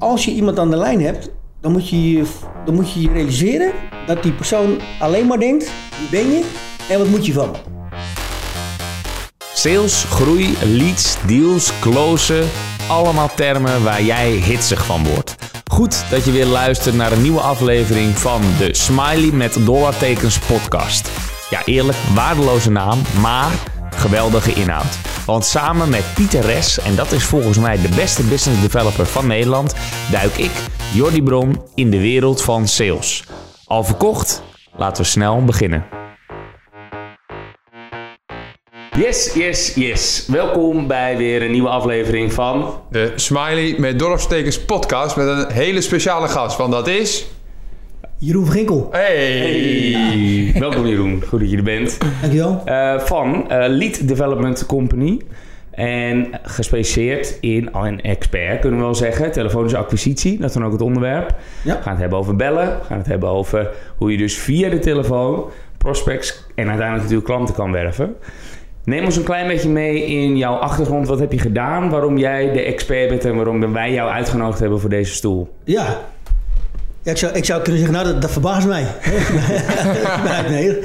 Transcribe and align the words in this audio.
als 0.00 0.24
je 0.24 0.30
iemand 0.30 0.58
aan 0.58 0.70
de 0.70 0.76
lijn 0.76 1.02
hebt, 1.02 1.30
dan 1.60 1.72
moet 1.72 1.88
je 1.88 2.10
je, 2.10 2.24
dan 2.64 2.74
moet 2.74 2.92
je, 2.92 3.00
je 3.00 3.12
realiseren 3.12 3.72
dat 4.06 4.22
die 4.22 4.32
persoon 4.32 4.78
alleen 5.00 5.26
maar 5.26 5.38
denkt: 5.38 5.70
wie 5.98 6.08
ben 6.20 6.30
je 6.30 6.44
en 6.88 6.98
wat 6.98 7.08
moet 7.08 7.26
je 7.26 7.32
van? 7.32 7.56
Sales, 9.54 10.04
groei, 10.04 10.56
leads, 10.64 11.16
deals, 11.26 11.72
closen. 11.80 12.48
Allemaal 12.88 13.30
termen 13.34 13.84
waar 13.84 14.02
jij 14.02 14.30
hitsig 14.30 14.86
van 14.86 15.04
wordt. 15.04 15.34
Goed 15.70 16.04
dat 16.10 16.24
je 16.24 16.30
weer 16.30 16.46
luistert 16.46 16.94
naar 16.94 17.12
een 17.12 17.22
nieuwe 17.22 17.40
aflevering 17.40 18.18
van 18.18 18.40
de 18.58 18.74
Smiley 18.74 19.30
met 19.32 19.66
dollartekens 19.66 20.38
podcast. 20.38 21.10
Ja, 21.50 21.64
eerlijk, 21.64 21.98
waardeloze 22.14 22.70
naam, 22.70 22.98
maar 23.20 23.50
geweldige 24.00 24.52
inhoud. 24.52 24.98
Want 25.26 25.44
samen 25.44 25.88
met 25.88 26.04
Pieter 26.14 26.40
Res, 26.40 26.78
en 26.78 26.94
dat 26.94 27.12
is 27.12 27.24
volgens 27.24 27.58
mij 27.58 27.80
de 27.80 27.88
beste 27.88 28.22
business 28.22 28.60
developer 28.60 29.06
van 29.06 29.26
Nederland, 29.26 29.74
duik 30.10 30.36
ik, 30.36 30.50
Jordi 30.92 31.22
Bron, 31.22 31.62
in 31.74 31.90
de 31.90 32.00
wereld 32.00 32.42
van 32.42 32.68
sales. 32.68 33.24
Al 33.64 33.84
verkocht? 33.84 34.42
Laten 34.76 35.02
we 35.02 35.08
snel 35.08 35.44
beginnen. 35.44 35.86
Yes, 38.96 39.34
yes, 39.34 39.74
yes. 39.74 40.24
Welkom 40.26 40.86
bij 40.86 41.16
weer 41.16 41.42
een 41.42 41.50
nieuwe 41.50 41.68
aflevering 41.68 42.32
van 42.32 42.82
De 42.90 43.12
Smiley 43.16 43.74
met 43.78 43.98
Dorpstekens 43.98 44.64
podcast 44.64 45.16
met 45.16 45.26
een 45.26 45.52
hele 45.52 45.80
speciale 45.80 46.28
gast. 46.28 46.56
Want 46.56 46.72
dat 46.72 46.88
is... 46.88 47.26
Jeroen 48.22 48.44
van 48.44 48.54
Ginkel, 48.54 48.88
Hey! 48.90 50.54
Welkom 50.58 50.86
Jeroen, 50.86 51.22
goed 51.28 51.40
dat 51.40 51.50
je 51.50 51.56
er 51.56 51.62
bent. 51.62 51.98
dankjewel. 52.20 52.62
Eh, 52.64 52.98
van 52.98 53.50
eh, 53.50 53.68
Lead 53.68 54.08
Development 54.08 54.66
Company. 54.66 55.20
En 55.70 56.26
gespecialiseerd 56.42 57.38
in, 57.40 57.72
al 57.72 57.86
een 57.86 58.00
expert 58.00 58.60
kunnen 58.60 58.78
we 58.78 58.84
wel 58.84 58.94
zeggen, 58.94 59.32
telefonische 59.32 59.78
acquisitie. 59.78 60.38
Dat 60.38 60.48
is 60.48 60.54
dan 60.54 60.64
ook 60.64 60.72
het 60.72 60.80
onderwerp. 60.80 61.34
Ja. 61.64 61.76
We 61.76 61.82
gaan 61.82 61.92
het 61.92 62.00
hebben 62.00 62.18
over 62.18 62.36
bellen. 62.36 62.66
We 62.66 62.84
gaan 62.84 62.98
het 62.98 63.06
hebben 63.06 63.28
over 63.28 63.70
hoe 63.96 64.10
je 64.12 64.18
dus 64.18 64.38
via 64.38 64.68
de 64.68 64.78
telefoon 64.78 65.44
prospects 65.78 66.46
en 66.54 66.68
uiteindelijk 66.68 67.02
natuurlijk 67.02 67.26
klanten 67.26 67.54
kan 67.54 67.72
werven. 67.72 68.16
Neem 68.84 69.04
ons 69.04 69.16
een 69.16 69.22
klein 69.22 69.46
beetje 69.46 69.68
mee 69.68 70.06
in 70.06 70.36
jouw 70.36 70.54
achtergrond. 70.54 71.08
Wat 71.08 71.18
heb 71.18 71.32
je 71.32 71.38
gedaan? 71.38 71.90
Waarom 71.90 72.18
jij 72.18 72.52
de 72.52 72.62
expert 72.62 73.08
bent 73.08 73.24
en 73.24 73.36
waarom 73.36 73.72
wij 73.72 73.92
jou 73.92 74.10
uitgenodigd 74.10 74.58
hebben 74.58 74.80
voor 74.80 74.90
deze 74.90 75.12
stoel? 75.14 75.48
Ja. 75.64 76.00
Ja 77.02 77.10
ik, 77.10 77.16
zou, 77.16 77.32
ik 77.32 77.44
zou 77.44 77.62
kunnen 77.62 77.80
zeggen, 77.80 77.98
nou, 77.98 78.12
dat, 78.12 78.22
dat 78.22 78.30
verbaast 78.30 78.66
mij. 78.66 78.86
nee. 80.50 80.78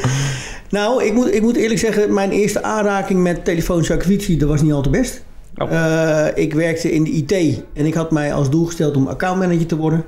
Nou, 0.69 1.03
ik 1.03 1.13
moet, 1.13 1.33
ik 1.33 1.41
moet 1.41 1.55
eerlijk 1.55 1.79
zeggen, 1.79 2.13
mijn 2.13 2.31
eerste 2.31 2.63
aanraking 2.63 3.21
met 3.21 3.45
telefonische 3.45 3.93
acquisitie, 3.93 4.37
dat 4.37 4.49
was 4.49 4.61
niet 4.61 4.73
al 4.73 4.81
te 4.81 4.89
best. 4.89 5.23
Oh. 5.57 5.71
Eh, 5.71 6.43
ik 6.43 6.53
werkte 6.53 6.91
in 6.91 7.03
de 7.03 7.09
IT 7.09 7.61
en 7.73 7.85
ik 7.85 7.93
had 7.93 8.11
mij 8.11 8.33
als 8.33 8.49
doel 8.49 8.65
gesteld 8.65 8.95
om 8.95 9.07
accountmanager 9.07 9.65
te 9.65 9.77
worden. 9.77 10.03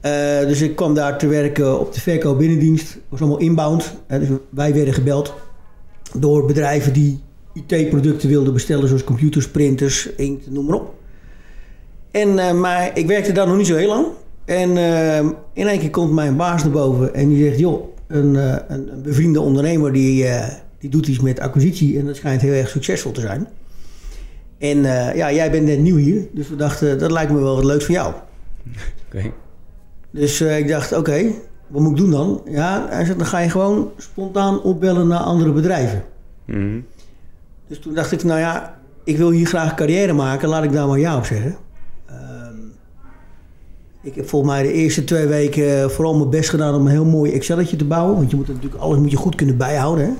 Eh, 0.00 0.38
dus 0.38 0.60
ik 0.60 0.76
kwam 0.76 0.94
daar 0.94 1.18
te 1.18 1.26
werken 1.26 1.80
op 1.80 1.92
de 1.94 2.00
verkoop 2.00 2.38
binnendienst. 2.38 2.92
Dat 2.92 3.02
was 3.08 3.20
allemaal 3.20 3.38
inbound. 3.38 3.94
hè, 4.06 4.18
dus 4.18 4.28
wij 4.50 4.74
werden 4.74 4.94
gebeld 4.94 5.34
door 6.18 6.46
bedrijven 6.46 6.92
die 6.92 7.20
IT-producten 7.52 8.28
wilden 8.28 8.52
bestellen, 8.52 8.88
zoals 8.88 9.04
computers, 9.04 9.48
printers, 9.48 10.08
inkt, 10.16 10.50
noem 10.50 10.66
maar 10.66 10.76
op. 10.76 10.94
En, 12.10 12.38
eh, 12.38 12.52
maar 12.52 12.90
ik 12.94 13.06
werkte 13.06 13.32
daar 13.32 13.46
nog 13.46 13.56
niet 13.56 13.66
zo 13.66 13.76
heel 13.76 13.88
lang. 13.88 14.06
En 14.44 14.76
eh, 14.76 15.18
in 15.52 15.66
één 15.66 15.78
keer 15.78 15.90
komt 15.90 16.12
mijn 16.12 16.36
baas 16.36 16.62
naar 16.62 16.72
boven 16.72 17.14
en 17.14 17.28
die 17.28 17.44
zegt: 17.44 17.58
Joh, 17.58 17.94
een, 18.06 18.36
eh, 18.36 18.56
een, 18.68 18.92
een 18.92 19.02
bevriende 19.02 19.40
ondernemer 19.40 19.92
die, 19.92 20.26
eh, 20.26 20.54
die 20.78 20.90
doet 20.90 21.06
iets 21.06 21.20
met 21.20 21.40
acquisitie 21.40 21.98
en 21.98 22.06
dat 22.06 22.16
schijnt 22.16 22.40
heel 22.40 22.52
erg 22.52 22.68
succesvol 22.68 23.12
te 23.12 23.20
zijn. 23.20 23.46
En 24.58 24.84
eh, 24.84 25.16
ja, 25.16 25.32
jij 25.32 25.50
bent 25.50 25.66
net 25.66 25.78
nieuw 25.78 25.96
hier, 25.96 26.26
dus 26.32 26.48
we 26.48 26.56
dachten 26.56 26.98
dat 26.98 27.10
lijkt 27.10 27.32
me 27.32 27.40
wel 27.40 27.54
wat 27.54 27.64
leuks 27.64 27.84
voor 27.84 27.94
jou. 27.94 28.14
Oké. 29.06 29.32
Dus 30.10 30.40
ik 30.40 30.68
dacht: 30.68 30.92
Oké, 30.92 31.24
wat 31.66 31.82
moet 31.82 31.90
ik 31.90 31.96
doen 31.96 32.10
dan? 32.10 32.42
Ja, 32.48 32.86
hij 32.88 33.04
zegt: 33.04 33.18
Dan 33.18 33.26
ga 33.26 33.38
je 33.38 33.50
gewoon 33.50 33.90
spontaan 33.96 34.62
opbellen 34.62 35.06
naar 35.06 35.20
andere 35.20 35.52
bedrijven. 35.52 36.04
Mhm. 36.44 36.80
Dus 37.66 37.78
toen 37.78 37.94
dacht 37.94 38.12
ik, 38.12 38.24
nou 38.24 38.40
ja, 38.40 38.78
ik 39.04 39.16
wil 39.16 39.30
hier 39.30 39.46
graag 39.46 39.74
carrière 39.74 40.12
maken, 40.12 40.48
laat 40.48 40.64
ik 40.64 40.72
daar 40.72 40.86
maar 40.86 40.98
ja 40.98 41.16
op 41.16 41.24
zeggen. 41.24 41.56
Ik 44.04 44.14
heb 44.14 44.28
volgens 44.28 44.52
mij 44.52 44.62
de 44.62 44.72
eerste 44.72 45.04
twee 45.04 45.26
weken 45.26 45.90
vooral 45.90 46.16
mijn 46.16 46.30
best 46.30 46.50
gedaan 46.50 46.74
om 46.74 46.86
een 46.86 46.92
heel 46.92 47.04
mooi 47.04 47.32
Excelletje 47.32 47.76
te 47.76 47.84
bouwen. 47.84 48.16
Want 48.16 48.30
je 48.30 48.36
moet 48.36 48.48
natuurlijk 48.48 48.82
alles 48.82 48.98
moet 48.98 49.10
je 49.10 49.16
goed 49.16 49.34
kunnen 49.34 49.56
bijhouden. 49.56 50.04
Hè? 50.04 50.12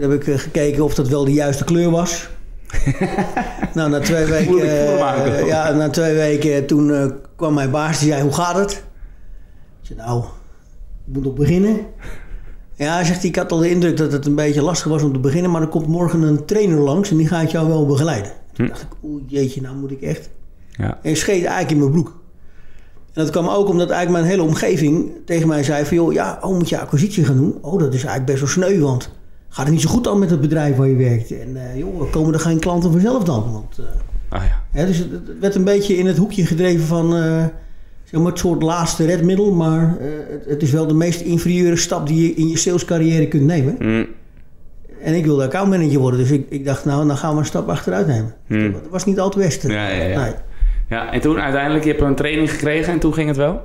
Dan 0.00 0.10
heb 0.10 0.20
ik 0.20 0.28
eh, 0.28 0.38
gekeken 0.38 0.84
of 0.84 0.94
dat 0.94 1.08
wel 1.08 1.24
de 1.24 1.32
juiste 1.32 1.64
kleur 1.64 1.90
was. 1.90 2.28
nou, 3.74 3.90
na 3.90 4.00
twee 4.00 4.24
weken, 4.24 4.60
eh, 4.60 5.38
eh, 5.38 5.46
ja, 5.46 5.72
na 5.72 5.90
twee 5.90 6.14
weken 6.14 6.66
toen 6.66 6.92
eh, 6.92 7.06
kwam 7.36 7.54
mijn 7.54 7.70
baas 7.70 7.98
die 7.98 8.08
zei, 8.10 8.22
hoe 8.22 8.32
gaat 8.32 8.56
het? 8.56 8.72
Ik 9.80 9.86
zei, 9.86 9.98
nou, 9.98 10.24
ik 11.06 11.14
moet 11.14 11.24
nog 11.24 11.34
beginnen. 11.34 11.78
Ja, 12.74 13.04
zegt 13.04 13.20
hij, 13.20 13.28
ik 13.28 13.36
had 13.36 13.52
al 13.52 13.58
de 13.58 13.70
indruk 13.70 13.96
dat 13.96 14.12
het 14.12 14.26
een 14.26 14.34
beetje 14.34 14.62
lastig 14.62 14.88
was 14.88 15.02
om 15.02 15.12
te 15.12 15.18
beginnen, 15.18 15.50
maar 15.50 15.60
er 15.60 15.68
komt 15.68 15.86
morgen 15.86 16.22
een 16.22 16.44
trainer 16.44 16.78
langs 16.78 17.10
en 17.10 17.16
die 17.16 17.28
gaat 17.28 17.50
jou 17.50 17.68
wel 17.68 17.86
begeleiden. 17.86 18.32
Toen 18.52 18.66
dacht 18.66 18.82
ik, 18.82 18.88
oeh 19.02 19.22
jeetje, 19.26 19.60
nou 19.60 19.76
moet 19.76 19.90
ik 19.90 20.02
echt. 20.02 20.30
Ja. 20.70 20.98
En 21.02 21.16
scheet 21.16 21.44
eigenlijk 21.44 21.70
in 21.70 21.78
mijn 21.78 21.90
broek. 21.90 22.14
En 23.16 23.22
dat 23.22 23.30
kwam 23.30 23.48
ook 23.48 23.68
omdat 23.68 23.90
eigenlijk 23.90 24.22
mijn 24.22 24.36
hele 24.36 24.48
omgeving 24.48 25.10
tegen 25.24 25.48
mij 25.48 25.62
zei 25.62 25.84
van, 25.84 25.96
joh, 25.96 26.12
ja, 26.12 26.38
oh, 26.40 26.54
moet 26.54 26.68
je 26.68 26.78
acquisitie 26.78 27.24
gaan 27.24 27.36
doen? 27.36 27.58
Oh, 27.60 27.78
dat 27.78 27.94
is 27.94 28.04
eigenlijk 28.04 28.26
best 28.26 28.38
wel 28.38 28.48
sneu, 28.48 28.80
want 28.80 29.10
gaat 29.48 29.64
het 29.64 29.74
niet 29.74 29.82
zo 29.82 29.88
goed 29.88 30.06
al 30.06 30.16
met 30.16 30.30
het 30.30 30.40
bedrijf 30.40 30.76
waar 30.76 30.88
je 30.88 30.96
werkt? 30.96 31.30
En 31.30 31.56
eh, 31.56 31.78
joh, 31.78 32.10
komen 32.10 32.34
er 32.34 32.40
geen 32.40 32.58
klanten 32.58 32.92
vanzelf 32.92 33.24
dan? 33.24 33.52
Want, 33.52 33.78
eh, 33.78 33.84
Ah 34.28 34.42
ja. 34.44 34.62
Hè, 34.70 34.86
dus 34.86 34.98
het, 34.98 35.10
het 35.10 35.38
werd 35.40 35.54
een 35.54 35.64
beetje 35.64 35.96
in 35.96 36.06
het 36.06 36.16
hoekje 36.16 36.46
gedreven 36.46 36.86
van 36.86 37.10
zeg 38.04 38.20
maar 38.20 38.30
het 38.30 38.38
soort 38.38 38.62
laatste 38.62 39.04
redmiddel. 39.04 39.52
Maar 39.52 39.96
het, 39.98 40.44
het 40.44 40.62
is 40.62 40.70
wel 40.70 40.86
de 40.86 40.94
meest 40.94 41.20
inferieure 41.20 41.76
stap 41.76 42.06
die 42.06 42.22
je 42.22 42.34
in 42.34 42.48
je 42.48 42.56
salescarrière 42.56 43.28
kunt 43.28 43.42
nemen. 43.42 43.76
Mm. 43.78 44.06
En 45.02 45.14
ik 45.14 45.24
wilde 45.24 45.44
accountmanager 45.44 45.98
worden. 45.98 46.20
Dus 46.20 46.30
ik, 46.30 46.46
ik 46.48 46.64
dacht, 46.64 46.84
nou, 46.84 47.06
dan 47.06 47.16
gaan 47.16 47.32
we 47.32 47.38
een 47.38 47.46
stap 47.46 47.68
achteruit 47.68 48.06
nemen. 48.06 48.34
Hmm. 48.46 48.72
Dat 48.72 48.82
was 48.90 49.04
niet 49.04 49.20
al 49.20 49.30
te 49.30 49.38
best. 49.38 49.62
Ja, 49.62 49.88
ja, 49.88 50.04
ja. 50.04 50.22
Nee. 50.22 50.32
Ja, 50.88 51.12
en 51.12 51.20
toen 51.20 51.40
uiteindelijk, 51.40 51.84
je 51.84 51.90
hebt 51.90 52.02
een 52.02 52.14
training 52.14 52.50
gekregen 52.50 52.92
en 52.92 52.98
toen 52.98 53.14
ging 53.14 53.28
het 53.28 53.36
wel? 53.36 53.62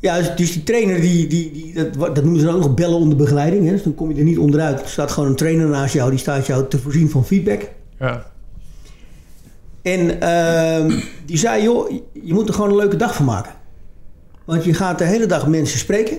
Ja, 0.00 0.16
dus, 0.16 0.36
dus 0.36 0.52
die 0.52 0.62
trainer, 0.62 1.00
die, 1.00 1.26
die, 1.26 1.52
die, 1.52 1.74
dat, 1.74 1.94
dat 1.94 2.22
noemen 2.22 2.40
ze 2.40 2.46
dan 2.46 2.54
ook 2.54 2.60
nog 2.60 2.74
bellen 2.74 2.98
onder 2.98 3.16
begeleiding. 3.16 3.64
Hè? 3.64 3.70
Dus 3.70 3.82
dan 3.82 3.94
kom 3.94 4.12
je 4.12 4.18
er 4.18 4.24
niet 4.24 4.38
onderuit. 4.38 4.80
Er 4.80 4.88
staat 4.88 5.10
gewoon 5.10 5.28
een 5.28 5.36
trainer 5.36 5.66
naast 5.66 5.94
jou, 5.94 6.10
die 6.10 6.18
staat 6.18 6.46
jou 6.46 6.68
te 6.68 6.78
voorzien 6.78 7.10
van 7.10 7.24
feedback. 7.24 7.70
Ja. 7.98 8.26
En 9.82 10.20
ehm, 10.20 11.00
die 11.26 11.38
zei, 11.38 11.62
joh, 11.62 11.90
je 12.12 12.34
moet 12.34 12.48
er 12.48 12.54
gewoon 12.54 12.70
een 12.70 12.76
leuke 12.76 12.96
dag 12.96 13.14
van 13.14 13.24
maken. 13.24 13.52
Want 14.44 14.64
je 14.64 14.74
gaat 14.74 14.98
de 14.98 15.04
hele 15.04 15.26
dag 15.26 15.46
mensen 15.46 15.78
spreken. 15.78 16.18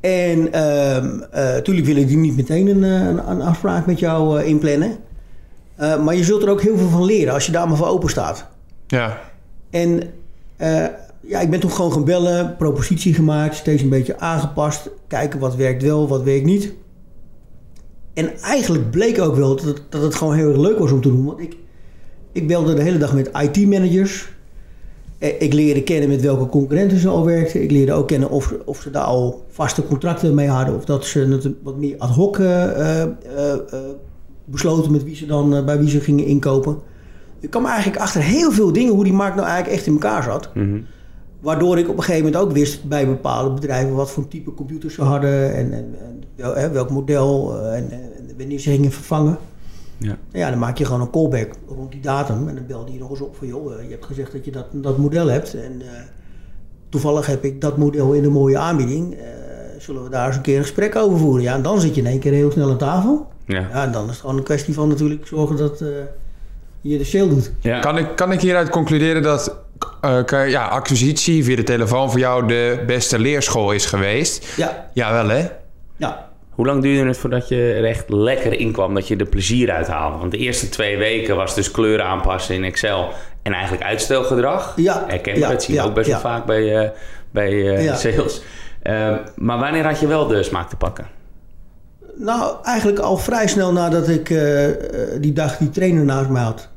En 0.00 0.52
ehm 0.52 1.20
eh, 1.30 1.84
willen 1.84 2.06
die 2.06 2.16
niet 2.16 2.36
meteen 2.36 2.66
een, 2.66 2.84
eh, 2.84 3.06
een, 3.06 3.30
een 3.30 3.42
afspraak 3.42 3.86
met 3.86 3.98
jou 3.98 4.40
eh, 4.40 4.48
inplannen. 4.48 4.96
Eh, 5.76 6.04
maar 6.04 6.14
je 6.14 6.24
zult 6.24 6.42
er 6.42 6.48
ook 6.48 6.62
heel 6.62 6.76
veel 6.76 6.88
van 6.88 7.04
leren 7.04 7.34
als 7.34 7.46
je 7.46 7.52
daar 7.52 7.68
maar 7.68 7.76
voor 7.76 7.86
open 7.86 8.10
staat. 8.10 8.46
Ja. 8.92 9.20
En 9.70 10.02
eh, 10.56 10.86
ja, 11.20 11.40
ik 11.40 11.50
ben 11.50 11.60
toen 11.60 11.70
gewoon 11.70 11.92
gaan 11.92 12.04
bellen, 12.04 12.56
propositie 12.56 13.14
gemaakt, 13.14 13.54
steeds 13.54 13.82
een 13.82 13.88
beetje 13.88 14.18
aangepast. 14.18 14.90
Kijken 15.06 15.38
wat 15.40 15.56
werkt 15.56 15.82
wel, 15.82 16.08
wat 16.08 16.22
werkt 16.22 16.44
niet. 16.44 16.72
En 18.14 18.38
eigenlijk 18.40 18.90
bleek 18.90 19.20
ook 19.20 19.36
wel 19.36 19.56
dat 19.56 19.64
het, 19.64 19.82
dat 19.88 20.02
het 20.02 20.14
gewoon 20.14 20.34
heel 20.34 20.48
erg 20.48 20.58
leuk 20.58 20.78
was 20.78 20.92
om 20.92 21.00
te 21.00 21.08
doen. 21.08 21.24
Want 21.24 21.40
ik, 21.40 21.56
ik 22.32 22.46
belde 22.46 22.74
de 22.74 22.82
hele 22.82 22.98
dag 22.98 23.14
met 23.14 23.30
IT-managers. 23.40 24.32
Eh, 25.18 25.40
Ik 25.42 25.52
leerde 25.52 25.82
kennen 25.82 26.08
met 26.08 26.20
welke 26.20 26.46
concurrenten 26.46 26.98
ze 26.98 27.08
al 27.08 27.24
werkten. 27.24 27.62
Ik 27.62 27.70
leerde 27.70 27.92
ook 27.92 28.08
kennen 28.08 28.30
of, 28.30 28.54
of 28.64 28.80
ze 28.80 28.90
daar 28.90 29.02
al 29.02 29.44
vaste 29.48 29.86
contracten 29.86 30.34
mee 30.34 30.48
hadden. 30.48 30.74
Of 30.76 30.84
dat 30.84 31.04
ze 31.04 31.20
het 31.20 31.48
wat 31.62 31.76
meer 31.76 31.94
ad 31.98 32.10
hoc 32.10 32.38
eh, 32.38 33.04
besloten 34.44 34.92
met 34.92 35.04
wie 35.04 35.16
ze 35.16 35.26
dan, 35.26 35.64
bij 35.64 35.78
wie 35.78 35.90
ze 35.90 36.00
gingen 36.00 36.24
inkopen. 36.24 36.90
Ik 37.42 37.50
kwam 37.50 37.66
eigenlijk 37.66 38.00
achter 38.00 38.22
heel 38.22 38.52
veel 38.52 38.72
dingen 38.72 38.94
hoe 38.94 39.04
die 39.04 39.12
markt 39.12 39.36
nou 39.36 39.48
eigenlijk 39.48 39.76
echt 39.76 39.86
in 39.86 39.92
elkaar 39.92 40.22
zat. 40.22 40.50
Mhm. 40.54 40.80
Waardoor 41.40 41.78
ik 41.78 41.88
op 41.88 41.96
een 41.96 42.02
gegeven 42.02 42.24
moment 42.24 42.42
ook 42.42 42.52
wist 42.52 42.84
bij 42.84 43.06
bepaalde 43.06 43.54
bedrijven 43.54 43.94
wat 43.94 44.10
voor 44.10 44.28
type 44.28 44.54
computers 44.54 44.94
ze 44.94 45.02
hadden 45.02 45.54
en, 45.54 45.72
en, 45.72 46.72
welk 46.72 46.90
model 46.90 47.58
eh, 47.58 47.76
en, 47.76 47.90
en 47.90 48.36
wanneer 48.38 48.58
ze 48.58 48.70
gingen 48.70 48.92
vervangen. 48.92 49.38
Ja. 49.96 50.16
Ja, 50.32 50.50
dan 50.50 50.58
maak 50.58 50.78
je 50.78 50.84
gewoon 50.84 51.00
een 51.00 51.10
callback 51.10 51.52
rond 51.68 51.92
die 51.92 52.00
datum 52.00 52.48
en 52.48 52.54
dan 52.54 52.66
belde 52.66 52.92
je 52.92 52.98
nog 52.98 53.10
eens 53.10 53.20
op 53.20 53.36
van 53.36 53.46
joh, 53.46 53.74
eh, 53.74 53.84
je 53.84 53.90
hebt 53.90 54.04
gezegd 54.04 54.32
dat 54.32 54.44
je 54.44 54.50
dat, 54.50 54.66
dat 54.72 54.98
model 54.98 55.26
hebt 55.26 55.54
en 55.54 55.80
eh, 55.80 55.86
toevallig 56.88 57.26
heb 57.26 57.44
ik 57.44 57.60
dat 57.60 57.76
model 57.76 58.12
in 58.12 58.24
een 58.24 58.32
mooie 58.32 58.58
aanbieding. 58.58 59.16
Zullen 59.78 60.04
we 60.04 60.10
daar 60.10 60.26
eens 60.26 60.36
een 60.36 60.42
keer 60.42 60.56
een 60.56 60.62
gesprek 60.62 60.96
over 60.96 61.18
voeren? 61.18 61.42
Ja, 61.42 61.54
en 61.54 61.62
dan 61.62 61.80
zit 61.80 61.94
je 61.94 62.00
in 62.00 62.06
één 62.06 62.18
keer 62.20 62.32
heel 62.32 62.50
snel 62.50 62.70
aan 62.70 62.78
tafel. 62.78 63.26
Ja. 63.46 63.60
Ja, 63.60 63.84
en 63.84 63.92
dan 63.92 64.04
is 64.04 64.10
het 64.10 64.20
gewoon 64.20 64.36
een 64.36 64.42
kwestie 64.42 64.74
van 64.74 64.88
natuurlijk 64.88 65.26
zorgen 65.26 65.56
dat 65.56 65.84
je 66.82 66.98
de 66.98 67.04
sale 67.04 67.28
doet. 67.28 67.52
Ja. 67.60 67.78
Kan, 67.80 67.98
ik, 67.98 68.06
kan 68.16 68.32
ik 68.32 68.40
hieruit 68.40 68.68
concluderen 68.68 69.22
dat 69.22 69.56
eh, 70.00 70.24
kan- 70.24 70.50
ja, 70.50 70.66
acquisitie 70.66 71.44
via 71.44 71.56
de 71.56 71.62
telefoon 71.62 72.10
voor 72.10 72.18
jou 72.20 72.46
de 72.46 72.82
beste 72.86 73.18
leerschool 73.18 73.72
is 73.72 73.86
geweest? 73.86 74.46
Ja, 74.56 74.88
Ja, 74.92 75.12
wel 75.12 75.28
hè? 75.28 75.46
ja. 75.96 76.30
Hoe 76.50 76.66
lang 76.66 76.82
duurde 76.82 77.08
het 77.08 77.18
voordat 77.18 77.48
je 77.48 77.72
er 77.72 77.84
echt 77.84 78.04
lekker 78.08 78.52
in 78.58 78.72
kwam, 78.72 78.94
dat 78.94 79.08
je 79.08 79.16
er 79.16 79.26
plezier 79.26 79.70
uit 79.70 79.86
haalde? 79.86 80.18
Want 80.18 80.30
de 80.30 80.36
eerste 80.36 80.68
twee 80.68 80.96
weken 80.96 81.36
was 81.36 81.54
dus 81.54 81.70
kleuren 81.70 82.06
aanpassen 82.06 82.54
in 82.54 82.64
Excel 82.64 83.08
en 83.42 83.52
eigenlijk 83.52 83.84
uitstelgedrag. 83.84 84.72
Ja, 84.76 85.04
Herkenbaar, 85.08 85.42
ja, 85.42 85.48
dat 85.50 85.62
zie 85.62 85.74
je 85.74 85.80
ja, 85.80 85.86
ook 85.86 85.94
best 85.94 86.06
wel 86.06 86.16
ja. 86.16 86.22
vaak 86.22 86.44
bij, 86.44 86.76
eh, 86.84 86.90
bij 87.30 87.48
eh, 87.76 87.84
Ja. 87.84 87.94
sales. 87.96 88.42
Eh, 88.82 89.16
maar 89.36 89.58
wanneer 89.58 89.84
had 89.84 90.00
je 90.00 90.06
wel 90.06 90.26
de 90.26 90.42
smaak 90.42 90.68
te 90.68 90.76
pakken? 90.76 91.06
Nou, 92.16 92.56
eigenlijk 92.64 92.98
al 92.98 93.16
vrij 93.16 93.48
snel 93.48 93.72
nadat 93.72 94.08
ik 94.08 94.34
die 95.20 95.32
dag 95.32 95.56
die 95.56 95.70
trainer 95.70 96.04
naast 96.04 96.28
mij 96.28 96.42
had. 96.42 96.68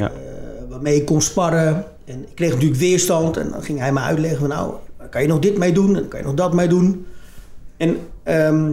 Ja. 0.00 0.10
Eh, 0.10 0.68
waarmee 0.68 0.96
ik 0.96 1.06
kon 1.06 1.20
sparren. 1.20 1.84
En 2.04 2.20
ik 2.22 2.34
kreeg 2.34 2.52
natuurlijk 2.52 2.80
weerstand. 2.80 3.36
En 3.36 3.50
dan 3.50 3.62
ging 3.62 3.78
hij 3.78 3.92
me 3.92 4.00
uitleggen 4.00 4.38
van 4.38 4.48
nou, 4.48 4.74
daar 4.98 5.08
kan 5.08 5.22
je 5.22 5.28
nog 5.28 5.38
dit 5.38 5.58
mee 5.58 5.72
doen. 5.72 5.96
En 5.96 6.08
kan 6.08 6.20
je 6.20 6.26
nog 6.26 6.34
dat 6.34 6.54
mee 6.54 6.68
doen. 6.68 7.06
En 7.76 7.96
ehm, 8.22 8.72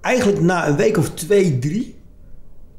eigenlijk 0.00 0.40
na 0.40 0.68
een 0.68 0.76
week 0.76 0.96
of 0.96 1.10
twee, 1.10 1.58
drie... 1.58 1.96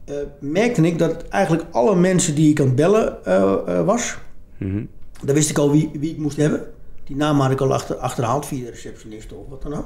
eh, 0.05 0.15
merkte 0.39 0.81
ik 0.81 0.99
dat 0.99 1.27
eigenlijk 1.27 1.63
alle 1.71 1.95
mensen 1.95 2.35
die 2.35 2.49
ik 2.49 2.59
aan 2.59 2.65
het 2.65 2.75
bellen 2.75 3.25
eh, 3.25 3.85
was... 3.85 4.17
Mhm. 4.57 4.83
Dan 5.23 5.35
wist 5.35 5.49
ik 5.49 5.57
al 5.57 5.71
wie, 5.71 5.89
wie 5.93 6.11
ik 6.11 6.17
moest 6.17 6.37
hebben. 6.37 6.61
Die 7.03 7.15
naam 7.15 7.39
had 7.39 7.51
ik 7.51 7.61
al 7.61 7.73
achter, 7.73 7.95
achterhaald 7.95 8.45
via 8.45 8.63
de 8.63 8.69
receptionist 8.69 9.33
of 9.33 9.49
wat 9.49 9.61
dan 9.61 9.73
ook. 9.73 9.85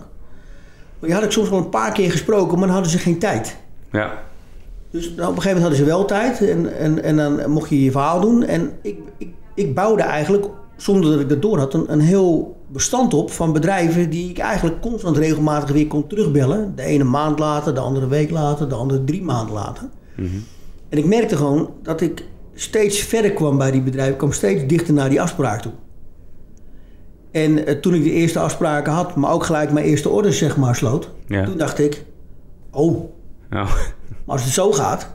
Maar 0.99 1.09
die 1.09 1.13
had 1.13 1.23
ik 1.23 1.31
soms 1.31 1.49
wel 1.49 1.59
een 1.59 1.69
paar 1.69 1.91
keer 1.91 2.11
gesproken, 2.11 2.57
maar 2.57 2.67
dan 2.67 2.75
hadden 2.75 2.91
ze 2.91 2.97
geen 2.97 3.19
tijd. 3.19 3.57
Ja, 3.91 4.23
Dus 4.93 5.13
nou, 5.15 5.29
op 5.29 5.35
een 5.35 5.41
gegeven 5.41 5.61
moment 5.61 5.61
hadden 5.61 5.77
ze 5.77 5.85
wel 5.85 6.05
tijd 6.05 6.49
en, 6.49 6.77
en, 6.77 7.03
en 7.03 7.15
dan 7.15 7.49
mocht 7.49 7.69
je 7.69 7.83
je 7.83 7.91
verhaal 7.91 8.21
doen. 8.21 8.43
En 8.43 8.71
ik, 8.81 8.97
ik, 9.17 9.29
ik 9.55 9.75
bouwde 9.75 10.03
eigenlijk, 10.03 10.45
zonder 10.77 11.11
dat 11.11 11.19
ik 11.19 11.29
dat 11.29 11.41
door 11.41 11.57
had, 11.57 11.73
een, 11.73 11.91
een 11.91 11.99
heel 11.99 12.55
bestand 12.67 13.13
op 13.13 13.31
van 13.31 13.53
bedrijven 13.53 14.09
die 14.09 14.29
ik 14.29 14.37
eigenlijk 14.37 14.81
constant 14.81 15.17
regelmatig 15.17 15.71
weer 15.71 15.87
kon 15.87 16.07
terugbellen. 16.07 16.73
De 16.75 16.81
ene 16.81 17.03
maand 17.03 17.39
later, 17.39 17.73
de 17.73 17.79
andere 17.79 18.07
week 18.07 18.29
later, 18.31 18.69
de 18.69 18.75
andere 18.75 19.03
drie 19.03 19.23
maanden 19.23 19.53
later. 19.55 19.83
En 20.89 20.97
ik 20.97 21.05
merkte 21.05 21.35
gewoon 21.37 21.69
dat 21.83 22.01
ik 22.01 22.23
steeds 22.53 22.99
verder 22.99 23.31
kwam 23.31 23.57
bij 23.57 23.71
die 23.71 23.81
bedrijven, 23.81 24.17
kwam 24.17 24.31
steeds 24.31 24.67
dichter 24.67 24.93
naar 24.93 25.09
die 25.09 25.21
afspraak 25.21 25.61
toe. 25.61 25.71
En 27.31 27.65
eh, 27.65 27.75
toen 27.75 27.93
ik 27.93 28.03
de 28.03 28.11
eerste 28.11 28.39
afspraken 28.39 28.93
had, 28.93 29.15
maar 29.15 29.31
ook 29.31 29.43
gelijk 29.43 29.71
mijn 29.71 29.85
eerste 29.85 30.09
orders 30.09 30.37
zeg 30.37 30.57
maar 30.57 30.75
sloot, 30.75 31.09
Ja. 31.27 31.45
toen 31.45 31.57
dacht 31.57 31.79
ik, 31.79 32.03
oh, 32.71 33.03
nou, 33.53 33.65
maar 34.25 34.35
als 34.35 34.43
het 34.43 34.53
zo 34.53 34.71
gaat, 34.71 35.07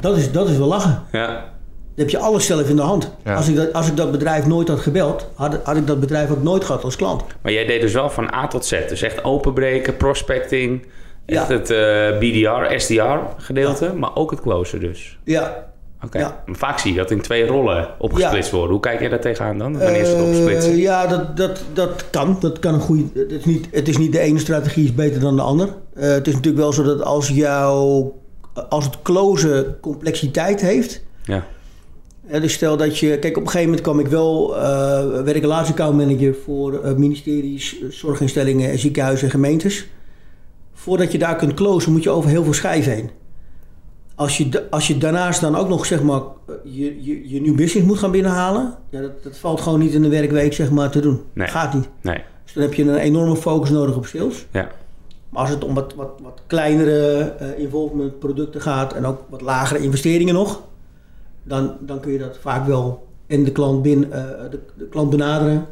dat 0.00 0.16
is, 0.16 0.32
dat 0.32 0.48
is 0.48 0.56
wel 0.56 0.66
lachen. 0.66 1.02
ja. 1.12 1.48
Dan 1.94 2.08
heb 2.08 2.18
je 2.20 2.26
alles 2.26 2.46
zelf 2.46 2.68
in 2.68 2.76
de 2.76 2.82
hand. 2.82 3.10
Ja. 3.24 3.34
Als, 3.34 3.48
ik 3.48 3.56
dat, 3.56 3.72
als 3.72 3.88
ik 3.88 3.96
dat 3.96 4.10
bedrijf 4.10 4.46
nooit 4.46 4.68
had 4.68 4.80
gebeld, 4.80 5.26
had, 5.34 5.58
had 5.64 5.76
ik 5.76 5.86
dat 5.86 6.00
bedrijf 6.00 6.30
ook 6.30 6.42
nooit 6.42 6.64
gehad 6.64 6.84
als 6.84 6.96
klant. 6.96 7.24
Maar 7.42 7.52
jij 7.52 7.66
deed 7.66 7.80
dus 7.80 7.92
wel 7.92 8.10
van 8.10 8.34
A 8.34 8.46
tot 8.46 8.64
Z. 8.64 8.70
Dus 8.88 9.02
echt 9.02 9.24
openbreken, 9.24 9.96
prospecting, 9.96 10.86
echt 11.26 11.48
Ja. 11.48 11.54
het 11.54 11.70
eh, 11.70 12.18
BDR, 12.18 12.78
SDR 12.80 13.18
gedeelte, 13.36 13.92
maar 13.94 14.16
ook 14.16 14.30
het 14.30 14.40
closer 14.40 14.80
dus. 14.80 15.18
Ja. 15.24 15.68
Oké. 16.04 16.18
Ja. 16.18 16.42
Maar 16.46 16.56
Vaak 16.56 16.78
zie 16.78 16.92
je 16.92 16.98
dat 16.98 17.10
in 17.10 17.20
twee 17.20 17.46
rollen 17.46 17.88
opgesplitst 17.98 18.50
worden. 18.50 18.70
Hoe 18.70 18.80
kijk 18.80 19.00
jij 19.00 19.08
daar 19.08 19.20
tegenaan 19.20 19.58
dan? 19.58 19.78
Wanneer 19.78 20.04
ze 20.04 20.10
het 20.10 20.20
Eh, 20.20 20.28
opsplitsen? 20.28 20.76
ja, 20.76 21.06
dat, 21.06 21.36
dat, 21.36 21.62
dat 21.72 22.04
kan. 22.10 22.36
Dat 22.40 22.58
kan 22.58 22.74
een 22.74 22.80
goede. 22.80 23.04
Het 23.14 23.32
is, 23.32 23.44
niet, 23.44 23.68
het 23.70 23.88
is 23.88 23.96
niet 23.98 24.12
de 24.12 24.18
ene 24.20 24.38
strategie 24.38 24.84
is 24.84 24.94
beter 24.94 25.20
dan 25.20 25.36
de 25.36 25.42
ander. 25.42 25.68
Eh, 26.00 26.08
het 26.10 26.26
is 26.26 26.34
natuurlijk 26.34 26.62
wel 26.62 26.72
zo 26.72 26.82
dat 26.82 27.02
als 27.02 27.28
jouw. 27.28 28.12
Als 28.68 28.84
het 28.84 29.02
closen 29.02 29.80
complexiteit 29.80 30.60
heeft. 30.60 31.02
Ja. 31.24 31.46
Dus 32.40 32.52
stel 32.52 32.76
dat 32.76 32.98
je... 32.98 33.18
Kijk, 33.18 33.36
op 33.36 33.42
een 33.42 33.48
gegeven 33.48 33.66
moment 33.66 33.80
kwam 33.80 33.98
ik 34.00 34.06
wel... 34.06 34.56
eh 34.56 35.22
werk 35.22 35.44
accountmanager 35.44 36.34
voor 36.44 36.82
eh, 36.82 36.94
ministeries, 36.94 37.82
zorginstellingen, 37.88 38.78
ziekenhuizen 38.78 39.24
en 39.24 39.30
gemeentes. 39.30 39.86
Voordat 40.72 41.12
je 41.12 41.18
daar 41.18 41.36
kunt 41.36 41.54
closen, 41.54 41.92
moet 41.92 42.02
je 42.02 42.10
over 42.10 42.30
heel 42.30 42.44
veel 42.44 42.54
schijven 42.54 42.92
heen. 42.92 43.10
Als 44.14 44.36
je, 44.36 44.70
als 44.70 44.86
je 44.86 44.98
daarnaast 44.98 45.40
dan 45.40 45.56
ook 45.56 45.68
nog 45.68 45.86
zeg 45.86 46.02
maar, 46.02 46.20
je, 46.64 47.04
je, 47.04 47.28
je 47.28 47.40
nieuw 47.40 47.54
business 47.54 47.86
moet 47.86 47.98
gaan 47.98 48.10
binnenhalen... 48.10 48.74
Ja, 48.90 49.00
dat, 49.00 49.22
dat 49.22 49.38
valt 49.38 49.60
gewoon 49.60 49.78
niet 49.78 49.92
in 49.92 50.02
de 50.02 50.08
werkweek 50.08 50.52
zeg 50.52 50.70
maar, 50.70 50.90
te 50.90 51.00
doen. 51.00 51.20
Nee. 51.32 51.48
Gaat 51.48 51.74
niet. 51.74 51.88
Nee. 52.02 52.22
Dus 52.44 52.52
dan 52.52 52.62
heb 52.62 52.74
je 52.74 52.82
een 52.82 52.96
enorme 52.96 53.36
focus 53.36 53.70
nodig 53.70 53.96
op 53.96 54.06
sales. 54.06 54.46
Ja. 54.50 54.70
Maar 55.30 55.40
als 55.40 55.50
het 55.50 55.64
om 55.64 55.74
wat, 55.74 55.94
wat, 55.94 56.10
wat 56.22 56.42
kleinere 56.46 57.20
eh, 57.38 57.58
involvement 57.58 58.18
producten 58.18 58.60
gaat 58.60 58.92
en 58.92 59.04
ook 59.06 59.18
wat 59.28 59.40
lagere 59.40 59.80
investeringen 59.82 60.34
nog, 60.34 60.62
dan, 61.42 61.76
dan 61.80 62.00
kun 62.00 62.12
je 62.12 62.18
dat 62.18 62.38
vaak 62.40 62.66
wel 62.66 63.06
en 63.26 63.44
de 63.44 63.52
klant, 63.52 63.82
bin, 63.82 64.12
eh, 64.12 64.22
de, 64.50 64.58
de 64.78 64.88
klant 64.88 65.10
benaderen, 65.10 65.66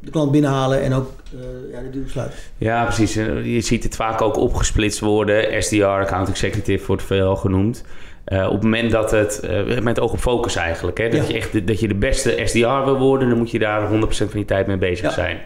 de 0.00 0.10
klant 0.10 0.30
binnenhalen 0.30 0.82
en 0.82 0.92
ook 0.92 1.10
eh, 1.32 1.72
ja, 1.72 1.80
de 1.82 1.90
deur 1.90 2.08
sluiten. 2.08 2.38
ja, 2.58 2.84
precies. 2.84 3.14
Je 3.44 3.60
ziet 3.60 3.82
het 3.82 3.96
vaak 3.96 4.20
ook 4.22 4.36
opgesplitst 4.36 5.00
worden. 5.00 5.62
SDR, 5.62 5.84
Account 5.84 6.28
Executive 6.28 6.86
wordt 6.86 7.02
veel 7.02 7.36
genoemd. 7.36 7.84
Op 8.26 8.52
het 8.52 8.62
moment 8.62 8.90
dat 8.90 9.10
het, 9.10 9.40
eh, 9.40 9.78
met 9.78 10.00
oog 10.00 10.12
op 10.12 10.18
focus 10.18 10.56
eigenlijk, 10.56 10.98
hè, 10.98 11.08
dat, 11.08 11.20
Ja. 11.26 11.28
je 11.28 11.34
echt 11.34 11.52
de, 11.52 11.64
dat 11.64 11.80
je 11.80 11.88
de 11.88 11.94
beste 11.94 12.40
SDR 12.44 12.84
wil 12.84 12.98
worden, 12.98 13.28
dan 13.28 13.38
moet 13.38 13.50
je 13.50 13.58
daar 13.58 13.88
100% 13.88 14.30
van 14.30 14.40
je 14.40 14.46
tijd 14.46 14.66
mee 14.66 14.76
bezig 14.76 15.04
Ja. 15.06 15.10
zijn. 15.12 15.38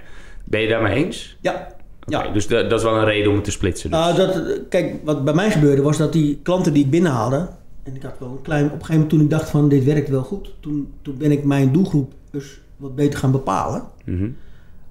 Ben 0.45 0.61
je 0.61 0.69
daarmee 0.69 1.05
eens? 1.05 1.37
Ja, 1.41 1.67
Ja. 2.07 2.29
Dus 2.33 2.47
da- 2.49 2.63
dat 2.63 2.79
is 2.79 2.85
wel 2.85 2.97
een 2.97 3.05
reden 3.05 3.29
om 3.31 3.35
het 3.35 3.45
te 3.45 3.51
splitsen. 3.51 3.91
Dus. 3.91 3.99
Nou, 3.99 4.17
dat, 4.17 4.43
kijk, 4.69 4.95
wat 5.05 5.25
bij 5.25 5.35
mij 5.35 5.51
gebeurde 5.51 5.83
was 5.83 5.97
dat 5.97 6.13
die 6.13 6.41
klanten 6.43 6.73
die 6.73 6.85
ik 6.85 6.91
binnenhaalde, 6.91 7.49
en 7.83 7.95
ik 7.97 8.03
had 8.03 8.15
wel 8.19 8.29
een 8.31 8.43
klein, 8.43 8.65
op 8.65 8.71
een 8.73 8.77
gegeven 8.77 8.95
moment 8.95 9.11
toen 9.11 9.21
ik 9.21 9.31
dacht 9.31 9.51
van 9.51 9.69
dit 9.69 9.85
werkt 9.85 10.09
wel 10.09 10.23
goed, 10.23 10.55
toen, 10.61 10.93
toen 11.03 11.17
ben 11.19 11.31
ik 11.31 11.45
mijn 11.45 11.73
doelgroep 11.73 12.13
dus 12.31 12.61
wat 12.77 12.95
beter 12.95 13.19
gaan 13.19 13.31
bepalen. 13.33 13.83
Mhm. 14.05 14.29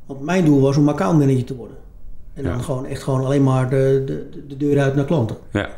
Want 0.05 0.21
mijn 0.21 0.45
doel 0.45 0.61
was 0.61 0.77
om 0.77 0.89
accountmanager 0.89 1.43
te 1.45 1.55
worden. 1.55 1.77
En 2.33 2.43
dan 2.43 2.53
Ja. 2.57 2.59
gewoon 2.61 2.85
echt 2.85 3.03
gewoon 3.03 3.25
alleen 3.25 3.43
maar 3.43 3.69
de, 3.69 4.03
de, 4.05 4.29
de 4.47 4.57
deur 4.57 4.79
uit 4.79 4.95
naar 4.95 5.05
klanten. 5.05 5.37
Ja. 5.51 5.69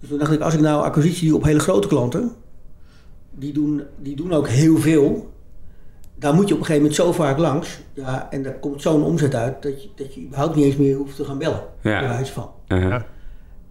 Dus 0.00 0.08
toen 0.08 0.18
dacht 0.18 0.32
ik, 0.32 0.40
als 0.40 0.54
ik 0.54 0.60
nou 0.60 0.82
acquisitie 0.84 1.28
doe 1.28 1.36
op 1.36 1.44
hele 1.44 1.58
grote 1.58 1.88
klanten, 1.88 2.32
die 3.34 3.52
doen, 3.52 3.82
die 4.02 4.16
doen 4.16 4.32
ook 4.32 4.48
heel 4.48 4.76
veel. 4.78 5.30
Daar 6.18 6.34
moet 6.34 6.48
je 6.48 6.54
op 6.54 6.60
een 6.60 6.66
gegeven 6.66 6.88
moment 6.88 6.94
zo 6.94 7.12
vaak 7.12 7.38
langs. 7.38 7.80
Ja, 7.92 8.28
en 8.30 8.42
daar 8.42 8.58
komt 8.58 8.82
zo'n 8.82 9.02
omzet 9.02 9.34
uit 9.34 9.62
dat 9.62 9.82
je, 9.82 9.88
dat 9.94 10.14
je 10.14 10.22
überhaupt 10.22 10.54
niet 10.56 10.64
eens 10.64 10.76
meer 10.76 10.96
hoeft 10.96 11.16
te 11.16 11.24
gaan 11.24 11.38
bellen. 11.38 11.60
Ja. 11.80 11.98
Bij 12.00 12.08
wijze 12.08 12.32
van. 12.32 12.50
Ja. 12.66 13.06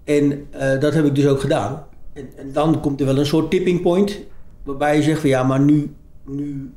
En 0.04 0.46
eh, 0.50 0.80
dat 0.80 0.94
heb 0.94 1.06
ik 1.06 1.16
dus 1.16 1.28
ook 1.28 1.40
gedaan. 1.42 1.84
En, 2.14 2.30
en 2.38 2.52
dan 2.54 2.80
komt 2.82 3.00
er 3.00 3.06
wel 3.06 3.18
een 3.18 3.26
soort 3.26 3.50
tipping 3.52 3.82
point. 3.82 4.20
Waarbij 4.64 4.96
je 4.96 5.02
zegt 5.04 5.20
van 5.20 5.30
ja, 5.30 5.44
maar 5.44 5.60
nu, 5.60 5.94
nu 6.26 6.72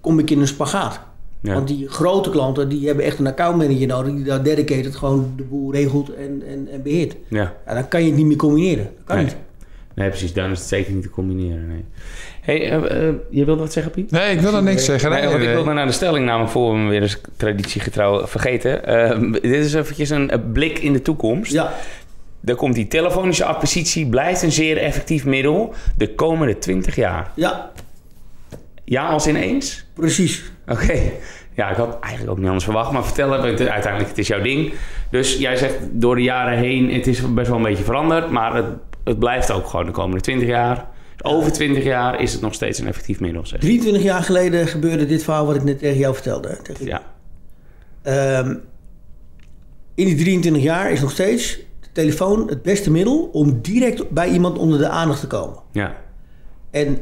kom 0.00 0.18
ik 0.18 0.30
in 0.30 0.40
een 0.40 0.46
spagaat. 0.46 1.00
Ja. 1.40 1.54
Want 1.54 1.68
die 1.68 1.88
grote 1.88 2.30
klanten 2.30 2.68
die 2.68 2.86
hebben 2.86 3.04
echt 3.04 3.18
een 3.18 3.26
accountmanager 3.26 3.86
nodig. 3.86 4.14
Die 4.14 4.24
daar 4.24 4.42
dedicated 4.42 4.96
gewoon 4.96 5.32
de 5.36 5.42
boel 5.42 5.72
regelt 5.72 6.14
en, 6.14 6.42
en, 6.46 6.68
en 6.68 6.82
beheert. 6.82 7.16
ja. 7.28 7.52
Ja, 7.66 7.74
dan 7.74 7.88
kan 7.88 8.00
je 8.02 8.06
het 8.06 8.16
niet 8.16 8.26
meer 8.26 8.36
combineren. 8.36 8.84
Dat 8.84 9.04
kan 9.04 9.16
Nee. 9.16 9.24
niet. 9.24 9.36
Nee, 9.94 10.08
precies. 10.08 10.32
Dan 10.32 10.50
is 10.50 10.58
het 10.58 10.68
zeker 10.68 10.92
niet 10.92 11.02
te 11.02 11.10
combineren. 11.10 11.66
Nee. 11.68 11.84
Hey, 12.40 12.70
eh, 12.70 13.08
eh, 13.08 13.14
je 13.30 13.44
wilde 13.44 13.60
wat 13.60 13.72
zeggen, 13.72 13.92
Piet? 13.92 14.10
Nee, 14.10 14.32
ik 14.34 14.40
wil 14.40 14.54
er 14.54 14.62
niks 14.62 14.84
zeggen. 14.84 15.10
Nee, 15.10 15.20
Nee, 15.20 15.30
want 15.30 15.42
ik 15.42 15.48
wilde 15.48 15.72
naar 15.72 15.86
de 15.86 15.92
stelling 15.92 16.26
namelijk 16.26 16.50
voor 16.50 16.72
we 16.72 16.78
hem 16.78 16.88
weer 16.88 17.02
eens 17.02 17.20
traditiegetrouw 17.36 18.26
vergeten. 18.26 18.86
Eh, 18.86 19.20
dit 19.32 19.44
is 19.44 19.74
eventjes 19.74 20.10
een, 20.10 20.32
een 20.32 20.52
blik 20.52 20.78
in 20.78 20.92
de 20.92 21.02
toekomst. 21.02 21.52
Ja, 21.52 21.72
Daar 22.40 22.56
komt 22.56 22.74
die 22.74 22.88
telefonische 22.88 23.44
acquisitie 23.44 24.06
blijft 24.06 24.42
een 24.42 24.52
zeer 24.52 24.76
effectief 24.78 25.24
middel 25.24 25.74
de 25.96 26.14
komende 26.14 26.58
20 26.58 26.96
jaar. 26.96 27.30
ja, 27.34 27.70
Ja, 28.84 29.08
als 29.08 29.26
ineens? 29.26 29.84
precies. 29.94 30.42
Oké. 30.68 31.00
Ja, 31.56 31.70
ik 31.70 31.76
had 31.76 31.98
eigenlijk 32.00 32.30
ook 32.32 32.38
niet 32.38 32.46
anders 32.46 32.64
verwacht, 32.64 32.90
maar 32.92 33.04
vertel 33.04 33.30
het. 33.30 33.42
want 33.42 33.68
Uiteindelijk, 33.68 34.08
het 34.08 34.18
is 34.18 34.26
jouw 34.26 34.40
ding. 34.40 34.72
Dus 35.10 35.36
jij 35.36 35.56
zegt 35.56 35.74
door 35.90 36.14
de 36.14 36.22
jaren 36.22 36.58
heen, 36.58 36.92
het 36.92 37.06
is 37.06 37.34
best 37.34 37.48
wel 37.48 37.56
een 37.56 37.62
beetje 37.62 37.84
veranderd, 37.84 38.30
maar 38.30 38.54
het, 38.54 38.66
het 39.04 39.18
blijft 39.18 39.50
ook 39.50 39.66
gewoon 39.66 39.86
de 39.86 39.92
komende 39.92 40.20
20 40.20 40.48
jaar. 40.48 40.88
Over 41.22 41.52
20 41.52 41.84
jaar 41.84 42.20
is 42.20 42.32
het 42.32 42.40
nog 42.40 42.54
steeds 42.54 42.78
een 42.78 42.86
effectief 42.86 43.20
middel, 43.20 43.46
zeg. 43.46 43.60
23 43.60 44.02
jaar 44.02 44.22
geleden 44.22 44.66
gebeurde 44.66 45.06
dit 45.06 45.24
verhaal 45.24 45.46
wat 45.46 45.54
ik 45.56 45.64
net 45.64 45.78
tegen 45.78 45.98
jou 45.98 46.14
vertelde. 46.14 46.58
Tegen 46.62 46.86
Ja. 46.86 47.02
Ehm, 48.02 48.50
in 49.94 50.06
die 50.06 50.16
23 50.16 50.62
jaar 50.62 50.90
is 50.90 51.00
nog 51.00 51.10
steeds 51.10 51.58
de 51.80 51.88
telefoon 51.92 52.48
het 52.48 52.62
beste 52.62 52.90
middel 52.90 53.28
om 53.32 53.60
direct 53.62 54.10
bij 54.10 54.28
iemand 54.28 54.58
onder 54.58 54.78
de 54.78 54.88
aandacht 54.88 55.20
te 55.20 55.26
komen. 55.26 55.58
Ja. 55.72 55.96
En 56.70 56.98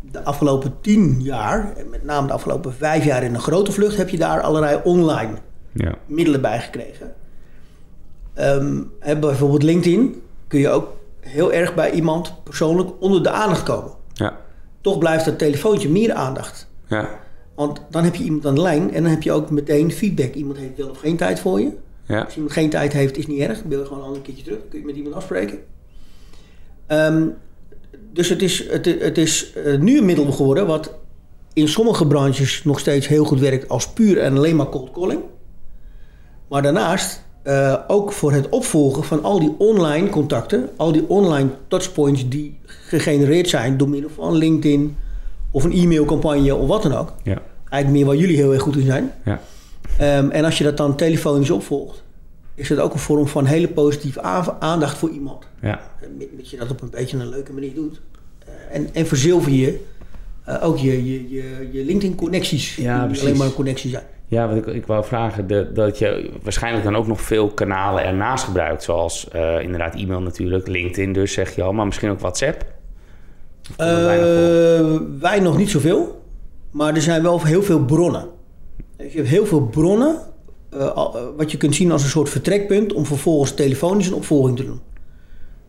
de 0.00 0.24
afgelopen 0.24 0.74
10 0.80 1.22
jaar, 1.22 1.72
en 1.76 1.90
met 1.90 2.04
name 2.04 2.26
de 2.26 2.32
afgelopen 2.32 2.74
5 2.74 3.04
jaar 3.04 3.22
in 3.22 3.34
een 3.34 3.40
grote 3.40 3.72
vlucht, 3.72 3.96
heb 3.96 4.08
je 4.08 4.18
daar 4.18 4.40
allerlei 4.40 4.80
online 4.84 5.32
Ja. 5.72 5.94
middelen 6.06 6.40
bij 6.40 6.60
gekregen. 6.60 7.12
Hè, 9.00 9.18
bijvoorbeeld 9.18 9.62
LinkedIn 9.62 10.22
kun 10.48 10.60
je 10.60 10.68
ook 10.68 10.96
heel 11.22 11.52
erg 11.52 11.74
bij 11.74 11.90
iemand 11.90 12.42
persoonlijk 12.44 12.90
onder 13.00 13.22
de 13.22 13.30
aandacht 13.30 13.62
komen. 13.62 13.92
Ja. 14.12 14.40
Toch 14.80 14.98
blijft 14.98 15.24
dat 15.24 15.38
telefoontje 15.38 15.88
meer 15.88 16.12
aandacht. 16.12 16.68
Ja. 16.86 17.20
Want 17.54 17.80
dan 17.90 18.04
heb 18.04 18.14
je 18.14 18.24
iemand 18.24 18.46
aan 18.46 18.54
de 18.54 18.60
lijn 18.60 18.94
en 18.94 19.02
dan 19.02 19.12
heb 19.12 19.22
je 19.22 19.32
ook 19.32 19.50
meteen 19.50 19.92
feedback. 19.92 20.34
Iemand 20.34 20.58
heeft 20.58 20.76
wel 20.76 20.88
of 20.88 20.98
geen 20.98 21.16
tijd 21.16 21.40
voor 21.40 21.60
je. 21.60 21.70
Ja. 22.06 22.22
Als 22.22 22.34
iemand 22.34 22.52
geen 22.52 22.70
tijd 22.70 22.92
heeft, 22.92 23.16
is 23.16 23.26
niet 23.26 23.40
erg. 23.40 23.58
Dan 23.58 23.68
wil 23.68 23.78
je 23.78 23.84
gewoon 23.84 23.98
een 23.98 24.06
ander 24.06 24.22
keertje 24.22 24.44
terug. 24.44 24.58
Kun 24.68 24.78
je 24.78 24.84
met 24.84 24.96
iemand 24.96 25.14
afspreken. 25.14 25.58
Ehm, 26.86 27.26
dus 28.12 28.28
het 28.28 28.42
is, 28.42 28.68
het, 28.70 28.84
het 28.84 29.18
is 29.18 29.52
eh, 29.52 29.78
nu 29.78 29.98
een 29.98 30.04
middel 30.04 30.32
geworden 30.32 30.66
wat 30.66 30.94
in 31.52 31.68
sommige 31.68 32.06
branches 32.06 32.64
nog 32.64 32.78
steeds 32.78 33.08
heel 33.08 33.24
goed 33.24 33.40
werkt 33.40 33.68
als 33.68 33.88
puur 33.88 34.18
en 34.18 34.36
alleen 34.36 34.56
maar 34.56 34.68
cold 34.68 34.90
calling. 34.90 35.20
Maar 36.48 36.62
daarnaast 36.62 37.24
eh, 37.42 37.74
ook 37.86 38.12
voor 38.12 38.32
het 38.32 38.48
opvolgen 38.48 39.04
van 39.04 39.22
al 39.22 39.40
die 39.40 39.54
online 39.58 40.08
contacten, 40.08 40.68
al 40.76 40.92
die 40.92 41.08
online 41.08 41.50
touchpoints 41.68 42.28
die 42.28 42.58
gegenereerd 42.66 43.48
zijn 43.48 43.76
door 43.76 43.88
middel 43.88 44.10
van 44.14 44.34
LinkedIn 44.34 44.96
of 45.50 45.64
een 45.64 45.72
e-mailcampagne 45.72 46.54
of 46.54 46.68
wat 46.68 46.82
dan 46.82 46.94
ook. 46.94 47.12
Ja. 47.22 47.42
Eigenlijk 47.68 48.04
meer 48.04 48.04
waar 48.04 48.20
jullie 48.20 48.36
heel 48.36 48.52
erg 48.52 48.62
goed 48.62 48.76
in 48.76 48.86
zijn. 48.86 49.12
Ja. 49.24 49.40
Ehm, 49.98 50.30
en 50.30 50.44
als 50.44 50.58
je 50.58 50.64
dat 50.64 50.76
dan 50.76 50.96
telefonisch 50.96 51.50
opvolgt, 51.50 52.02
is 52.54 52.68
dat 52.68 52.78
ook 52.78 52.92
een 52.92 52.98
vorm 52.98 53.26
van 53.26 53.44
hele 53.44 53.68
positieve 53.68 54.22
aandacht 54.58 54.98
voor 54.98 55.10
iemand. 55.10 55.44
Ja. 55.60 55.80
Eh, 56.00 56.26
je 56.42 56.56
dat 56.56 56.70
op 56.70 56.82
een 56.82 56.90
beetje 56.90 57.18
een 57.18 57.28
leuke 57.28 57.52
manier 57.52 57.74
doet. 57.74 58.00
Eh, 58.38 58.76
en, 58.76 58.88
en 58.92 59.06
verzilver 59.06 59.52
je 59.52 59.80
ook 60.60 60.78
je, 60.78 61.04
je, 61.04 61.30
je, 61.30 61.68
je 61.72 61.84
LinkedIn-connecties. 61.84 62.76
Ja, 62.76 62.82
die 62.82 62.92
niet 62.92 63.06
precies. 63.06 63.24
alleen 63.24 63.36
maar 63.36 63.46
een 63.46 63.54
connectie 63.54 63.90
zijn. 63.90 64.04
Ja, 64.32 64.48
wat 64.48 64.56
ik, 64.56 64.66
ik 64.66 64.86
wou 64.86 65.04
vragen, 65.04 65.46
de, 65.46 65.72
dat 65.72 65.98
je 65.98 66.30
waarschijnlijk 66.42 66.84
dan 66.84 66.96
ook 66.96 67.06
nog 67.06 67.20
veel 67.20 67.48
kanalen 67.48 68.04
ernaast 68.04 68.44
gebruikt. 68.44 68.82
Zoals 68.82 69.28
eh, 69.28 69.62
inderdaad 69.62 69.94
e-mail 69.94 70.20
natuurlijk, 70.20 70.66
LinkedIn 70.68 71.12
dus 71.12 71.32
zeg 71.32 71.54
je 71.54 71.62
al, 71.62 71.72
maar 71.72 71.86
misschien 71.86 72.10
ook 72.10 72.20
WhatsApp. 72.20 72.64
Eh, 73.76 73.86
wij 75.20 75.40
nog 75.40 75.56
niet 75.56 75.70
zoveel, 75.70 76.22
maar 76.70 76.94
er 76.94 77.02
zijn 77.02 77.22
wel 77.22 77.44
heel 77.44 77.62
veel 77.62 77.84
bronnen. 77.84 78.26
Je 78.96 79.10
hebt 79.16 79.28
heel 79.28 79.46
veel 79.46 79.66
bronnen, 79.66 80.16
eh, 80.70 81.06
wat 81.36 81.50
je 81.50 81.56
kunt 81.56 81.74
zien 81.74 81.92
als 81.92 82.02
een 82.02 82.08
soort 82.08 82.28
vertrekpunt 82.28 82.92
om 82.92 83.06
vervolgens 83.06 83.54
telefonisch 83.54 84.06
een 84.06 84.14
opvolging 84.14 84.56
te 84.56 84.64
doen. 84.64 84.80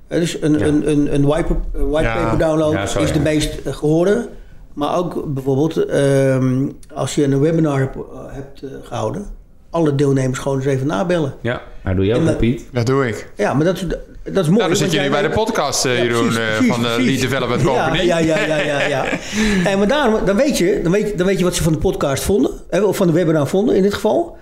Dus 0.08 0.42
een, 0.42 0.60
Ja. 0.60 0.66
een, 0.66 0.90
een, 0.90 1.14
een 1.14 1.26
white, 1.26 1.56
whitepaper 1.72 2.40
Ja. 2.40 2.48
download 2.48 2.74
Ja, 2.74 3.00
is 3.00 3.12
de 3.12 3.20
meest 3.20 3.66
eh, 3.66 3.74
gehoorde. 3.74 4.30
Maar 4.74 4.98
ook 4.98 5.34
bijvoorbeeld 5.34 5.86
ehm, 5.86 6.68
als 6.94 7.16
je 7.16 7.24
een 7.24 7.40
webinar 7.40 7.80
hebt, 7.80 7.96
eh, 7.96 8.02
hebt 8.30 8.62
eh, 8.62 8.70
gehouden, 8.84 9.26
alle 9.70 9.96
deelnemers 9.96 10.40
gewoon 10.40 10.58
eens 10.58 10.68
even 10.68 10.88
nabellen. 10.88 11.34
Ja, 11.42 11.62
nou 11.84 11.96
doe 11.96 12.06
je 12.06 12.16
ook 12.16 12.26
dat- 12.26 12.38
Piet. 12.38 12.64
Dat 12.72 12.86
doe 12.86 13.08
ik. 13.08 13.32
Ja, 13.36 13.54
maar 13.54 13.66
dat, 13.66 13.76
is- 13.76 13.86
dat 14.24 14.44
is 14.44 14.50
mooi. 14.50 14.56
Nou, 14.58 14.68
dan 14.68 14.76
zit 14.78 14.92
je 14.92 14.98
nu 14.98 15.04
jij 15.04 15.12
bij 15.12 15.22
de 15.22 15.30
podcast, 15.30 15.84
Ja, 15.84 15.92
Jeroen, 15.92 16.22
precies, 16.22 16.38
eh, 16.38 16.46
precies, 16.56 16.68
van 16.74 16.82
de 16.82 16.88
precies. 16.88 17.06
Lead 17.06 17.22
Development 17.32 17.64
Company. 17.64 17.98
Ja, 18.02 18.18
ja, 18.20 18.38
ja, 18.38 18.46
ja, 18.46 18.58
ja, 18.60 18.88
ja. 18.88 19.06
En 19.72 19.78
maar 19.78 19.88
daarom, 19.88 20.26
dan 20.26 20.36
weet, 20.36 20.58
je, 20.58 20.80
dan, 20.84 20.92
weet, 20.92 21.10
je- 21.10 21.16
dan 21.16 21.26
weet 21.26 21.38
je 21.38 21.44
wat 21.44 21.56
ze 21.56 21.64
van 21.64 21.72
de 21.74 21.78
podcast 21.80 22.24
vonden, 22.24 22.52
hè, 22.70 22.82
of 22.82 22.96
van 22.98 23.08
de 23.08 23.14
webinar 23.14 23.48
vonden 23.48 23.76
in 23.76 23.82
dit 23.82 23.94
geval. 23.94 24.38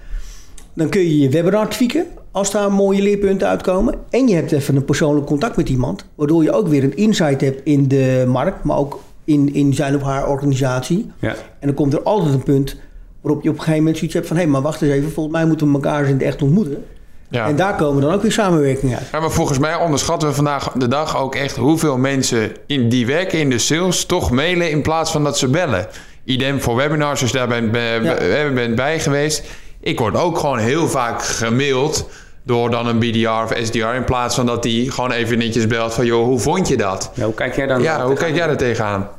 Dan 0.73 0.89
kun 0.89 1.01
je 1.01 1.19
je 1.19 1.29
webinar 1.29 1.69
tweaken 1.69 2.05
als 2.31 2.51
daar 2.51 2.71
mooie 2.71 3.01
leerpunten 3.01 3.47
uitkomen. 3.47 3.95
En 4.09 4.27
je 4.27 4.35
hebt 4.35 4.51
even 4.51 4.75
een 4.75 4.85
persoonlijk 4.85 5.25
contact 5.25 5.55
met 5.57 5.69
iemand, 5.69 6.05
waardoor 6.15 6.43
je 6.43 6.51
ook 6.51 6.67
weer 6.67 6.83
een 6.83 6.95
insight 6.95 7.41
hebt 7.41 7.61
in 7.63 7.87
de 7.87 8.23
markt, 8.27 8.63
maar 8.63 8.77
ook 8.77 8.99
in, 9.23 9.53
in 9.53 9.73
zijn 9.73 9.95
of 9.95 10.01
haar 10.01 10.27
organisatie. 10.27 11.11
Ja. 11.19 11.35
En 11.59 11.67
dan 11.67 11.73
komt 11.73 11.93
er 11.93 12.01
altijd 12.03 12.33
een 12.33 12.43
punt 12.43 12.75
waarop 13.21 13.43
je 13.43 13.49
op 13.49 13.55
een 13.55 13.61
gegeven 13.61 13.79
moment 13.79 13.97
zoiets 13.97 14.15
hebt 14.15 14.27
van... 14.27 14.37
hé, 14.37 14.45
maar 14.45 14.61
wacht 14.61 14.81
eens 14.81 14.91
even, 14.91 15.11
volgens 15.11 15.35
mij 15.35 15.45
moeten 15.45 15.67
we 15.67 15.73
elkaar 15.73 15.99
eens 15.99 16.07
in 16.07 16.13
het 16.13 16.23
echt 16.23 16.41
ontmoeten. 16.41 16.85
Ja. 17.29 17.47
En 17.47 17.55
daar 17.55 17.75
komen 17.75 18.01
dan 18.01 18.13
ook 18.13 18.21
weer 18.21 18.31
samenwerkingen 18.31 18.97
uit. 18.97 19.07
Ja, 19.11 19.19
maar 19.19 19.31
volgens 19.31 19.59
mij 19.59 19.75
onderschatten 19.75 20.27
we 20.29 20.35
vandaag 20.35 20.71
de 20.71 20.87
dag 20.87 21.17
ook 21.17 21.35
echt 21.35 21.55
hoeveel 21.55 21.97
mensen 21.97 22.51
in, 22.65 22.89
die 22.89 23.05
werken 23.05 23.39
in 23.39 23.49
de 23.49 23.57
sales 23.57 24.05
toch 24.05 24.31
mailen 24.31 24.69
in 24.69 24.81
plaats 24.81 25.11
van 25.11 25.23
dat 25.23 25.37
ze 25.37 25.47
bellen. 25.47 25.87
Idem 26.23 26.61
voor 26.61 26.75
webinars, 26.75 27.19
dus 27.19 27.31
daar 27.31 27.47
ben, 27.47 27.71
ben, 27.71 28.03
Ja. 28.03 28.51
ben 28.53 28.75
bij 28.75 28.99
geweest. 28.99 29.43
Ik 29.79 29.99
word 29.99 30.15
ook 30.15 30.37
gewoon 30.37 30.57
heel 30.57 30.87
vaak 30.87 31.21
gemaild 31.23 32.09
door 32.43 32.71
dan 32.71 32.87
een 32.87 32.99
BDR 32.99 33.29
of 33.29 33.53
SDR 33.61 33.77
in 33.77 34.03
plaats 34.03 34.35
van 34.35 34.45
dat 34.45 34.63
die 34.63 34.91
gewoon 34.91 35.11
even 35.11 35.37
netjes 35.37 35.67
belt 35.67 35.93
van 35.93 36.05
joh, 36.05 36.25
hoe 36.25 36.39
vond 36.39 36.67
je 36.67 36.77
dat? 36.77 37.11
Ja, 37.15 37.25
hoe 37.25 37.33
kijk 37.33 37.55
jij 37.55 37.67
dan? 37.67 37.81
Ja, 37.81 38.05
hoe 38.05 38.15
kijk 38.15 38.35
jij 38.35 38.47
daar 38.47 38.57
tegenaan? 38.57 39.09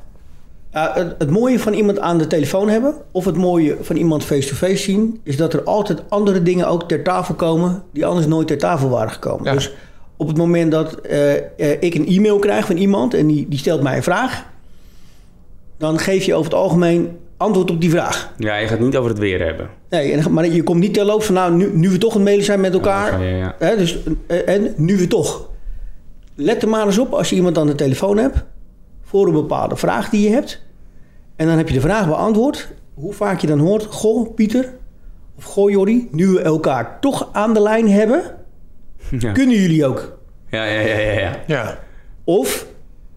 Ja, 0.73 0.93
het, 0.95 1.14
het 1.19 1.31
mooie 1.31 1.59
van 1.59 1.73
iemand 1.73 1.99
aan 1.99 2.19
de 2.19 2.26
telefoon 2.26 2.69
hebben, 2.69 2.95
of 3.11 3.25
het 3.25 3.37
mooie 3.37 3.76
van 3.81 3.97
iemand 3.97 4.25
face-to-face 4.25 4.83
zien, 4.83 5.21
is 5.23 5.37
dat 5.37 5.52
er 5.52 5.62
altijd 5.62 6.02
andere 6.09 6.43
dingen 6.43 6.67
ook 6.67 6.88
ter 6.88 7.02
tafel 7.02 7.35
komen 7.35 7.83
die 7.93 8.07
anders 8.07 8.26
nooit 8.26 8.47
ter 8.47 8.59
tafel 8.59 8.88
waren 8.88 9.11
gekomen. 9.11 9.45
Ja. 9.45 9.52
Dus 9.52 9.73
op 10.17 10.29
het 10.29 10.37
moment 10.37 10.73
dat 10.73 10.95
eh, 10.95 11.35
eh, 11.35 11.43
ik 11.81 11.95
een 11.95 12.07
e-mail 12.07 12.38
krijg 12.38 12.67
van 12.67 12.76
iemand 12.76 13.14
en 13.14 13.26
die, 13.26 13.49
die 13.49 13.59
stelt 13.59 13.83
mij 13.83 13.97
een 13.97 14.02
vraag, 14.02 14.45
dan 15.79 15.99
geef 15.99 16.25
je 16.25 16.35
over 16.35 16.50
het 16.50 16.61
algemeen 16.61 17.19
antwoord 17.42 17.70
op 17.70 17.80
die 17.80 17.90
vraag. 17.90 18.32
Ja, 18.38 18.56
je 18.56 18.66
gaat 18.66 18.78
niet 18.78 18.96
over 18.96 19.11
het 19.11 19.18
weer 19.18 19.44
hebben. 19.44 19.68
Nee, 19.88 20.28
maar 20.28 20.46
je 20.46 20.62
komt 20.62 20.80
niet 20.80 20.94
terloops 20.94 21.26
van, 21.26 21.34
nou, 21.34 21.54
nu, 21.54 21.70
nu 21.75 21.88
we 21.90 21.99
toch 21.99 22.14
het 22.14 22.22
mailen 22.22 22.44
zijn 22.44 22.61
met 22.61 22.72
elkaar, 22.72 23.20
Ja, 23.22 23.28
ja, 23.28 23.37
ja. 23.37 23.54
Hè, 23.58 23.76
dus, 23.76 23.99
eh, 24.26 24.49
en 24.49 24.75
nu 24.76 24.96
we 24.96 25.06
toch. 25.06 25.50
Let 26.34 26.62
er 26.62 26.68
maar 26.68 26.87
eens 26.87 26.99
op 26.99 27.12
als 27.12 27.30
je 27.30 27.37
iemand 27.37 27.58
aan 27.58 27.66
de 27.66 27.75
telefoon 27.75 28.16
hebt. 28.16 28.44
Voor 29.02 29.26
een 29.26 29.32
bepaalde 29.32 29.76
vraag 29.76 30.08
die 30.11 30.28
je 30.28 30.34
hebt. 30.34 30.62
En 31.37 31.46
dan 31.46 31.56
heb 31.56 31.68
je 31.68 31.75
de 31.75 31.80
vraag 31.80 32.06
beantwoord. 32.06 32.68
Hoe 32.94 33.12
vaak 33.12 33.40
je 33.40 33.46
dan 33.46 33.58
hoort. 33.58 33.84
Goh, 33.84 34.34
Pieter. 34.34 34.72
Of 35.37 35.44
goh, 35.44 35.70
Jordi. 35.70 36.08
Nu 36.11 36.28
we 36.28 36.40
elkaar 36.40 37.00
toch 37.00 37.28
aan 37.32 37.54
de 37.54 37.61
lijn 37.61 37.90
hebben. 37.90 38.22
Ja, 39.18 39.32
Kunnen 39.32 39.56
jullie 39.61 39.87
ook. 39.87 40.18
ja, 40.50 40.64
ja, 40.64 40.80
ja. 40.80 40.99
ja, 40.99 41.12
ja. 41.20 41.37
Ja, 41.46 41.78
Of, 42.25 42.66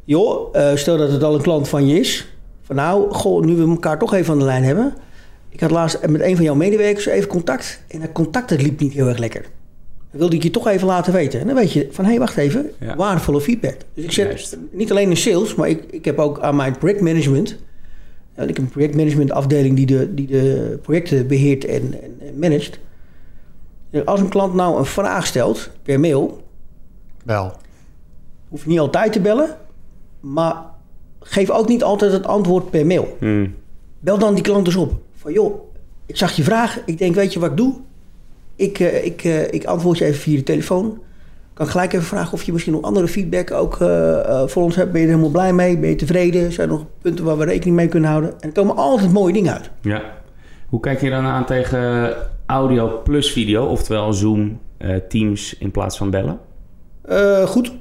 joh, 0.03 0.49
eh, 0.55 0.75
stel 0.75 0.97
dat 0.97 1.11
het 1.11 1.23
al 1.23 1.35
een 1.35 1.41
klant 1.41 1.69
van 1.69 1.87
je 1.87 1.99
is. 1.99 2.34
Van 2.65 2.75
nou, 2.75 3.11
goh, 3.13 3.43
nu 3.43 3.55
we 3.55 3.67
elkaar 3.69 3.99
toch 3.99 4.13
even 4.13 4.33
aan 4.33 4.39
de 4.39 4.45
lijn 4.45 4.63
hebben. 4.63 4.93
Ik 5.49 5.59
had 5.59 5.71
laatst 5.71 6.07
met 6.07 6.21
een 6.21 6.35
van 6.35 6.45
jouw 6.45 6.55
medewerkers 6.55 7.05
even 7.05 7.29
contact. 7.29 7.79
En 7.87 7.99
dat 7.99 8.11
contact 8.11 8.49
dat 8.49 8.61
liep 8.61 8.79
niet 8.79 8.93
heel 8.93 9.07
erg 9.07 9.17
lekker. 9.17 9.41
Dat 10.11 10.19
wilde 10.19 10.35
ik 10.35 10.43
je 10.43 10.49
toch 10.51 10.67
even 10.67 10.87
laten 10.87 11.13
weten. 11.13 11.39
En 11.39 11.47
dan 11.47 11.55
weet 11.55 11.71
je 11.71 11.87
van, 11.91 12.03
hé, 12.03 12.09
hey, 12.09 12.19
wacht 12.19 12.37
even. 12.37 12.71
Ja. 12.79 12.95
Waardevolle 12.95 13.41
feedback. 13.41 13.75
Dus 13.93 14.03
ik 14.03 14.11
zet 14.11 14.27
Juist. 14.27 14.57
niet 14.71 14.91
alleen 14.91 15.09
in 15.09 15.17
sales, 15.17 15.55
maar 15.55 15.69
ik, 15.69 15.83
ik 15.89 16.05
heb 16.05 16.19
ook 16.19 16.39
aan 16.39 16.55
mijn 16.55 16.77
projectmanagement. 16.77 17.55
Ja, 18.35 18.41
ik 18.43 18.47
heb 18.47 18.57
een 18.57 18.69
projectmanagement 18.69 19.31
afdeling 19.31 19.75
die 19.75 19.85
de, 19.85 20.13
die 20.13 20.27
de 20.27 20.79
projecten 20.81 21.27
beheert 21.27 21.65
en, 21.65 22.03
en, 22.03 22.17
en 22.27 22.39
managt. 22.39 22.79
Dus 23.89 24.05
Als 24.05 24.19
een 24.19 24.29
klant 24.29 24.53
nou 24.53 24.77
een 24.77 24.85
vraag 24.85 25.25
stelt 25.25 25.69
per 25.83 25.99
mail, 25.99 26.41
wel. 27.23 27.53
hoef 28.49 28.63
je 28.63 28.69
niet 28.69 28.79
altijd 28.79 29.13
te 29.13 29.19
bellen, 29.19 29.57
maar 30.19 30.55
geef 31.25 31.49
ook 31.49 31.67
niet 31.67 31.83
altijd 31.83 32.11
het 32.11 32.27
antwoord 32.27 32.69
per 32.69 32.85
mail. 32.85 33.17
Hmm. 33.19 33.55
Bel 33.99 34.17
dan 34.17 34.33
die 34.33 34.43
klant 34.43 34.65
dus 34.65 34.75
op. 34.75 34.93
Van 35.15 35.33
joh, 35.33 35.61
ik 36.05 36.17
zag 36.17 36.35
je 36.35 36.43
vraag. 36.43 36.79
Ik 36.85 36.97
denk, 36.97 37.15
weet 37.15 37.33
je 37.33 37.39
wat 37.39 37.49
ik 37.49 37.57
doe? 37.57 37.73
Ik, 38.55 38.79
eh, 38.79 39.05
ik, 39.05 39.23
eh, 39.23 39.53
ik 39.53 39.65
antwoord 39.65 39.97
je 39.97 40.05
even 40.05 40.19
via 40.19 40.37
de 40.37 40.43
telefoon. 40.43 41.01
Kan 41.53 41.67
gelijk 41.67 41.93
even 41.93 42.05
vragen 42.05 42.33
of 42.33 42.43
je 42.43 42.51
misschien 42.51 42.73
nog 42.73 42.81
andere 42.81 43.07
feedback 43.07 43.51
ook 43.51 43.81
eh, 43.81 44.47
voor 44.47 44.63
ons 44.63 44.75
hebt. 44.75 44.91
Ben 44.91 45.01
je 45.01 45.07
er 45.07 45.13
helemaal 45.13 45.33
blij 45.33 45.53
mee? 45.53 45.77
Ben 45.77 45.89
je 45.89 45.95
tevreden? 45.95 46.51
Zijn 46.51 46.69
er 46.69 46.73
nog 46.75 46.85
punten 47.01 47.25
waar 47.25 47.37
we 47.37 47.45
rekening 47.45 47.75
mee 47.75 47.87
kunnen 47.87 48.09
houden? 48.09 48.29
En 48.29 48.47
er 48.47 48.53
komen 48.53 48.75
altijd 48.75 49.11
mooie 49.11 49.33
dingen 49.33 49.53
uit. 49.53 49.69
Ja. 49.81 50.01
Hoe 50.69 50.79
kijk 50.79 51.01
je 51.01 51.09
dan 51.09 51.25
aan 51.25 51.45
tegen 51.45 52.13
audio 52.45 53.01
plus 53.03 53.31
video, 53.31 53.65
oftewel 53.65 54.13
Zoom, 54.13 54.59
Teams 55.09 55.57
in 55.57 55.71
plaats 55.71 55.97
van 55.97 56.09
bellen? 56.09 56.39
Goed. 57.45 57.71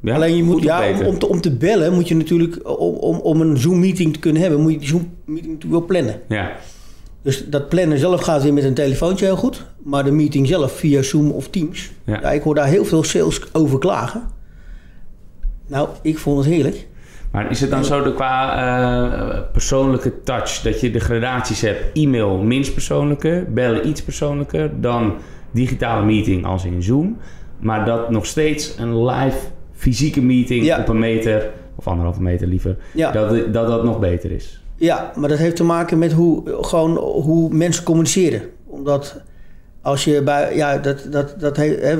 Ja? 0.00 0.14
Alleen 0.14 0.36
je 0.36 0.42
moet, 0.42 0.62
ja, 0.62 1.06
om, 1.06 1.18
te, 1.18 1.28
om 1.28 1.40
te 1.40 1.56
bellen 1.56 1.92
moet 1.92 2.08
je 2.08 2.16
natuurlijk, 2.16 2.68
om, 2.80 2.94
om, 2.94 3.16
om 3.16 3.40
een 3.40 3.56
Zoom-meeting 3.56 4.12
te 4.12 4.18
kunnen 4.18 4.42
hebben, 4.42 4.60
moet 4.60 4.72
je 4.72 4.78
die 4.78 4.88
Zoom-meeting 4.88 5.52
natuurlijk 5.52 5.80
wel 5.80 5.86
plannen. 5.86 6.20
Ja, 6.28 6.52
Dus 7.22 7.46
dat 7.46 7.68
plannen 7.68 7.98
zelf 7.98 8.20
gaat 8.20 8.42
weer 8.42 8.52
met 8.52 8.64
een 8.64 8.74
telefoontje 8.74 9.24
heel 9.24 9.36
goed. 9.36 9.64
Maar 9.82 10.04
de 10.04 10.10
meeting 10.10 10.46
zelf 10.46 10.72
via 10.72 11.02
Zoom 11.02 11.30
of 11.30 11.48
Teams. 11.48 11.90
Ja. 12.04 12.20
Ja. 12.20 12.30
ik 12.30 12.42
hoor 12.42 12.54
daar 12.54 12.66
heel 12.66 12.84
veel 12.84 13.04
sales 13.04 13.54
over 13.54 13.78
klagen. 13.78 14.22
Nou, 15.66 15.88
ik 16.02 16.18
vond 16.18 16.44
het 16.44 16.54
heerlijk. 16.54 16.86
maar 17.30 17.50
is 17.50 17.60
het 17.60 17.70
dan 17.70 17.84
zo 17.84 18.02
de, 18.02 18.14
qua 18.14 18.56
eh, 18.56 19.40
persoonlijke 19.52 20.22
touch 20.22 20.60
dat 20.62 20.80
je 20.80 20.90
de 20.90 21.00
gradaties 21.00 21.60
hebt? 21.60 21.80
E-mail 21.92 22.38
minst 22.38 22.72
persoonlijker, 22.72 23.52
bellen 23.52 23.88
iets 23.88 24.02
persoonlijker, 24.02 24.80
dan 24.80 25.14
digitale 25.50 26.04
meeting 26.04 26.44
als 26.44 26.64
in 26.64 26.82
Zoom. 26.82 27.16
Maar 27.58 27.84
dat 27.84 28.10
nog 28.10 28.26
steeds 28.26 28.74
een 28.78 29.04
live 29.04 29.38
fysieke 29.78 30.20
meeting 30.22 30.64
Ja. 30.64 30.80
op 30.80 30.88
een 30.88 30.98
meter, 30.98 31.50
of 31.76 31.86
anderhalve 31.86 32.22
meter 32.22 32.46
liever, 32.46 32.76
Ja. 32.94 33.10
dat, 33.12 33.52
dat 33.52 33.66
dat 33.66 33.84
nog 33.84 33.98
beter 33.98 34.30
is. 34.30 34.62
Ja, 34.76 35.12
maar 35.16 35.28
dat 35.28 35.38
heeft 35.38 35.56
te 35.56 35.64
maken 35.64 35.98
met 35.98 36.12
hoe, 36.12 36.42
gewoon 36.64 36.96
hoe 36.96 37.54
mensen 37.54 37.84
communiceren. 37.84 38.42
Omdat 38.66 39.20
als 39.82 40.04
je 40.04 40.22
bij... 40.22 40.56
Ja, 40.56 40.78
dat, 40.78 41.06
dat, 41.10 41.34
dat 41.38 41.56
he- 41.56 41.96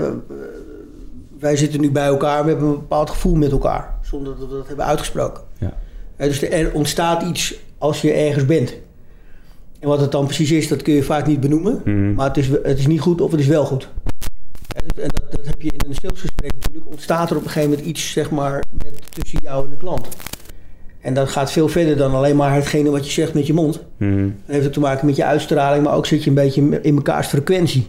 wij 1.38 1.56
zitten 1.56 1.80
nu 1.80 1.90
bij 1.90 2.06
elkaar. 2.06 2.42
We 2.44 2.50
hebben 2.50 2.68
een 2.68 2.74
bepaald 2.74 3.10
gevoel 3.10 3.34
met 3.34 3.50
elkaar. 3.50 3.94
Zonder 4.02 4.36
dat 4.38 4.48
we 4.48 4.54
dat 4.56 4.66
hebben 4.66 4.84
uitgesproken. 4.84 5.42
Ja. 5.58 5.72
Dus 6.16 6.42
er 6.42 6.72
ontstaat 6.72 7.22
iets 7.22 7.58
als 7.78 8.00
je 8.00 8.12
ergens 8.12 8.46
bent. 8.46 8.74
En 9.80 9.88
wat 9.88 10.00
het 10.00 10.12
dan 10.12 10.24
precies 10.24 10.50
is, 10.50 10.68
dat 10.68 10.82
kun 10.82 10.94
je 10.94 11.02
vaak 11.02 11.26
niet 11.26 11.40
benoemen. 11.40 11.80
Mhm. 11.84 12.14
Maar 12.14 12.26
het 12.28 12.36
is, 12.36 12.48
het 12.48 12.78
is 12.78 12.86
niet 12.86 13.00
goed 13.00 13.20
of 13.20 13.30
het 13.30 13.40
is 13.40 13.46
wel 13.46 13.64
goed. 13.64 13.88
En 14.68 15.08
dat, 15.08 15.32
dat 15.32 15.46
heb 15.46 15.62
je 15.62 15.72
in 15.72 15.88
een 15.88 15.94
salesgesprek 15.94 16.52
natuurlijk. 16.54 16.90
Ontstaat 16.90 17.30
er 17.30 17.36
op 17.36 17.44
een 17.44 17.50
gegeven 17.50 17.70
moment 17.70 17.88
iets 17.88 18.10
zeg 18.12 18.30
maar, 18.30 18.64
met, 18.84 19.02
tussen 19.08 19.38
jou 19.42 19.64
en 19.64 19.70
de 19.70 19.76
klant. 19.76 20.08
En 21.00 21.14
dat 21.14 21.28
gaat 21.28 21.52
veel 21.52 21.68
verder 21.68 21.96
dan 21.96 22.14
alleen 22.14 22.36
maar 22.36 22.54
hetgene 22.54 22.90
wat 22.90 23.06
je 23.06 23.12
zegt 23.12 23.34
met 23.34 23.46
je 23.46 23.52
mond. 23.52 23.84
Mhm. 23.96 24.22
Dat 24.22 24.54
heeft 24.54 24.66
ook 24.66 24.72
te 24.72 24.80
maken 24.80 25.06
met 25.06 25.16
je 25.16 25.24
uitstraling, 25.24 25.84
maar 25.84 25.94
ook 25.94 26.06
zit 26.06 26.22
je 26.22 26.28
een 26.28 26.36
beetje 26.36 26.80
in 26.82 26.94
mekaars 26.94 27.26
frequentie. 27.26 27.86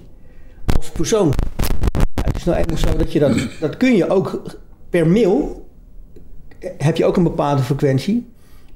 Als 0.75 0.89
persoon. 0.89 1.33
Ja, 1.91 2.21
het 2.23 2.35
is 2.35 2.43
nou 2.43 2.57
eenmaal 2.57 2.77
zo 2.77 2.97
dat 2.97 3.11
je 3.11 3.19
dat... 3.19 3.47
Dat 3.59 3.77
kun 3.77 3.95
je 3.95 4.09
ook 4.09 4.41
per 4.89 5.07
mail... 5.07 5.67
Heb 6.77 6.97
je 6.97 7.05
ook 7.05 7.17
een 7.17 7.23
bepaalde 7.23 7.61
frequentie. 7.61 8.27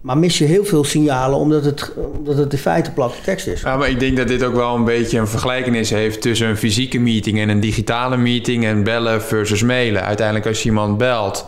Maar 0.04 0.18
mis 0.18 0.38
je 0.38 0.46
heel 0.46 0.66
veel 0.66 0.84
signalen 0.84 1.38
omdat 1.38 1.66
het, 1.66 1.92
omdat 2.18 2.38
het 2.38 2.54
in 2.54 2.60
feite 2.60 2.92
platte 2.92 3.22
tekst 3.24 3.48
is. 3.48 3.62
Ja, 3.62 3.78
maar 3.78 3.90
ik 3.90 4.00
denk 4.00 4.18
dat 4.18 4.28
dit 4.28 4.44
ook 4.44 4.56
wel 4.56 4.76
een 4.76 4.84
beetje 4.84 5.20
een 5.20 5.28
vergelijkenis 5.28 5.90
heeft 5.90 6.22
tussen 6.22 6.48
een 6.48 6.58
fysieke 6.58 7.00
meeting 7.00 7.40
en 7.40 7.50
een 7.50 7.60
digitale 7.60 8.18
meeting 8.18 8.66
en 8.66 8.84
bellen 8.84 9.22
versus 9.22 9.64
mailen. 9.64 10.04
Uiteindelijk 10.04 10.48
als 10.48 10.64
je 10.64 10.70
iemand 10.70 10.98
belt 10.98 11.46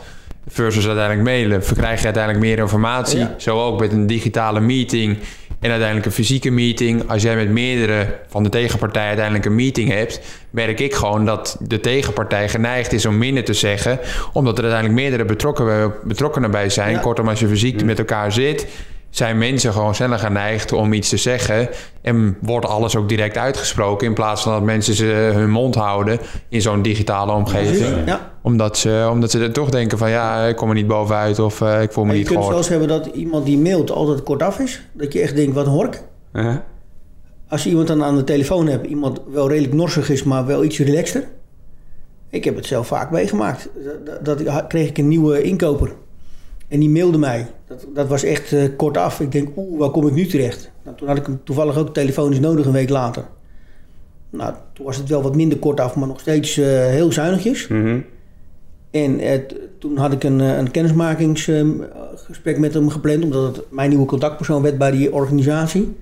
versus 0.48 0.88
uiteindelijk 0.88 1.28
mailen, 1.28 1.64
verkrijg 1.64 2.00
je 2.00 2.06
uiteindelijk 2.06 2.46
meer 2.46 2.58
informatie. 2.58 3.20
Ja. 3.20 3.36
Zo 3.38 3.62
ook 3.62 3.80
met 3.80 3.92
een 3.92 4.08
digitale 4.08 4.60
meeting 4.60 5.18
en 5.60 5.70
uiteindelijk 5.70 6.06
een 6.06 6.12
fysieke 6.12 6.52
meeting. 6.52 7.10
Als 7.10 7.22
jij 7.22 7.36
met 7.36 7.50
meerdere 7.50 8.20
van 8.28 8.44
de 8.44 8.50
tegenpartij 8.50 9.08
uiteindelijk 9.08 9.46
een 9.46 9.56
meeting 9.56 9.92
hebt, 9.92 10.22
merk 10.50 10.80
ik 10.80 10.94
gewoon 10.94 11.26
dat 11.26 11.58
de 11.60 11.80
tegenpartij 11.80 12.50
geneigd 12.50 12.94
is 12.94 13.06
om 13.06 13.18
minder 13.18 13.44
te 13.44 13.54
zeggen, 13.54 14.00
omdat 14.34 14.58
er 14.58 14.64
uiteindelijk 14.64 15.02
meerdere 15.02 15.26
betrokken, 15.26 15.94
betrokkenen 16.04 16.52
bij 16.52 16.70
zijn. 16.70 16.92
Ja. 16.92 17.00
Kortom, 17.00 17.28
als 17.28 17.40
je 17.40 17.48
fysiek 17.48 17.84
met 17.84 18.00
elkaar 18.00 18.32
zit, 18.32 18.68
zijn 19.18 19.38
mensen 19.38 19.74
gewoon 19.74 19.96
sneller 19.96 20.20
geneigd 20.20 20.72
om 20.72 20.94
iets 20.94 21.10
te 21.10 21.18
zeggen. 21.18 21.70
En 22.02 22.38
wordt 22.42 22.66
alles 22.66 22.96
ook 22.96 23.10
direct 23.10 23.38
uitgesproken. 23.38 24.08
In 24.08 24.14
plaats 24.14 24.42
van 24.42 24.52
dat 24.52 24.64
mensen 24.64 24.94
ze 24.94 25.06
hun 25.34 25.50
mond 25.50 25.76
houden 25.76 26.20
in 26.50 26.62
zo'n 26.62 26.82
digitale 26.82 27.32
omgeving. 27.32 28.06
Ja. 28.06 28.32
Omdat, 28.42 28.78
ze, 28.78 29.08
omdat 29.12 29.32
ze 29.32 29.40
er 29.40 29.52
toch 29.52 29.70
denken 29.70 29.98
van 29.98 30.10
ja, 30.10 30.46
ik 30.46 30.56
kom 30.56 30.70
er 30.70 30.76
niet 30.76 30.88
bovenuit 30.88 31.40
of 31.40 31.62
eh, 31.62 31.82
ik 31.82 31.92
voel 31.92 32.04
me 32.04 32.10
En 32.10 32.16
je 32.16 32.22
niet 32.22 32.32
kunt 32.32 32.46
gehoord. 32.46 32.66
zelfs 32.66 32.70
hebben 32.70 32.88
dat 32.88 33.16
iemand 33.16 33.46
die 33.46 33.58
mailt 33.58 33.92
altijd 33.92 34.24
kortaf 34.24 34.60
is. 34.60 34.82
Dat 34.92 35.14
je 35.14 35.22
echt 35.22 35.36
denkt, 35.36 35.56
wat 35.56 35.68
hork. 35.68 36.04
Uh-huh. 36.34 36.56
Als 37.48 37.64
je 37.64 37.70
iemand 37.70 37.88
dan 37.88 38.04
aan 38.04 38.16
de 38.16 38.24
telefoon 38.24 38.68
hebt, 38.68 38.88
iemand 38.88 39.20
wel 39.32 39.50
redelijk 39.50 39.74
norsig 39.74 40.10
is, 40.10 40.24
maar 40.24 40.46
wel 40.46 40.64
iets 40.64 40.80
relaxter. 40.80 41.24
Ik 42.30 42.44
heb 42.44 42.56
het 42.56 42.66
zelf 42.66 42.88
vaak 42.88 43.12
meegemaakt. 43.12 43.70
Dat, 44.06 44.26
dat, 44.26 44.46
dat 44.46 44.68
kreeg 44.68 44.90
ik 44.90 44.98
een 44.98 45.08
nieuwe 45.08 45.42
inkoper. 45.42 45.92
En 46.68 46.80
die 46.80 46.90
mailde 46.90 47.18
mij. 47.18 47.48
Dat, 47.68 47.86
dat 47.94 48.08
was 48.08 48.24
echt 48.24 48.52
eh, 48.54 48.64
kortaf. 48.78 49.20
Ik 49.20 49.32
denk, 49.32 49.50
oeh, 49.58 49.80
waar 49.80 49.90
kom 49.90 50.08
ik 50.08 50.14
nu 50.14 50.26
terecht? 50.26 50.72
Nou, 50.84 50.98
toen 50.98 51.08
had 51.08 51.18
ik 51.18 51.26
hem 51.26 51.40
toevallig 51.44 51.78
ook 51.78 51.94
telefonisch 51.94 52.40
nodig 52.40 52.66
een 52.66 52.72
week 52.72 52.90
later. 52.90 53.24
Nou, 54.30 54.54
toen 54.74 54.86
was 54.86 54.98
het 54.98 55.10
wel 55.10 55.22
wat 55.22 55.36
minder 55.36 55.58
kortaf, 55.58 55.96
maar 55.96 56.08
nog 56.08 56.20
steeds 56.20 56.58
eh, 56.58 56.66
heel 56.68 57.12
zuinigjes. 57.12 57.68
Mhm. 57.68 58.00
En 58.92 59.20
eh, 59.20 59.40
t- 59.40 59.56
toen 59.80 59.98
had 59.98 60.12
ik 60.12 60.24
een, 60.24 60.42
eh, 60.42 60.58
een 60.58 60.72
kennismakingsgesprek 60.72 62.58
met 62.60 62.74
hem 62.74 62.90
gepland, 62.90 63.24
omdat 63.24 63.56
het 63.56 63.66
mijn 63.72 63.90
nieuwe 63.90 64.06
contactpersoon 64.06 64.62
werd 64.62 64.78
bij 64.78 64.92
die 64.92 65.14
organisatie. 65.14 65.96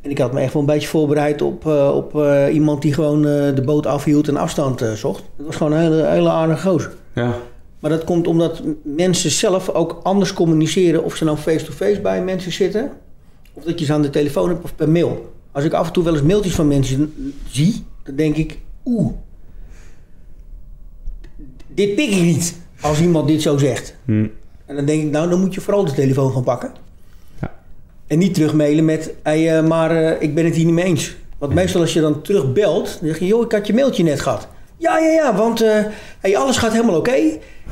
En 0.00 0.10
ik 0.10 0.18
had 0.18 0.32
me 0.32 0.40
echt 0.40 0.52
wel 0.52 0.62
een 0.62 0.68
beetje 0.68 0.88
voorbereid 0.88 1.42
op, 1.42 1.66
eh, 1.66 1.92
op 1.94 2.16
eh, 2.20 2.54
iemand 2.54 2.82
die 2.82 2.92
gewoon 2.92 3.26
eh, 3.26 3.54
de 3.54 3.62
boot 3.64 3.86
afhield 3.86 4.28
en 4.28 4.36
afstand 4.36 4.80
eh, 4.82 4.92
zocht. 4.92 5.22
Het 5.36 5.46
was 5.46 5.56
gewoon 5.56 5.72
een 5.72 5.78
hele, 5.80 6.06
hele 6.06 6.30
aardige 6.30 6.68
gozer. 6.68 6.92
Ja. 7.14 7.34
Maar 7.82 7.90
dat 7.90 8.04
komt 8.04 8.26
omdat 8.26 8.62
mensen 8.82 9.30
zelf 9.30 9.68
ook 9.68 10.00
anders 10.02 10.32
communiceren. 10.32 11.04
Of 11.04 11.16
ze 11.16 11.24
nou 11.24 11.36
face-to-face 11.36 12.00
bij 12.00 12.22
mensen 12.22 12.52
zitten. 12.52 12.90
Of 13.52 13.64
dat 13.64 13.78
je 13.78 13.84
ze 13.84 13.92
aan 13.92 14.02
de 14.02 14.10
telefoon 14.10 14.48
hebt 14.48 14.64
of 14.64 14.74
per 14.74 14.88
mail. 14.88 15.32
Als 15.52 15.64
ik 15.64 15.72
af 15.72 15.86
en 15.86 15.92
toe 15.92 16.04
wel 16.04 16.12
eens 16.12 16.22
mailtjes 16.22 16.54
van 16.54 16.68
mensen 16.68 17.14
zie. 17.50 17.84
Dan 18.02 18.16
denk 18.16 18.36
ik, 18.36 18.58
oeh. 18.84 19.12
Dit 21.74 21.94
pik 21.94 22.10
ik 22.10 22.22
niet. 22.22 22.56
Als 22.80 23.00
iemand 23.00 23.28
dit 23.28 23.42
zo 23.42 23.58
zegt. 23.58 23.94
Hm. 24.04 24.26
En 24.66 24.76
dan 24.76 24.84
denk 24.84 25.02
ik, 25.02 25.10
nou 25.10 25.28
dan 25.28 25.40
moet 25.40 25.54
je 25.54 25.60
vooral 25.60 25.84
de 25.84 25.92
telefoon 25.92 26.32
gaan 26.32 26.44
pakken. 26.44 26.72
Ja. 27.40 27.54
En 28.06 28.18
niet 28.18 28.34
terugmailen 28.34 28.84
met, 28.84 29.14
hey, 29.22 29.58
eh, 29.58 29.66
maar 29.66 29.90
eh, 29.90 30.22
ik 30.22 30.34
ben 30.34 30.44
het 30.44 30.54
hier 30.54 30.64
niet 30.64 30.74
mee 30.74 30.84
eens. 30.84 31.16
Want 31.38 31.54
meestal 31.54 31.80
als 31.80 31.92
je 31.92 32.00
dan 32.00 32.22
terugbelt, 32.22 32.98
dan 33.00 33.08
zeg 33.08 33.18
je, 33.18 33.26
joh, 33.26 33.44
ik 33.44 33.52
had 33.52 33.66
je 33.66 33.74
mailtje 33.74 34.02
net 34.02 34.20
gehad. 34.20 34.48
Ja, 34.82 34.98
ja, 34.98 35.08
ja, 35.10 35.34
want 35.34 35.64
hey, 36.20 36.36
alles 36.36 36.56
gaat 36.56 36.72
helemaal 36.72 36.96
oké. 36.96 37.12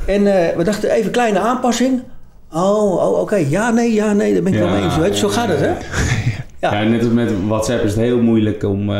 En 0.06 0.26
eh, 0.48 0.56
we 0.56 0.64
dachten 0.64 0.90
even 0.90 1.10
kleine 1.10 1.38
aanpassing. 1.38 2.02
Oh, 2.52 2.92
oh 3.08 3.20
oké. 3.20 3.36
Ja, 3.36 3.70
nee, 3.70 3.92
ja, 3.92 4.12
nee, 4.12 4.32
daar 4.32 4.42
ben 4.42 4.52
ik 4.52 4.58
Ja, 4.58 4.64
wel 4.64 4.74
mee 4.74 4.82
eens. 4.84 4.96
Weet 4.96 5.16
zo 5.16 5.28
gaat 5.28 5.48
het, 5.48 5.60
hè? 5.60 5.68
Ja. 6.60 6.72
Ja. 6.72 6.82
net 6.88 7.00
als 7.02 7.12
met 7.12 7.32
WhatsApp 7.46 7.84
is 7.84 7.90
het 7.90 8.00
heel 8.00 8.22
moeilijk 8.22 8.62
om 8.64 8.80
eh, 8.90 8.96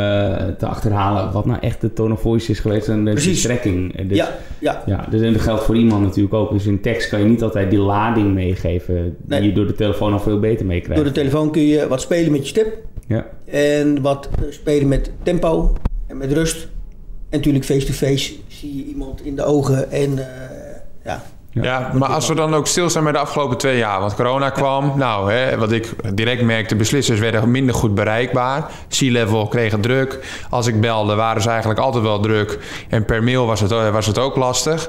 te 0.59 0.67
achterhalen 0.67 1.33
wat 1.33 1.47
nou 1.47 1.59
echt 1.61 1.81
de 1.81 1.93
tone 1.93 2.13
of 2.15 2.21
voice 2.21 2.51
is 2.51 2.59
geweest 2.61 2.89
en 2.89 3.05
de 3.05 3.11
Precies. 3.11 3.39
strekking. 3.39 4.09
Dus, 4.09 4.17
Ja, 4.17 4.29
ja. 4.59 4.83
Ja, 4.87 5.07
dus 5.11 5.21
en 5.21 5.33
dat 5.33 5.43
geldt 5.43 5.63
voor 5.65 5.77
iemand 5.77 6.03
natuurlijk 6.03 6.35
ook. 6.35 6.53
Dus 6.53 6.67
in 6.67 6.81
tekst 6.81 7.09
kan 7.09 7.19
je 7.19 7.25
niet 7.27 7.43
altijd 7.43 7.71
die 7.71 7.79
lading 7.79 8.35
meegeven 8.35 8.95
die 9.05 9.15
Nee. 9.39 9.43
je 9.43 9.53
door 9.53 9.67
de 9.67 9.73
telefoon 9.75 10.13
al 10.13 10.21
veel 10.21 10.41
beter 10.41 10.67
meekrijgt. 10.67 11.03
Door 11.03 11.13
de 11.13 11.19
telefoon 11.21 11.51
kun 11.51 11.63
je 11.63 11.89
wat 11.89 12.01
spelen 12.01 12.31
met 12.33 12.41
je 12.41 12.47
stip. 12.49 12.77
Ja. 13.07 13.27
En 13.51 14.03
wat 14.03 14.29
spelen 14.51 14.89
met 14.89 15.11
tempo 15.23 15.73
en 16.07 16.17
met 16.17 16.33
rust. 16.33 16.69
En 17.31 17.37
natuurlijk 17.37 17.65
face-to-face 17.65 18.33
zie 18.49 18.77
je 18.77 18.85
iemand 18.85 19.25
in 19.25 19.37
de 19.37 19.45
ogen. 19.45 19.91
En 19.91 20.19
eh, 20.19 20.77
ja, 21.05 21.23
Ja, 21.51 21.93
maar 21.95 22.09
als 22.09 22.29
we 22.29 22.35
dan 22.35 22.55
ook 22.55 22.67
stilstaan 22.67 23.03
bij 23.03 23.13
de 23.13 23.19
afgelopen 23.19 23.59
twee 23.59 23.79
jaar. 23.79 24.01
Want 24.01 24.15
corona 24.15 24.51
kwam. 24.51 24.93
Nou, 24.97 25.33
hè, 25.33 25.59
wat 25.59 25.73
ik 25.73 25.95
direct 26.15 26.43
merkte, 26.43 26.77
beslissers 26.77 27.21
werden 27.21 27.51
minder 27.51 27.75
goed 27.75 27.95
bereikbaar. 27.95 28.71
C-level 28.89 29.49
kregen 29.49 29.81
druk. 29.81 30.19
Als 30.51 30.67
ik 30.67 30.81
belde, 30.81 31.15
waren 31.15 31.43
ze 31.43 31.49
eigenlijk 31.49 31.81
altijd 31.81 32.05
wel 32.05 32.21
druk. 32.21 32.59
En 32.89 33.05
per 33.05 33.23
mail 33.23 33.47
was 33.47 33.61
het, 33.61 33.71
was 33.71 34.07
het 34.07 34.19
ook 34.19 34.37
lastig. 34.37 34.89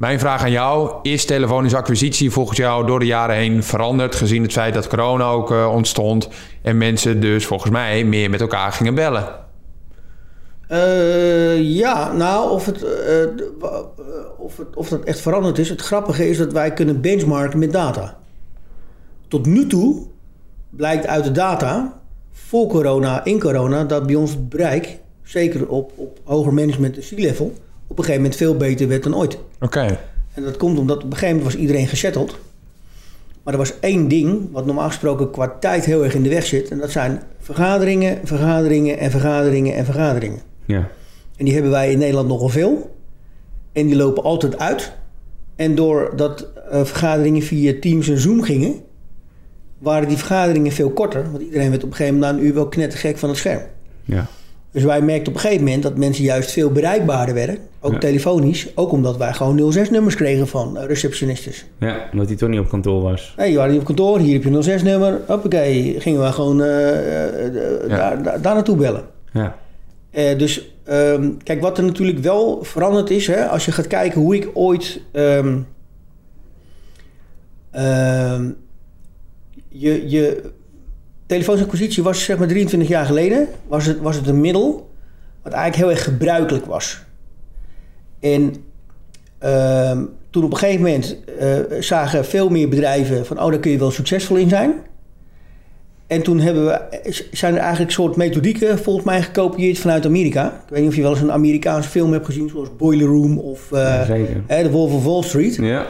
Mijn 0.00 0.18
vraag 0.18 0.42
aan 0.42 0.50
jou, 0.50 0.92
is 1.02 1.24
telefonische 1.24 1.76
acquisitie 1.76 2.30
volgens 2.30 2.58
jou 2.58 2.86
door 2.86 2.98
de 2.98 3.06
jaren 3.06 3.36
heen 3.36 3.64
veranderd... 3.64 4.14
gezien 4.14 4.42
het 4.42 4.52
feit 4.52 4.74
dat 4.74 4.88
corona 4.88 5.24
ook 5.24 5.50
eh, 5.50 5.72
ontstond... 5.72 6.28
en 6.62 6.78
mensen 6.78 7.20
dus 7.20 7.46
volgens 7.46 7.70
mij 7.70 8.04
meer 8.04 8.30
met 8.30 8.40
elkaar 8.40 8.72
gingen 8.72 8.94
bellen? 8.94 9.48
Eh, 10.70 11.60
ja, 11.60 12.12
nou, 12.12 12.50
of, 12.50 12.66
het, 12.66 12.82
eh, 12.82 13.22
eh, 13.22 13.28
of, 14.38 14.56
het, 14.56 14.76
of 14.76 14.88
dat 14.88 15.04
echt 15.04 15.20
veranderd 15.20 15.58
is. 15.58 15.68
Het 15.68 15.80
grappige 15.80 16.28
is 16.28 16.38
dat 16.38 16.52
wij 16.52 16.72
kunnen 16.72 17.00
benchmarken 17.00 17.58
met 17.58 17.72
data. 17.72 18.18
Tot 19.28 19.46
nu 19.46 19.66
toe 19.66 20.06
blijkt 20.70 21.06
uit 21.06 21.24
de 21.24 21.32
data, 21.32 22.00
voor 22.32 22.68
corona, 22.68 23.24
in 23.24 23.40
corona, 23.40 23.84
dat 23.84 24.06
bij 24.06 24.14
ons 24.14 24.30
het 24.30 24.48
bereik, 24.48 24.98
zeker 25.22 25.68
op, 25.68 25.92
op 25.96 26.18
hoger 26.24 26.54
management 26.54 26.96
en 26.96 27.02
C-level, 27.02 27.46
op 27.86 27.98
een 27.98 28.04
gegeven 28.04 28.22
moment 28.22 28.36
veel 28.36 28.56
beter 28.56 28.88
werd 28.88 29.02
dan 29.02 29.16
ooit. 29.16 29.38
Oké. 29.60 29.98
En 30.34 30.42
dat 30.42 30.56
komt 30.56 30.78
omdat 30.78 30.96
op 30.96 31.02
een 31.02 31.12
gegeven 31.12 31.34
moment 31.36 31.52
was 31.52 31.62
iedereen 31.62 31.86
gesetteld. 31.86 32.38
Maar 33.42 33.52
er 33.52 33.58
was 33.58 33.80
één 33.80 34.08
ding 34.08 34.52
wat 34.52 34.66
normaal 34.66 34.88
gesproken 34.88 35.30
qua 35.30 35.56
tijd 35.60 35.84
heel 35.84 36.04
erg 36.04 36.14
in 36.14 36.22
de 36.22 36.28
weg 36.28 36.46
zit. 36.46 36.70
En 36.70 36.78
dat 36.78 36.90
zijn 36.90 37.22
vergaderingen, 37.40 38.18
vergaderingen 38.24 38.98
en 38.98 39.10
vergaderingen 39.10 39.74
en 39.74 39.84
vergaderingen. 39.84 40.49
Ja. 40.70 40.88
En 41.36 41.44
die 41.44 41.54
hebben 41.54 41.70
wij 41.72 41.92
in 41.92 41.98
Nederland 41.98 42.28
nogal 42.28 42.48
veel. 42.48 42.96
En 43.72 43.86
die 43.86 43.96
lopen 43.96 44.22
altijd 44.22 44.58
uit. 44.58 44.92
En 45.56 45.74
doordat 45.74 46.46
eh, 46.70 46.84
vergaderingen 46.84 47.42
via 47.42 47.72
Teams 47.80 48.08
en 48.08 48.18
Zoom 48.18 48.42
gingen, 48.42 48.74
waren 49.78 50.08
die 50.08 50.16
vergaderingen 50.16 50.72
veel 50.72 50.90
korter. 50.90 51.24
Want 51.30 51.42
iedereen 51.42 51.70
werd 51.70 51.82
op 51.84 51.90
een 51.90 51.96
gegeven 51.96 52.18
moment 52.18 52.32
na 52.36 52.38
een 52.42 52.46
uur 52.46 52.54
wel 52.54 52.68
knettergek 52.68 53.18
van 53.18 53.28
het 53.28 53.38
scherm. 53.38 53.60
Ja. 54.04 54.26
Dus 54.72 54.82
wij 54.84 55.00
merkten 55.02 55.28
op 55.28 55.34
een 55.34 55.40
gegeven 55.40 55.64
moment 55.64 55.82
dat 55.82 55.96
mensen 55.96 56.24
juist 56.24 56.50
veel 56.50 56.70
bereikbaarder 56.70 57.34
werden. 57.34 57.58
Ook 57.80 57.92
Ja. 57.92 57.98
telefonisch. 57.98 58.68
Ook 58.74 58.92
omdat 58.92 59.16
wij 59.16 59.32
gewoon 59.32 59.72
06-nummers 59.72 60.14
kregen 60.14 60.48
van 60.48 60.78
eh, 60.78 60.86
receptionistes. 60.86 61.66
ja, 61.78 62.08
omdat 62.12 62.26
hij 62.28 62.36
toch 62.36 62.48
niet 62.48 62.60
op 62.60 62.68
kantoor 62.68 63.02
was. 63.02 63.32
Hey, 63.36 63.50
je 63.50 63.56
waren 63.56 63.70
niet 63.70 63.80
op 63.80 63.86
kantoor, 63.86 64.18
hier 64.18 64.32
heb 64.32 64.42
je 64.42 64.50
een 64.50 64.80
06-nummer. 64.80 65.20
Hoppakee, 65.26 66.00
gingen 66.00 66.20
we 66.20 66.32
gewoon 66.32 66.62
eh, 66.62 66.68
Ja. 67.88 67.96
daar, 67.96 68.22
daar, 68.22 68.40
daar 68.42 68.54
naartoe 68.54 68.76
bellen. 68.76 69.02
Ja. 69.32 69.56
Eh, 70.10 70.38
dus 70.38 70.74
ehm, 70.84 71.36
kijk, 71.42 71.60
wat 71.60 71.78
er 71.78 71.84
natuurlijk 71.84 72.18
wel 72.18 72.64
veranderd 72.64 73.10
is, 73.10 73.26
hè, 73.26 73.46
als 73.46 73.64
je 73.64 73.72
gaat 73.72 73.86
kijken 73.86 74.20
hoe 74.20 74.34
ik 74.34 74.48
ooit. 74.54 75.00
ehm, 75.12 75.60
je, 79.68 80.08
je 80.08 80.50
telefoonsacquisitie 81.26 82.02
was 82.02 82.24
zeg 82.24 82.38
maar 82.38 82.48
23 82.48 82.88
jaar 82.88 83.06
geleden, 83.06 83.48
was 83.68 83.86
het, 83.86 84.00
was 84.00 84.16
het 84.16 84.26
een 84.26 84.40
middel 84.40 84.90
wat 85.42 85.52
eigenlijk 85.52 85.82
heel 85.82 85.96
erg 85.96 86.04
gebruikelijk 86.04 86.64
was. 86.64 87.02
En 88.20 88.54
toen 90.30 90.44
op 90.44 90.52
een 90.52 90.56
gegeven 90.58 90.82
moment 90.82 91.16
eh, 91.38 91.58
zagen 91.80 92.24
veel 92.24 92.48
meer 92.48 92.68
bedrijven 92.68 93.26
van, 93.26 93.42
oh, 93.42 93.50
daar 93.50 93.60
kun 93.60 93.70
je 93.70 93.78
wel 93.78 93.90
succesvol 93.90 94.36
in 94.36 94.48
zijn. 94.48 94.74
En 96.10 96.22
toen 96.22 96.40
hebben 96.40 96.64
we, 96.64 96.80
zijn 97.32 97.54
er 97.54 97.60
eigenlijk 97.60 97.92
soort 97.92 98.16
methodieken 98.16 98.78
volgens 98.78 99.04
mij 99.04 99.22
gekopieerd 99.22 99.78
vanuit 99.78 100.06
Amerika. 100.06 100.46
Ik 100.46 100.70
weet 100.70 100.80
niet 100.80 100.88
of 100.88 100.96
je 100.96 101.02
wel 101.02 101.10
eens 101.10 101.20
een 101.20 101.32
Amerikaanse 101.32 101.88
film 101.88 102.12
hebt 102.12 102.24
gezien, 102.24 102.48
zoals 102.48 102.68
Boiler 102.76 103.06
Room 103.06 103.38
of 103.38 103.72
eh, 103.72 104.06
zeker. 104.06 104.42
hè, 104.46 104.62
The 104.62 104.70
Wolf 104.70 104.92
of 104.92 105.04
Wall 105.04 105.22
Street. 105.22 105.54
Ja. 105.54 105.86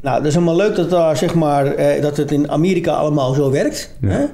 Nou, 0.00 0.16
dat 0.16 0.26
is 0.26 0.36
allemaal 0.36 0.56
leuk 0.56 0.76
dat, 0.76 0.90
daar, 0.90 1.16
zeg 1.16 1.34
maar, 1.34 1.66
eh, 1.66 2.02
dat 2.02 2.16
het 2.16 2.30
in 2.30 2.50
Amerika 2.50 2.92
allemaal 2.92 3.34
zo 3.34 3.50
werkt. 3.50 3.94
Ja. 4.00 4.08
Hè? 4.08 4.24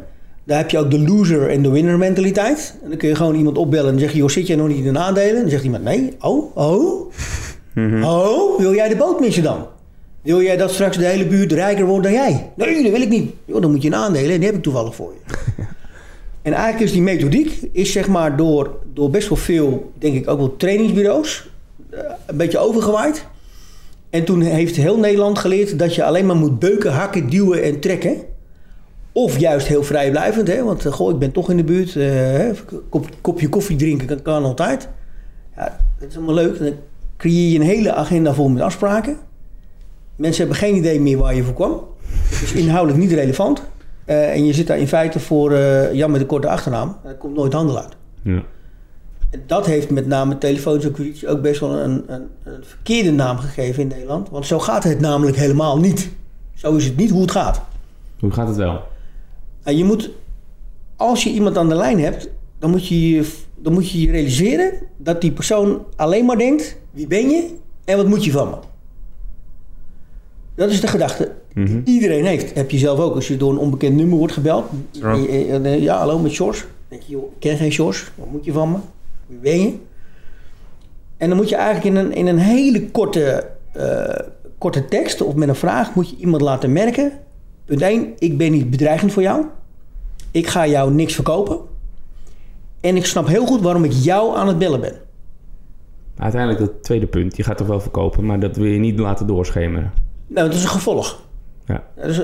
Daar 0.44 0.58
heb 0.58 0.70
je 0.70 0.78
ook 0.78 0.90
de 0.90 1.00
loser 1.00 1.50
en 1.50 1.62
de 1.62 1.70
winner 1.70 1.98
mentaliteit. 1.98 2.78
En 2.82 2.88
dan 2.88 2.98
kun 2.98 3.08
je 3.08 3.14
gewoon 3.14 3.34
iemand 3.34 3.58
opbellen 3.58 3.86
en 3.86 3.92
dan 3.92 4.00
zeg 4.00 4.12
je, 4.12 4.18
joh, 4.18 4.28
zit 4.28 4.46
jij 4.46 4.56
nog 4.56 4.68
niet 4.68 4.76
in 4.76 4.84
de 4.84 4.90
nadelen? 4.90 5.34
En 5.34 5.40
dan 5.40 5.50
zegt 5.50 5.64
iemand, 5.64 5.84
nee, 5.84 6.16
oh, 6.20 6.56
oh, 6.56 7.12
oh, 8.02 8.58
wil 8.58 8.74
jij 8.74 8.88
de 8.88 8.96
boot 8.96 9.20
missen 9.20 9.42
dan? 9.42 9.66
Wil 10.26 10.42
jij 10.42 10.56
dat 10.56 10.72
straks 10.72 10.96
de 10.96 11.04
hele 11.04 11.26
buurt 11.26 11.52
rijker 11.52 11.84
wordt 11.84 12.04
dan 12.04 12.12
jij? 12.12 12.50
Nee, 12.54 12.82
dat 12.82 12.92
wil 12.92 13.00
ik 13.00 13.08
niet. 13.08 13.32
Joh, 13.44 13.60
dan 13.60 13.70
moet 13.70 13.82
je 13.82 13.88
een 13.88 13.94
aandelen 13.94 14.30
en 14.30 14.36
die 14.36 14.46
heb 14.46 14.56
ik 14.56 14.62
toevallig 14.62 14.94
voor 14.94 15.12
je. 15.12 15.34
En 16.42 16.52
eigenlijk 16.52 16.84
is 16.84 16.92
die 16.92 17.02
methodiek, 17.02 17.68
is 17.72 17.92
zeg 17.92 18.08
maar 18.08 18.36
door, 18.36 18.78
door 18.94 19.10
best 19.10 19.28
wel 19.28 19.38
veel, 19.38 19.92
denk 19.98 20.14
ik 20.14 20.28
ook 20.28 20.38
wel 20.38 20.56
trainingsbureaus, 20.56 21.48
eh, 21.90 21.98
een 22.26 22.36
beetje 22.36 22.58
overgewaaid. 22.58 23.26
En 24.10 24.24
toen 24.24 24.40
heeft 24.40 24.76
heel 24.76 24.98
Nederland 24.98 25.38
geleerd 25.38 25.78
dat 25.78 25.94
je 25.94 26.04
alleen 26.04 26.26
maar 26.26 26.36
moet 26.36 26.58
beuken, 26.58 26.92
hakken, 26.92 27.30
duwen 27.30 27.62
en 27.62 27.80
trekken. 27.80 28.16
Of 29.12 29.38
juist 29.38 29.66
heel 29.66 29.82
vrijblijvend, 29.82 30.48
hè? 30.48 30.62
want 30.62 30.86
eh, 30.86 30.92
goh, 30.92 31.10
ik 31.10 31.18
ben 31.18 31.32
toch 31.32 31.50
in 31.50 31.56
de 31.56 31.64
buurt. 31.64 31.96
eh, 31.96 32.50
kop, 32.88 33.08
kopje 33.20 33.48
koffie 33.48 33.76
drinken 33.76 34.06
kan, 34.06 34.22
kan 34.22 34.44
altijd. 34.44 34.88
Ja, 35.56 35.76
dat 35.98 36.08
is 36.08 36.16
allemaal 36.16 36.34
leuk. 36.34 36.58
Dan 36.58 36.72
creëer 37.16 37.50
je 37.50 37.58
een 37.58 37.64
hele 37.66 37.92
agenda 37.92 38.34
vol 38.34 38.48
met 38.48 38.62
afspraken. 38.62 39.16
Mensen 40.16 40.40
hebben 40.40 40.56
geen 40.56 40.74
idee 40.74 41.00
meer 41.00 41.18
waar 41.18 41.34
je 41.34 41.42
voor 41.42 41.54
kwam. 41.54 41.80
Het 42.28 42.42
is 42.42 42.52
inhoudelijk 42.52 43.02
niet 43.02 43.12
relevant. 43.12 43.62
Eh, 44.04 44.32
en 44.32 44.46
je 44.46 44.52
zit 44.52 44.66
daar 44.66 44.78
in 44.78 44.88
feite 44.88 45.20
voor 45.20 45.52
eh, 45.52 45.92
Jan 45.92 46.10
met 46.10 46.20
een 46.20 46.26
korte 46.26 46.48
achternaam. 46.48 46.96
Daar 47.04 47.14
komt 47.14 47.34
nooit 47.36 47.52
handel 47.52 47.78
uit. 47.78 47.96
Ja. 48.22 48.42
En 49.30 49.42
dat 49.46 49.66
heeft 49.66 49.90
met 49.90 50.06
name 50.06 50.38
telefonische 50.38 50.88
acquisitie 50.88 51.28
ook 51.28 51.42
best 51.42 51.60
wel 51.60 51.78
een, 51.78 52.04
een, 52.06 52.26
een 52.44 52.64
verkeerde 52.64 53.12
naam 53.12 53.38
gegeven 53.38 53.82
in 53.82 53.88
Nederland. 53.88 54.30
Want 54.30 54.46
zo 54.46 54.58
gaat 54.58 54.84
het 54.84 55.00
namelijk 55.00 55.36
helemaal 55.36 55.78
niet. 55.78 56.10
Zo 56.54 56.76
is 56.76 56.84
het 56.84 56.96
niet 56.96 57.10
hoe 57.10 57.20
het 57.20 57.30
gaat. 57.30 57.62
Hoe 58.20 58.30
gaat 58.30 58.48
het 58.48 58.56
wel? 58.56 58.82
En 59.62 59.76
je 59.76 59.84
moet, 59.84 60.10
als 60.96 61.24
je 61.24 61.30
iemand 61.30 61.58
aan 61.58 61.68
de 61.68 61.74
lijn 61.74 62.00
hebt, 62.00 62.28
dan 62.58 62.70
moet 62.70 62.88
je 62.88 63.10
je, 63.10 63.32
dan 63.54 63.72
moet 63.72 63.90
je 63.90 64.00
je 64.00 64.10
realiseren 64.10 64.72
dat 64.96 65.20
die 65.20 65.32
persoon 65.32 65.84
alleen 65.96 66.24
maar 66.24 66.38
denkt: 66.38 66.76
wie 66.90 67.06
ben 67.06 67.30
je 67.30 67.54
en 67.84 67.96
wat 67.96 68.06
moet 68.06 68.24
je 68.24 68.30
van 68.30 68.50
me? 68.50 68.56
Dat 70.56 70.70
is 70.70 70.80
de 70.80 70.86
gedachte 70.86 71.32
Mhm. 71.54 71.82
die 71.82 71.94
iedereen 71.94 72.24
heeft. 72.24 72.54
Heb 72.54 72.70
je 72.70 72.78
zelf 72.78 72.98
ook. 72.98 73.14
Als 73.14 73.28
je 73.28 73.36
door 73.36 73.50
een 73.52 73.58
onbekend 73.58 73.96
nummer 73.96 74.18
wordt 74.18 74.32
gebeld. 74.32 74.64
Je- 74.90 75.78
Ja, 75.80 75.98
hallo 75.98 76.18
met. 76.18 76.36
Dan 76.36 76.54
denk 76.88 77.02
je, 77.02 77.12
joh, 77.12 77.24
ik 77.24 77.30
ken 77.40 77.56
geen 77.56 77.72
Sjors. 77.72 78.10
Wat 78.14 78.30
moet 78.30 78.44
je 78.44 78.52
van 78.52 78.70
me? 78.70 78.76
Wie 79.26 79.38
ben 79.38 79.60
je? 79.60 79.72
En 81.16 81.28
dan 81.28 81.36
moet 81.38 81.48
je 81.48 81.56
eigenlijk 81.56 81.96
in 81.96 82.04
een, 82.04 82.12
in 82.14 82.26
een 82.26 82.38
hele 82.38 82.90
korte, 82.90 83.46
eh, 83.72 84.26
korte 84.58 84.84
tekst 84.84 85.20
of 85.20 85.34
met 85.34 85.48
een 85.48 85.54
vraag 85.54 85.94
moet 85.94 86.10
je 86.10 86.16
iemand 86.16 86.42
laten 86.42 86.72
merken. 86.72 87.12
Punt 87.64 87.82
1, 87.82 88.12
ik 88.18 88.38
ben 88.38 88.52
niet 88.52 88.70
bedreigend 88.70 89.12
voor 89.12 89.22
jou. 89.22 89.44
Ik 90.30 90.46
ga 90.46 90.66
jou 90.66 90.92
niks 90.92 91.14
verkopen. 91.14 91.58
En 92.80 92.96
ik 92.96 93.04
snap 93.06 93.26
heel 93.26 93.46
goed 93.46 93.60
waarom 93.60 93.84
ik 93.84 93.92
jou 93.92 94.36
aan 94.36 94.48
het 94.48 94.58
bellen 94.58 94.80
ben. 94.80 94.94
Uiteindelijk 96.16 96.60
dat 96.60 96.82
tweede 96.82 97.06
punt. 97.06 97.36
Je 97.36 97.42
gaat 97.42 97.56
toch 97.56 97.66
wel 97.66 97.80
verkopen, 97.80 98.24
maar 98.26 98.40
dat 98.40 98.56
wil 98.56 98.66
je 98.66 98.78
niet 98.78 98.98
laten 98.98 99.26
doorschemeren. 99.26 99.92
Nou, 100.26 100.46
dat 100.48 100.56
is 100.56 100.62
een 100.62 100.68
gevolg. 100.68 101.24
Ja. 101.66 101.84
Dus, 101.94 102.20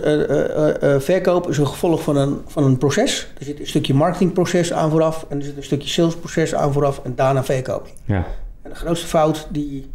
verkoop 1.05 1.49
is 1.49 1.59
een 1.59 1.67
gevolg 1.67 2.03
van 2.03 2.17
een, 2.17 2.41
van 2.47 2.65
een 2.65 2.79
proces. 2.79 3.29
Er 3.39 3.45
zit 3.45 3.61
een 3.61 3.67
stukje 3.67 3.95
marketingproces 3.95 4.73
aan 4.73 4.91
vooraf. 4.91 5.27
En 5.29 5.39
er 5.39 5.45
zit 5.45 5.57
een 5.57 5.65
stukje 5.65 5.89
salesproces 5.89 6.55
aan 6.55 6.73
vooraf. 6.73 7.01
En 7.05 7.13
daarna 7.15 7.45
verkoop. 7.45 7.89
Ja. 8.05 8.27
En 8.63 8.71
de 8.71 8.77
grootste 8.77 9.07
fout 9.07 9.47
die... 9.51 9.91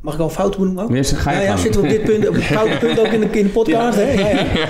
Mag 0.00 0.14
ik 0.14 0.20
al 0.20 0.30
fouten 0.30 0.64
noemen 0.64 0.84
ook? 0.84 0.90
Mensen, 0.90 1.16
ga 1.16 1.30
je 1.30 1.36
ja, 1.36 1.42
ja, 1.42 1.56
zitten 1.56 1.80
we 1.80 1.86
op 1.86 1.92
dit 1.92 2.04
punt, 2.04 2.28
op 2.28 2.34
het 2.34 2.44
foute 2.58 2.76
punt 2.76 3.00
ook 3.00 3.06
in 3.06 3.20
de, 3.20 3.26
in 3.26 3.44
de 3.44 3.52
podcast, 3.52 3.96
hè? 3.96 4.10
Ja, 4.12 4.28
ja. 4.28 4.68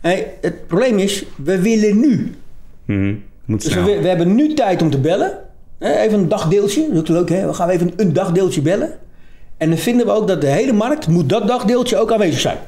Hey, 0.00 0.34
het 0.40 0.66
probleem 0.66 0.98
is, 0.98 1.24
we 1.36 1.60
willen 1.60 2.00
nu. 2.00 2.34
Mhm. 2.84 3.14
Moet 3.44 3.62
Dus 3.62 3.74
we, 3.74 3.82
we 3.82 4.08
hebben 4.08 4.34
nu 4.34 4.54
tijd 4.54 4.82
om 4.82 4.90
te 4.90 4.98
bellen. 4.98 5.38
Even 5.78 6.18
een 6.18 6.28
dagdeeltje, 6.28 6.86
dat 6.92 6.92
is 6.92 6.98
ook 7.00 7.08
leuk 7.08 7.28
hè. 7.28 7.46
We 7.46 7.54
gaan 7.54 7.68
even 7.68 7.92
een 7.96 8.12
dagdeeltje 8.12 8.62
bellen. 8.62 8.98
En 9.56 9.68
dan 9.68 9.78
vinden 9.78 10.06
we 10.06 10.12
ook 10.12 10.28
dat 10.28 10.40
de 10.40 10.46
hele 10.46 10.72
markt 10.72 11.08
moet 11.08 11.28
dat 11.28 11.46
dagdeeltje 11.46 11.98
ook 11.98 12.12
aanwezig 12.12 12.40
zijn. 12.40 12.58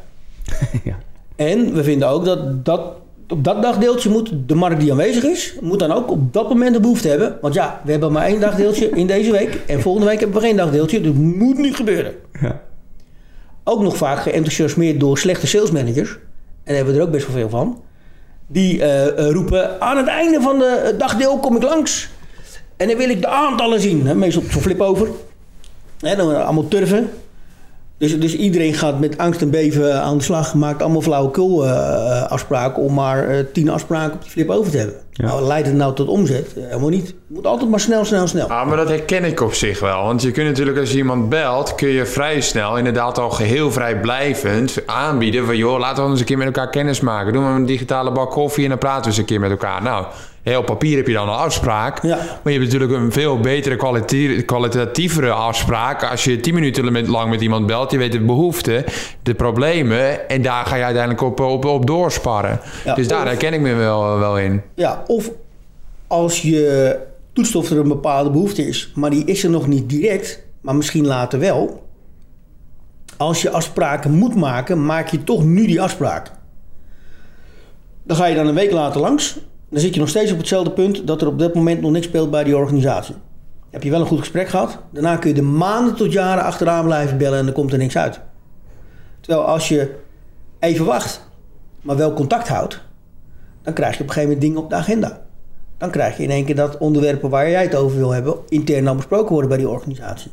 ja. 0.84 0.96
En 1.36 1.74
we 1.74 1.82
vinden 1.82 2.08
ook 2.08 2.24
dat, 2.24 2.64
dat 2.64 2.80
op 3.28 3.44
dat 3.44 3.62
dagdeeltje 3.62 4.10
moet 4.10 4.32
de 4.46 4.54
markt 4.54 4.80
die 4.80 4.90
aanwezig 4.90 5.24
is, 5.24 5.54
moet 5.60 5.78
dan 5.78 5.92
ook 5.92 6.10
op 6.10 6.32
dat 6.32 6.48
moment 6.48 6.74
de 6.74 6.80
behoefte 6.80 7.08
hebben. 7.08 7.38
Want 7.40 7.54
ja, 7.54 7.80
we 7.84 7.90
hebben 7.90 8.12
maar 8.12 8.26
één 8.26 8.40
dagdeeltje 8.40 8.88
in 8.88 9.06
deze 9.06 9.32
week. 9.32 9.60
En 9.66 9.80
volgende 9.80 10.06
week 10.06 10.20
hebben 10.20 10.40
we 10.40 10.46
geen 10.46 10.56
dagdeeltje. 10.56 11.00
Dus 11.00 11.12
het 11.12 11.36
moet 11.36 11.58
nu 11.58 11.74
gebeuren. 11.74 12.14
Ja. 12.40 12.60
Ook 13.64 13.80
nog 13.80 13.96
vaak 13.96 14.18
geenthousiasmeerd 14.18 15.00
door 15.00 15.18
slechte 15.18 15.46
salesmanagers. 15.46 16.10
En 16.10 16.18
daar 16.64 16.76
hebben 16.76 16.94
we 16.94 17.00
er 17.00 17.06
ook 17.06 17.12
best 17.12 17.26
wel 17.26 17.36
veel 17.36 17.48
van. 17.48 17.82
Die 18.46 18.82
eh, 18.82 19.06
eh, 19.06 19.32
roepen, 19.32 19.80
aan 19.80 19.96
het 19.96 20.06
einde 20.06 20.40
van 20.40 20.58
de 20.58 20.94
dagdeel 20.98 21.38
kom 21.38 21.56
ik 21.56 21.62
langs. 21.62 22.08
En 22.76 22.88
dan 22.88 22.96
wil 22.96 23.08
ik 23.08 23.20
de 23.20 23.28
aantallen 23.28 23.80
zien. 23.80 24.18
Meestal 24.18 24.42
op 24.42 24.50
zo'n 24.50 24.62
flip 24.62 24.80
over. 24.80 25.08
Hè, 26.00 26.16
dan 26.16 26.44
allemaal 26.44 26.68
turven. 26.68 27.10
Dus, 27.98 28.20
dus 28.20 28.36
iedereen 28.36 28.74
gaat 28.74 29.00
met 29.00 29.18
angst 29.18 29.40
en 29.40 29.50
beven 29.50 30.02
aan 30.02 30.16
de 30.16 30.24
slag. 30.24 30.54
Maakt 30.54 30.82
allemaal 30.82 31.00
flauwekul 31.00 31.66
eh, 31.66 32.22
afspraken 32.22 32.82
om 32.82 32.94
maar 32.94 33.28
eh, 33.28 33.44
tien 33.52 33.68
afspraken 33.70 34.14
op 34.14 34.22
die 34.22 34.30
flip 34.30 34.50
over 34.50 34.70
te 34.70 34.78
hebben. 34.78 34.96
Ja. 35.12 35.26
Nou, 35.26 35.42
leidt 35.42 35.66
het 35.66 35.76
nou 35.76 35.94
tot 35.94 36.08
omzet? 36.08 36.54
Eh, 36.56 36.62
Helemaal 36.64 36.88
niet. 36.88 37.06
Het 37.06 37.14
moet 37.26 37.46
altijd 37.46 37.70
maar 37.70 37.80
snel, 37.80 38.04
snel, 38.04 38.26
snel. 38.26 38.48
Ah, 38.48 38.66
maar 38.66 38.76
dat 38.76 38.88
herken 38.88 39.24
ik 39.24 39.40
op 39.40 39.54
zich 39.54 39.80
wel. 39.80 40.04
Want 40.04 40.22
je 40.22 40.30
kunt 40.30 40.46
natuurlijk 40.46 40.78
als 40.78 40.90
je 40.90 40.96
iemand 40.96 41.28
belt, 41.28 41.74
kun 41.74 41.88
je 41.88 42.06
vrij 42.06 42.40
snel 42.40 42.76
inderdaad 42.76 43.18
al 43.18 43.30
geheel 43.30 43.72
vrijblijvend 43.72 44.86
aanbieden 44.86 45.46
van 45.46 45.56
joh, 45.56 45.78
laten 45.78 46.04
we 46.04 46.10
eens 46.10 46.20
een 46.20 46.26
keer 46.26 46.38
met 46.38 46.46
elkaar 46.46 46.70
kennis 46.70 47.00
maken. 47.00 47.32
Doen 47.32 47.46
we 47.46 47.50
een 47.50 47.66
digitale 47.66 48.12
bak 48.12 48.30
koffie 48.30 48.62
en 48.64 48.70
dan 48.70 48.78
praten 48.78 49.02
we 49.02 49.08
eens 49.08 49.18
een 49.18 49.24
keer 49.24 49.40
met 49.40 49.50
elkaar. 49.50 49.82
Nou, 49.82 50.06
heel 50.48 50.60
op 50.60 50.66
papier 50.66 50.96
heb 50.96 51.06
je 51.06 51.12
dan 51.12 51.28
een 51.28 51.34
afspraak. 51.34 52.02
Ja. 52.02 52.16
Maar 52.16 52.52
je 52.52 52.58
hebt 52.58 52.72
natuurlijk 52.72 52.92
een 52.92 53.12
veel 53.12 53.40
betere 53.40 53.76
kwalitatievere 54.44 55.30
afspraak 55.30 56.04
als 56.04 56.24
je 56.24 56.40
tien 56.40 56.54
minuten 56.54 57.08
lang 57.10 57.30
met 57.30 57.40
iemand 57.40 57.66
belt. 57.66 57.90
Je 57.90 57.98
weet 57.98 58.12
de 58.12 58.20
behoeften, 58.20 58.84
de 59.22 59.34
problemen 59.34 60.28
en 60.28 60.42
daar 60.42 60.66
ga 60.66 60.76
je 60.76 60.82
uiteindelijk 60.84 61.22
op, 61.22 61.40
op, 61.40 61.64
op 61.64 61.86
doorsparren. 61.86 62.60
Ja, 62.84 62.94
dus 62.94 63.08
daar 63.08 63.22
of- 63.22 63.28
herken 63.28 63.52
ik 63.52 63.60
me 63.60 63.74
wel, 63.74 64.18
wel 64.18 64.38
in. 64.38 64.62
Ja, 64.74 65.02
of 65.06 65.30
als 66.06 66.42
je 66.42 66.96
toetst 67.32 67.54
of 67.54 67.70
er 67.70 67.78
een 67.78 67.88
bepaalde 67.88 68.30
behoefte 68.30 68.66
is, 68.66 68.92
maar 68.94 69.10
die 69.10 69.24
is 69.24 69.44
er 69.44 69.50
nog 69.50 69.66
niet 69.66 69.88
direct, 69.88 70.42
maar 70.60 70.76
misschien 70.76 71.06
later 71.06 71.38
wel. 71.38 71.86
Als 73.16 73.42
je 73.42 73.50
afspraken 73.50 74.10
moet 74.12 74.34
maken, 74.34 74.84
maak 74.86 75.08
je 75.08 75.24
toch 75.24 75.44
nu 75.44 75.66
die 75.66 75.82
afspraak. 75.82 76.30
Dan 78.02 78.16
ga 78.16 78.26
je 78.26 78.34
dan 78.34 78.46
een 78.46 78.54
week 78.54 78.70
later 78.70 79.00
langs. 79.00 79.38
Dan 79.68 79.80
zit 79.80 79.94
je 79.94 80.00
nog 80.00 80.08
steeds 80.08 80.32
op 80.32 80.38
hetzelfde 80.38 80.70
punt 80.70 81.06
dat 81.06 81.20
er 81.20 81.28
op 81.28 81.38
dat 81.38 81.54
moment 81.54 81.80
nog 81.80 81.90
niks 81.90 82.06
speelt 82.06 82.30
bij 82.30 82.44
die 82.44 82.56
organisatie. 82.56 83.14
Heb 83.70 83.82
je 83.82 83.90
wel 83.90 84.00
een 84.00 84.06
goed 84.06 84.18
gesprek 84.18 84.48
gehad. 84.48 84.78
Daarna 84.92 85.16
kun 85.16 85.28
je 85.28 85.34
de 85.34 85.42
maanden 85.42 85.94
tot 85.94 86.12
jaren 86.12 86.44
achteraan 86.44 86.84
blijven 86.84 87.18
bellen 87.18 87.38
en 87.38 87.46
er 87.46 87.52
komt 87.52 87.72
er 87.72 87.78
niks 87.78 87.96
uit. 87.96 88.20
Terwijl 89.20 89.46
als 89.46 89.68
je 89.68 89.94
even 90.58 90.84
wacht, 90.84 91.28
maar 91.82 91.96
wel 91.96 92.12
contact 92.12 92.48
houdt, 92.48 92.80
dan 93.62 93.72
krijg 93.72 93.96
je 93.96 94.02
op 94.02 94.08
een 94.08 94.12
gegeven 94.12 94.34
moment 94.34 94.40
dingen 94.40 94.62
op 94.64 94.70
de 94.70 94.76
agenda. 94.76 95.26
Dan 95.78 95.90
krijg 95.90 96.16
je 96.16 96.22
in 96.22 96.30
één 96.30 96.44
keer 96.44 96.54
dat 96.54 96.78
onderwerpen 96.78 97.30
waar 97.30 97.50
jij 97.50 97.62
het 97.62 97.74
over 97.74 97.96
wil 97.96 98.10
hebben, 98.10 98.34
intern 98.48 98.88
al 98.88 98.94
besproken 98.94 99.30
worden 99.30 99.48
bij 99.48 99.58
die 99.58 99.68
organisatie. 99.68 100.30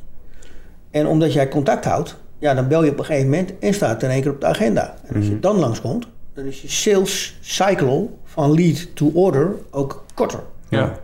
En 0.91 1.07
omdat 1.07 1.33
jij 1.33 1.47
contact 1.47 1.85
houdt, 1.85 2.17
ja, 2.39 2.53
dan 2.53 2.67
bel 2.67 2.83
je 2.83 2.91
op 2.91 2.99
een 2.99 3.05
gegeven 3.05 3.29
moment 3.29 3.59
en 3.59 3.73
staat 3.73 3.91
het 3.91 4.03
in 4.03 4.09
één 4.09 4.21
keer 4.21 4.31
op 4.31 4.41
de 4.41 4.47
agenda. 4.47 4.95
En 5.05 5.15
als 5.15 5.27
je 5.27 5.39
dan 5.39 5.59
langskomt, 5.59 6.07
dan 6.35 6.45
is 6.45 6.61
je 6.61 6.69
sales 6.69 7.37
cycle 7.41 8.07
van 8.23 8.53
lead 8.53 8.95
to 8.95 9.11
order 9.13 9.55
ook 9.71 10.03
korter. 10.13 10.39
Ja. 10.69 10.99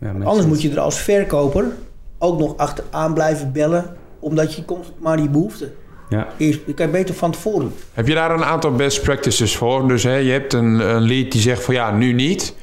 Ja, 0.00 0.08
Anders 0.08 0.26
sense. 0.32 0.48
moet 0.48 0.62
je 0.62 0.70
er 0.70 0.78
als 0.78 0.98
verkoper 1.00 1.66
ook 2.18 2.38
nog 2.38 2.56
achteraan 2.56 3.14
blijven 3.14 3.52
bellen, 3.52 3.96
omdat 4.18 4.54
je 4.54 4.64
constant 4.64 5.00
maar 5.00 5.16
die 5.16 5.28
behoefte 5.28 5.72
Ja. 6.08 6.26
eerst. 6.36 6.60
Je 6.66 6.74
kan 6.74 6.90
beter 6.90 7.14
van 7.14 7.30
tevoren 7.30 7.60
doen. 7.60 7.72
Heb 7.92 8.06
je 8.08 8.14
daar 8.14 8.30
een 8.30 8.44
aantal 8.44 8.72
best 8.72 9.02
practices 9.02 9.56
voor? 9.56 9.88
Dus 9.88 10.02
hè, 10.02 10.16
je 10.16 10.30
hebt 10.30 10.52
een, 10.52 10.94
een 10.94 11.02
lead 11.02 11.32
die 11.32 11.40
zegt 11.40 11.62
van 11.64 11.74
ja, 11.74 11.90
nu 11.96 12.12
niet. 12.12 12.54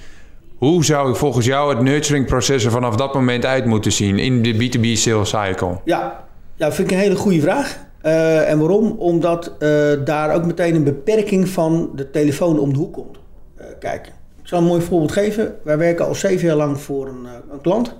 Hoe 0.58 0.86
zou 0.86 1.16
volgens 1.16 1.46
jou 1.46 1.70
het 1.76 1.82
nurturing 1.84 2.26
proces 2.26 2.66
er 2.66 2.72
vanaf 2.72 2.96
dat 2.96 3.14
moment 3.14 3.46
uit 3.46 3.66
moeten 3.66 3.92
zien 3.92 4.20
in 4.20 4.42
de 4.42 4.54
B2B 4.54 4.98
sales 5.00 5.30
cycle? 5.30 5.80
Ja, 5.86 6.24
ja 6.56 6.72
vind 6.72 6.92
ik 6.92 6.98
een 6.98 7.02
hele 7.04 7.16
goede 7.16 7.42
vraag. 7.42 7.85
Eh, 8.06 8.50
en 8.50 8.60
waarom? 8.60 8.92
Omdat 8.92 9.52
eh, 9.60 9.94
daar 10.04 10.34
ook 10.36 10.46
meteen 10.46 10.76
een 10.76 10.84
beperking 10.84 11.50
van 11.50 11.92
de 11.96 12.12
telefoon 12.12 12.60
om 12.60 12.74
de 12.74 12.80
hoek 12.80 12.94
komt. 12.94 13.18
Eh, 13.56 13.66
kijk, 13.80 14.08
ik 14.42 14.48
zal 14.48 14.60
een 14.60 14.66
mooi 14.66 14.82
voorbeeld 14.82 15.12
geven. 15.12 15.56
Wij 15.64 15.78
werken 15.78 16.06
al 16.06 16.16
zeven 16.16 16.48
jaar 16.48 16.56
lang 16.56 16.80
voor 16.80 17.08
een, 17.08 17.28
een 17.52 17.62
klant. 17.62 17.96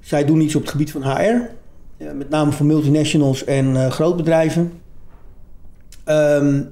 Zij 0.00 0.24
doen 0.24 0.40
iets 0.40 0.54
op 0.54 0.62
het 0.62 0.70
gebied 0.70 0.90
van 0.90 1.02
HR. 1.02 1.50
met 2.14 2.28
name 2.28 2.52
voor 2.52 2.66
multinationals 2.66 3.44
en 3.44 3.90
grootbedrijven. 3.90 4.72
Ehm, 6.04 6.62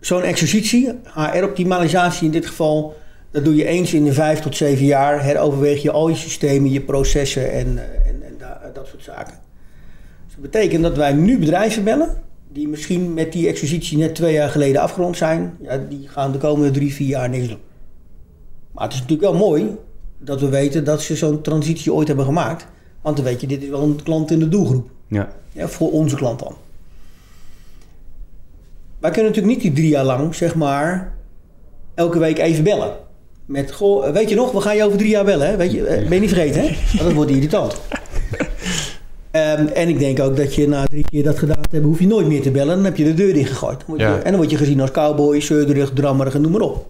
Zo'n 0.00 0.22
exercitie, 0.22 0.98
HR-optimalisatie 1.14 2.26
in 2.26 2.32
dit 2.32 2.46
geval... 2.46 2.96
dat 3.30 3.44
doe 3.44 3.54
je 3.54 3.64
eens 3.64 3.94
in 3.94 4.04
de 4.04 4.12
vijf 4.12 4.40
tot 4.40 4.56
zeven 4.56 4.84
jaar. 4.86 5.22
Heroverweeg 5.22 5.82
je 5.82 5.90
al 5.90 6.08
je 6.08 6.14
systemen, 6.14 6.70
je 6.70 6.80
processen 6.80 7.52
en, 7.52 7.78
en, 8.06 8.22
en 8.22 8.34
da- 8.38 8.70
dat 8.72 8.86
soort 8.86 9.02
zaken. 9.02 9.47
Dat 10.40 10.50
betekent 10.50 10.82
dat 10.82 10.96
wij 10.96 11.12
nu 11.12 11.38
bedrijven 11.38 11.84
bellen... 11.84 12.22
die 12.52 12.68
misschien 12.68 13.14
met 13.14 13.32
die 13.32 13.48
exercitie 13.48 13.98
net 13.98 14.14
twee 14.14 14.32
jaar 14.32 14.48
geleden 14.48 14.80
afgerond 14.80 15.16
zijn. 15.16 15.56
Ja, 15.62 15.76
die 15.88 16.08
gaan 16.08 16.32
de 16.32 16.38
komende 16.38 16.70
drie, 16.70 16.94
vier 16.94 17.08
jaar 17.08 17.28
niks 17.28 17.48
doen. 17.48 17.58
Maar 18.72 18.84
het 18.84 18.92
is 18.92 19.00
natuurlijk 19.00 19.30
wel 19.30 19.38
mooi 19.38 19.76
dat 20.18 20.40
we 20.40 20.48
weten 20.48 20.84
dat 20.84 21.02
ze 21.02 21.16
zo'n 21.16 21.40
transitie 21.40 21.92
ooit 21.92 22.08
hebben 22.08 22.24
gemaakt. 22.24 22.66
Want 23.02 23.16
dan 23.16 23.24
weet 23.24 23.40
je, 23.40 23.46
dit 23.46 23.62
is 23.62 23.68
wel 23.68 23.82
een 23.82 24.02
klant 24.02 24.30
in 24.30 24.38
de 24.38 24.48
doelgroep. 24.48 24.90
Ja. 25.06 25.28
Ja, 25.52 25.68
voor 25.68 25.90
onze 25.90 26.16
klant 26.16 26.38
dan. 26.38 26.54
Wij 28.98 29.10
kunnen 29.10 29.30
natuurlijk 29.30 29.54
niet 29.54 29.64
die 29.64 29.72
drie 29.72 29.88
jaar 29.88 30.04
lang, 30.04 30.34
zeg 30.34 30.54
maar, 30.54 31.14
elke 31.94 32.18
week 32.18 32.38
even 32.38 32.64
bellen. 32.64 32.96
Met, 33.44 33.72
goh, 33.72 34.10
weet 34.10 34.28
je 34.28 34.34
nog, 34.34 34.52
we 34.52 34.60
gaan 34.60 34.76
je 34.76 34.84
over 34.84 34.98
drie 34.98 35.10
jaar 35.10 35.24
bellen, 35.24 35.48
hè? 35.48 35.56
Weet 35.56 35.72
je, 35.72 35.86
eh, 35.86 36.02
ben 36.02 36.14
je 36.14 36.20
niet 36.20 36.32
vergeten, 36.32 36.60
hè? 36.60 36.66
Want 36.66 36.98
dat 36.98 37.12
wordt 37.12 37.30
irritant. 37.30 37.80
Ehm, 39.30 39.66
en 39.66 39.88
ik 39.88 39.98
denk 39.98 40.20
ook 40.20 40.36
dat 40.36 40.54
je 40.54 40.68
na 40.68 40.84
drie 40.84 41.04
keer 41.10 41.22
dat 41.24 41.38
gedaan 41.38 41.62
te 41.62 41.68
hebben, 41.70 41.90
hoef 41.90 41.98
je 42.00 42.06
nooit 42.06 42.26
meer 42.26 42.42
te 42.42 42.50
bellen. 42.50 42.74
Dan 42.76 42.84
heb 42.84 42.96
je 42.96 43.04
de 43.04 43.14
deur 43.14 43.36
ingegooid. 43.36 43.84
Dan 43.86 43.98
je-. 43.98 44.04
En 44.04 44.24
dan 44.30 44.36
word 44.36 44.50
je 44.50 44.56
gezien 44.56 44.80
als 44.80 44.90
cowboy, 44.90 45.40
zeurderig, 45.40 45.90
drammerig 45.92 46.34
en 46.34 46.40
noem 46.40 46.52
maar 46.52 46.60
op. 46.60 46.86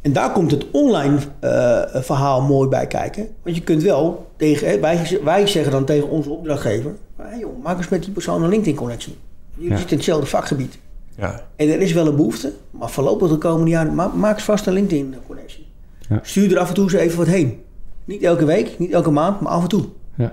En 0.00 0.12
daar 0.12 0.32
komt 0.32 0.50
het 0.50 0.64
online 0.70 1.16
eh, 1.40 1.80
verhaal 2.02 2.40
mooi 2.42 2.68
bij 2.68 2.86
kijken. 2.86 3.26
Want 3.42 3.56
je 3.56 3.62
kunt 3.62 3.82
wel 3.82 4.26
tegen, 4.36 4.68
hè, 4.68 4.78
wij, 4.80 5.18
wij 5.24 5.46
zeggen 5.46 5.72
dan 5.72 5.84
tegen 5.84 6.08
onze 6.08 6.30
opdrachtgever: 6.30 6.94
hey 7.16 7.38
joh, 7.38 7.62
maak 7.62 7.76
eens 7.78 7.88
met 7.88 8.02
die 8.02 8.12
persoon 8.12 8.42
een 8.42 8.48
LinkedIn-connectie. 8.48 9.16
Jullie 9.54 9.70
Ja. 9.70 9.76
zitten 9.76 9.90
in 9.92 9.96
hetzelfde 9.96 10.26
vakgebied. 10.26 10.78
Ja. 11.16 11.42
En 11.56 11.68
er 11.68 11.80
is 11.80 11.92
wel 11.92 12.06
een 12.06 12.16
behoefte, 12.16 12.52
maar 12.70 12.90
voorlopig 12.90 13.28
de 13.30 13.36
komende 13.38 13.70
jaren, 13.70 13.94
ma- 13.94 14.12
maak 14.14 14.34
eens 14.34 14.44
vast 14.44 14.66
een 14.66 14.72
LinkedIn-connectie. 14.72 15.66
Ja. 16.08 16.20
Stuur 16.22 16.52
er 16.52 16.58
af 16.58 16.68
en 16.68 16.74
toe 16.74 16.84
eens 16.84 16.92
even 16.92 17.18
wat 17.18 17.26
heen. 17.26 17.60
Niet 18.04 18.22
elke 18.22 18.44
week, 18.44 18.78
niet 18.78 18.92
elke 18.92 19.10
maand, 19.10 19.40
maar 19.40 19.52
af 19.52 19.62
en 19.62 19.68
toe. 19.68 19.84
Ja. 20.16 20.32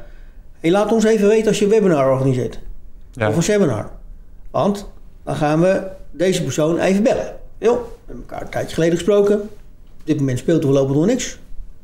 En 0.60 0.72
laat 0.72 0.92
ons 0.92 1.04
even 1.04 1.28
weten 1.28 1.48
als 1.48 1.60
je 1.60 1.66
een 1.66 1.72
webinar 1.72 2.12
organiseert. 2.12 2.60
Ja. 3.12 3.28
Of 3.28 3.36
een 3.36 3.44
seminar. 3.44 3.90
Want 4.52 4.92
dan 5.24 5.36
gaan 5.36 5.60
we 5.60 5.82
deze 6.12 6.44
persoon 6.44 6.80
even 6.80 7.04
bellen. 7.04 7.36
Joh, 7.58 7.78
we 7.78 7.88
hebben 8.06 8.26
elkaar 8.28 8.42
een 8.42 8.50
tijdje 8.52 8.74
geleden 8.74 8.98
gesproken. 8.98 9.42
Op 9.42 10.02
dit 10.04 10.20
moment 10.20 10.40
speelt 10.40 10.60
er 10.60 10.66
voorlopig 10.66 10.96
nog 10.96 11.06
niks. 11.06 11.40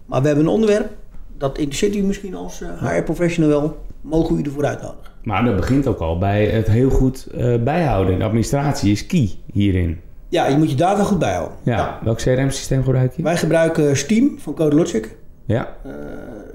Maar 0.05 0.21
we 0.21 0.27
hebben 0.27 0.45
een 0.45 0.51
onderwerp. 0.51 0.89
Dat 1.37 1.57
interesseert 1.57 1.95
u 1.95 2.01
misschien 2.01 2.35
als 2.35 2.61
eh, 2.61 2.69
HR-professional 2.81 3.49
wel. 3.49 3.77
Mogen 4.01 4.35
we 4.35 4.41
u 4.41 4.45
ervoor 4.45 4.65
uitnodigen. 4.65 5.11
Maar 5.23 5.45
dat 5.45 5.55
begint 5.55 5.87
ook 5.87 5.99
al 5.99 6.17
bij 6.17 6.45
het 6.45 6.67
heel 6.67 6.89
goed 6.89 7.25
eh, 7.25 7.55
bijhouden. 7.63 8.19
De 8.19 8.25
administratie 8.25 8.91
is 8.91 9.05
key 9.05 9.31
hierin. 9.53 9.99
Ja, 10.29 10.47
je 10.47 10.57
moet 10.57 10.69
je 10.69 10.75
data 10.75 11.03
goed 11.03 11.19
bijhouden. 11.19 11.57
Ja. 11.63 11.99
Welk 12.03 12.17
CRM-systeem 12.17 12.83
gebruik 12.83 13.15
je? 13.15 13.23
Wij 13.23 13.37
gebruiken 13.37 13.97
Steam 13.97 14.35
van 14.39 14.53
CodeLogic. 14.53 15.15
Ja. 15.45 15.75
Eh, 15.83 15.91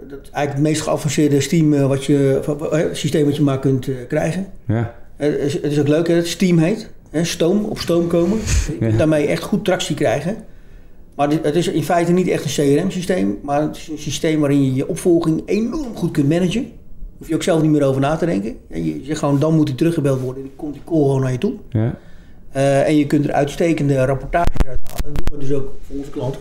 dat 0.08 0.18
is 0.22 0.30
eigenlijk 0.30 0.52
het 0.52 0.60
meest 0.60 0.80
geavanceerde 0.82 1.40
Steam 1.40 1.72
eh, 1.74 1.86
wat 1.86 2.04
je, 2.04 2.40
eh, 2.70 2.80
systeem 2.92 3.24
wat 3.24 3.36
je 3.36 3.42
maar 3.42 3.58
kunt 3.58 3.88
krijgen. 4.08 4.46
Ja. 4.66 4.94
Het 5.16 5.38
is, 5.38 5.52
het 5.52 5.64
is 5.72 5.80
ook 5.80 5.88
leuk 5.88 6.06
dat 6.06 6.16
het 6.16 6.26
Steam 6.28 6.58
heet. 6.58 6.90
Hè, 7.10 7.24
stoom, 7.24 7.64
op 7.64 7.78
stoom 7.78 8.06
komen. 8.06 8.38
Je 8.38 8.76
kunt 8.78 8.92
Ja. 8.92 8.98
daarmee 8.98 9.26
echt 9.26 9.42
goed 9.42 9.64
tractie 9.64 9.96
krijgen. 9.96 10.36
Maar 11.14 11.28
het 11.42 11.56
is 11.56 11.68
in 11.68 11.82
feite 11.82 12.12
niet 12.12 12.28
echt 12.28 12.44
een 12.44 12.76
CRM-systeem. 12.78 13.38
Maar 13.42 13.62
het 13.62 13.76
is 13.76 13.88
een 13.88 13.98
systeem 13.98 14.40
waarin 14.40 14.64
je 14.64 14.74
je 14.74 14.88
opvolging 14.88 15.42
enorm 15.46 15.96
goed 15.96 16.10
kunt 16.10 16.28
managen. 16.28 16.70
Hoef 17.18 17.28
je 17.28 17.34
ook 17.34 17.42
zelf 17.42 17.62
niet 17.62 17.70
meer 17.70 17.82
over 17.82 18.00
na 18.00 18.16
te 18.16 18.26
denken. 18.26 18.56
En 18.68 18.84
je 18.84 19.00
zegt 19.04 19.18
gewoon, 19.18 19.38
dan 19.38 19.54
moet 19.54 19.68
hij 19.68 19.76
teruggebeld 19.76 20.20
worden. 20.20 20.42
En 20.42 20.48
dan 20.48 20.56
komt 20.56 20.72
die 20.74 20.82
call 20.84 21.00
gewoon 21.02 21.20
naar 21.20 21.32
je 21.32 21.38
toe. 21.38 21.52
Ja. 21.68 21.94
En 22.84 22.96
je 22.96 23.06
kunt 23.06 23.24
er 23.24 23.32
uitstekende 23.32 24.04
rapportages 24.04 24.66
uit 24.68 24.78
halen. 24.84 25.14
Dat 25.14 25.26
doen 25.28 25.38
we 25.38 25.44
dus 25.46 25.56
ook 25.56 25.74
voor 25.86 25.96
onze 25.96 26.10
klanten. 26.10 26.40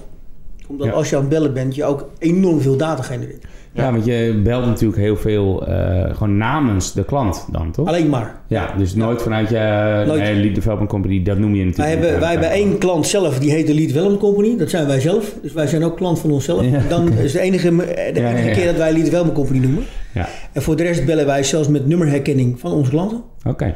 Omdat 0.69 0.88
Ja. 0.88 0.93
als 0.93 1.10
je 1.10 1.15
aan 1.15 1.21
het 1.21 1.29
bellen 1.29 1.53
bent, 1.53 1.75
je 1.75 1.86
ook 1.86 2.10
enorm 2.19 2.62
veel 2.62 2.77
data 2.77 3.01
genereert. 3.03 3.45
Ja, 3.73 3.91
want 3.91 4.05
je 4.05 4.39
belt 4.43 4.65
natuurlijk 4.65 5.01
heel 5.01 5.15
veel 5.17 5.67
eh, 5.67 6.15
gewoon 6.15 6.38
namens 6.38 6.93
de 6.93 7.03
klant 7.05 7.45
dan, 7.51 7.71
toch? 7.71 7.88
Alleen 7.88 8.10
maar. 8.10 8.36
Ja, 8.47 8.73
dus 8.77 8.95
nooit 8.95 9.21
vanuit 9.21 9.49
je 9.49 10.03
Nooit. 10.08 10.21
nee, 10.21 10.36
lead 10.36 10.55
development 10.55 10.89
company, 10.89 11.23
dat 11.23 11.38
noem 11.38 11.55
je 11.55 11.65
natuurlijk. 11.65 11.88
Wij 11.99 12.03
hebben, 12.05 12.19
wij 12.19 12.32
hebben 12.32 12.49
één 12.51 12.77
klant 12.77 13.08
zelf, 13.08 13.39
die 13.39 13.51
heet 13.51 13.67
de 13.67 13.73
Lead 13.73 13.88
Development 13.88 14.19
Company. 14.19 14.58
Dat 14.58 14.69
zijn 14.69 14.88
wij 14.88 14.99
zelf. 14.99 15.34
Dus 15.41 15.53
wij 15.53 15.67
zijn 15.67 15.84
ook 15.84 15.95
klant 15.95 16.19
van 16.19 16.32
onszelf. 16.32 16.65
Ja. 16.65 16.82
Dan 16.89 17.12
is 17.23 17.32
de 17.32 17.39
enige, 17.39 17.75
de 17.75 17.95
enige 18.05 18.21
Ja, 18.21 18.29
ja, 18.29 18.38
ja. 18.38 18.53
keer 18.53 18.65
dat 18.65 18.75
wij 18.75 18.91
Lead 18.91 19.03
Development 19.05 19.38
Company 19.38 19.60
noemen. 19.60 19.84
Ja, 20.13 20.27
En 20.53 20.62
voor 20.62 20.75
de 20.75 20.84
rest 20.84 21.05
bellen 21.05 21.25
wij 21.25 21.43
zelfs 21.43 21.67
met 21.67 21.88
nummerherkenning 21.88 22.60
van 22.60 22.71
onze 22.71 22.89
klanten. 22.89 23.21
oké. 23.47 23.75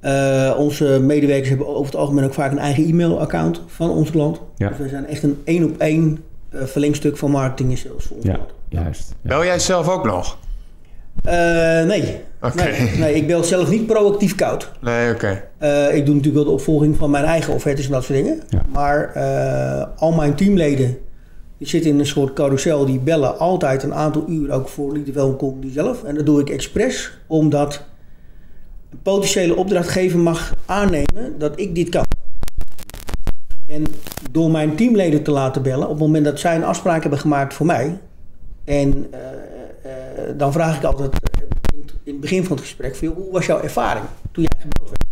Eh, 0.00 0.54
onze 0.58 1.00
medewerkers 1.02 1.48
hebben 1.48 1.66
over 1.68 1.84
het 1.84 1.96
algemeen 1.96 2.24
ook 2.24 2.34
vaak 2.34 2.50
een 2.52 2.58
eigen 2.58 2.84
e-mailaccount 2.84 3.62
van 3.66 3.90
onze 3.90 4.12
klant. 4.12 4.40
Ja. 4.56 4.68
Dus 4.68 4.78
wij 4.78 4.88
zijn 4.88 5.06
echt 5.06 5.22
een 5.22 5.36
één 5.44 5.64
op 5.64 5.76
één 5.78 6.18
eh, 6.50 6.64
verlengstuk 6.64 7.16
van 7.16 7.30
marketing 7.30 7.70
en 7.70 7.78
sales 7.78 8.08
Ja, 8.20 8.38
juist. 8.68 9.14
Ja. 9.22 9.28
Bel 9.28 9.44
jij 9.44 9.58
zelf 9.58 9.88
ook 9.88 10.04
nog? 10.04 10.38
Eh, 11.24 11.84
nee. 11.84 12.20
Oké. 12.40 12.62
nee. 12.62 12.90
Nee, 12.98 13.14
ik 13.14 13.26
bel 13.26 13.44
zelf 13.44 13.70
niet 13.70 13.86
proactief 13.86 14.34
koud. 14.34 14.70
Nee, 14.80 15.14
oké. 15.14 15.44
Eh, 15.58 15.94
ik 15.94 16.06
doe 16.06 16.14
natuurlijk 16.14 16.34
wel 16.34 16.44
de 16.44 16.60
opvolging 16.60 16.96
van 16.96 17.10
mijn 17.10 17.24
eigen 17.24 17.54
offertes 17.54 17.86
en 17.86 17.92
dat 17.92 18.04
soort 18.04 18.18
dingen. 18.18 18.42
Ja. 18.48 18.62
Maar 18.72 19.14
eh, 19.14 19.86
al 19.96 20.12
mijn 20.12 20.34
teamleden 20.34 20.98
die 21.58 21.68
zitten 21.68 21.90
in 21.90 21.98
een 21.98 22.06
soort 22.06 22.32
carousel. 22.32 22.86
Die 22.86 22.98
bellen 22.98 23.38
altijd 23.38 23.82
een 23.82 23.94
aantal 23.94 24.24
uur 24.28 24.50
ook 24.50 24.68
voor 24.68 24.92
Lead 24.92 25.06
Development 25.06 25.38
Company 25.38 25.72
zelf. 25.72 26.04
En 26.04 26.14
dat 26.14 26.26
doe 26.26 26.40
ik 26.40 26.50
expres 26.50 27.18
omdat 27.26 27.84
een 28.90 29.02
potentiële 29.02 29.56
opdrachtgever 29.56 30.18
mag 30.18 30.54
aannemen 30.66 31.38
dat 31.38 31.60
ik 31.60 31.74
dit 31.74 31.88
kan. 31.88 32.04
En 33.68 33.84
door 34.30 34.50
mijn 34.50 34.76
teamleden 34.76 35.22
te 35.22 35.30
laten 35.30 35.62
bellen, 35.62 35.84
op 35.84 35.90
het 35.90 35.98
moment 36.00 36.24
dat 36.24 36.40
zij 36.40 36.56
een 36.56 36.64
afspraak 36.64 37.00
hebben 37.00 37.18
gemaakt 37.20 37.54
voor 37.54 37.66
mij. 37.66 37.98
En 38.64 39.06
eh, 39.10 39.20
eh, 39.82 40.38
dan 40.38 40.52
vraag 40.52 40.76
ik 40.76 40.84
altijd 40.84 41.12
in 41.12 41.80
het- 41.80 41.94
in 42.02 42.12
het 42.12 42.20
begin 42.20 42.44
van 42.44 42.56
het 42.56 42.64
gesprek: 42.64 42.96
van, 42.96 43.08
hoe 43.08 43.32
was 43.32 43.46
jouw 43.46 43.60
ervaring 43.60 44.04
toen 44.32 44.42
jij 44.42 44.60
gebeld 44.60 44.88
werd? 44.88 45.02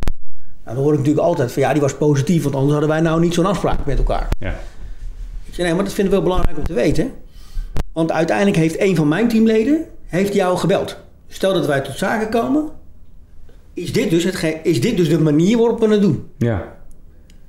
Nou, 0.64 0.77
dan 0.77 0.85
hoor 0.85 0.92
ik 0.92 0.99
natuurlijk 0.99 1.27
altijd 1.27 1.53
van 1.53 1.62
ja, 1.62 1.73
die 1.73 1.81
was 1.83 1.95
positief, 1.97 2.42
want 2.42 2.55
anders 2.55 2.73
hadden 2.73 2.90
wij 2.90 3.01
nou 3.01 3.21
niet 3.21 3.35
zo'n 3.35 3.47
afspraak 3.47 3.87
met 3.87 3.99
elkaar. 3.99 4.29
Ja. 4.38 4.55
Ik 5.45 5.55
zeg 5.55 5.66
nee, 5.66 5.75
maar 5.75 5.85
dat 5.85 5.92
vind 5.92 6.07
ik 6.07 6.12
wel 6.12 6.23
belangrijk 6.23 6.57
om 6.59 6.64
te 6.64 6.73
weten. 6.73 7.12
Want 7.92 8.12
uiteindelijk 8.12 8.57
heeft 8.57 8.81
een 8.81 8.97
van 8.97 9.09
mijn 9.09 9.29
teamleden 9.29 9.85
heeft 10.07 10.35
jou 10.35 10.57
gebeld. 10.59 10.97
Stel 11.29 11.53
dat 11.53 11.66
wij 11.66 11.81
tot 11.81 11.97
zaken 11.99 12.29
komen, 12.29 12.64
is 13.75 13.92
dit 13.92 14.11
dus, 14.11 14.25
hetgeen, 14.25 14.55
is 14.64 14.81
dit 14.81 14.97
dus 14.97 15.09
de 15.09 15.21
manier 15.21 15.59
waarop 15.59 15.81
we 15.81 15.88
het 15.88 16.01
doen? 16.03 16.29
ja. 16.38 16.76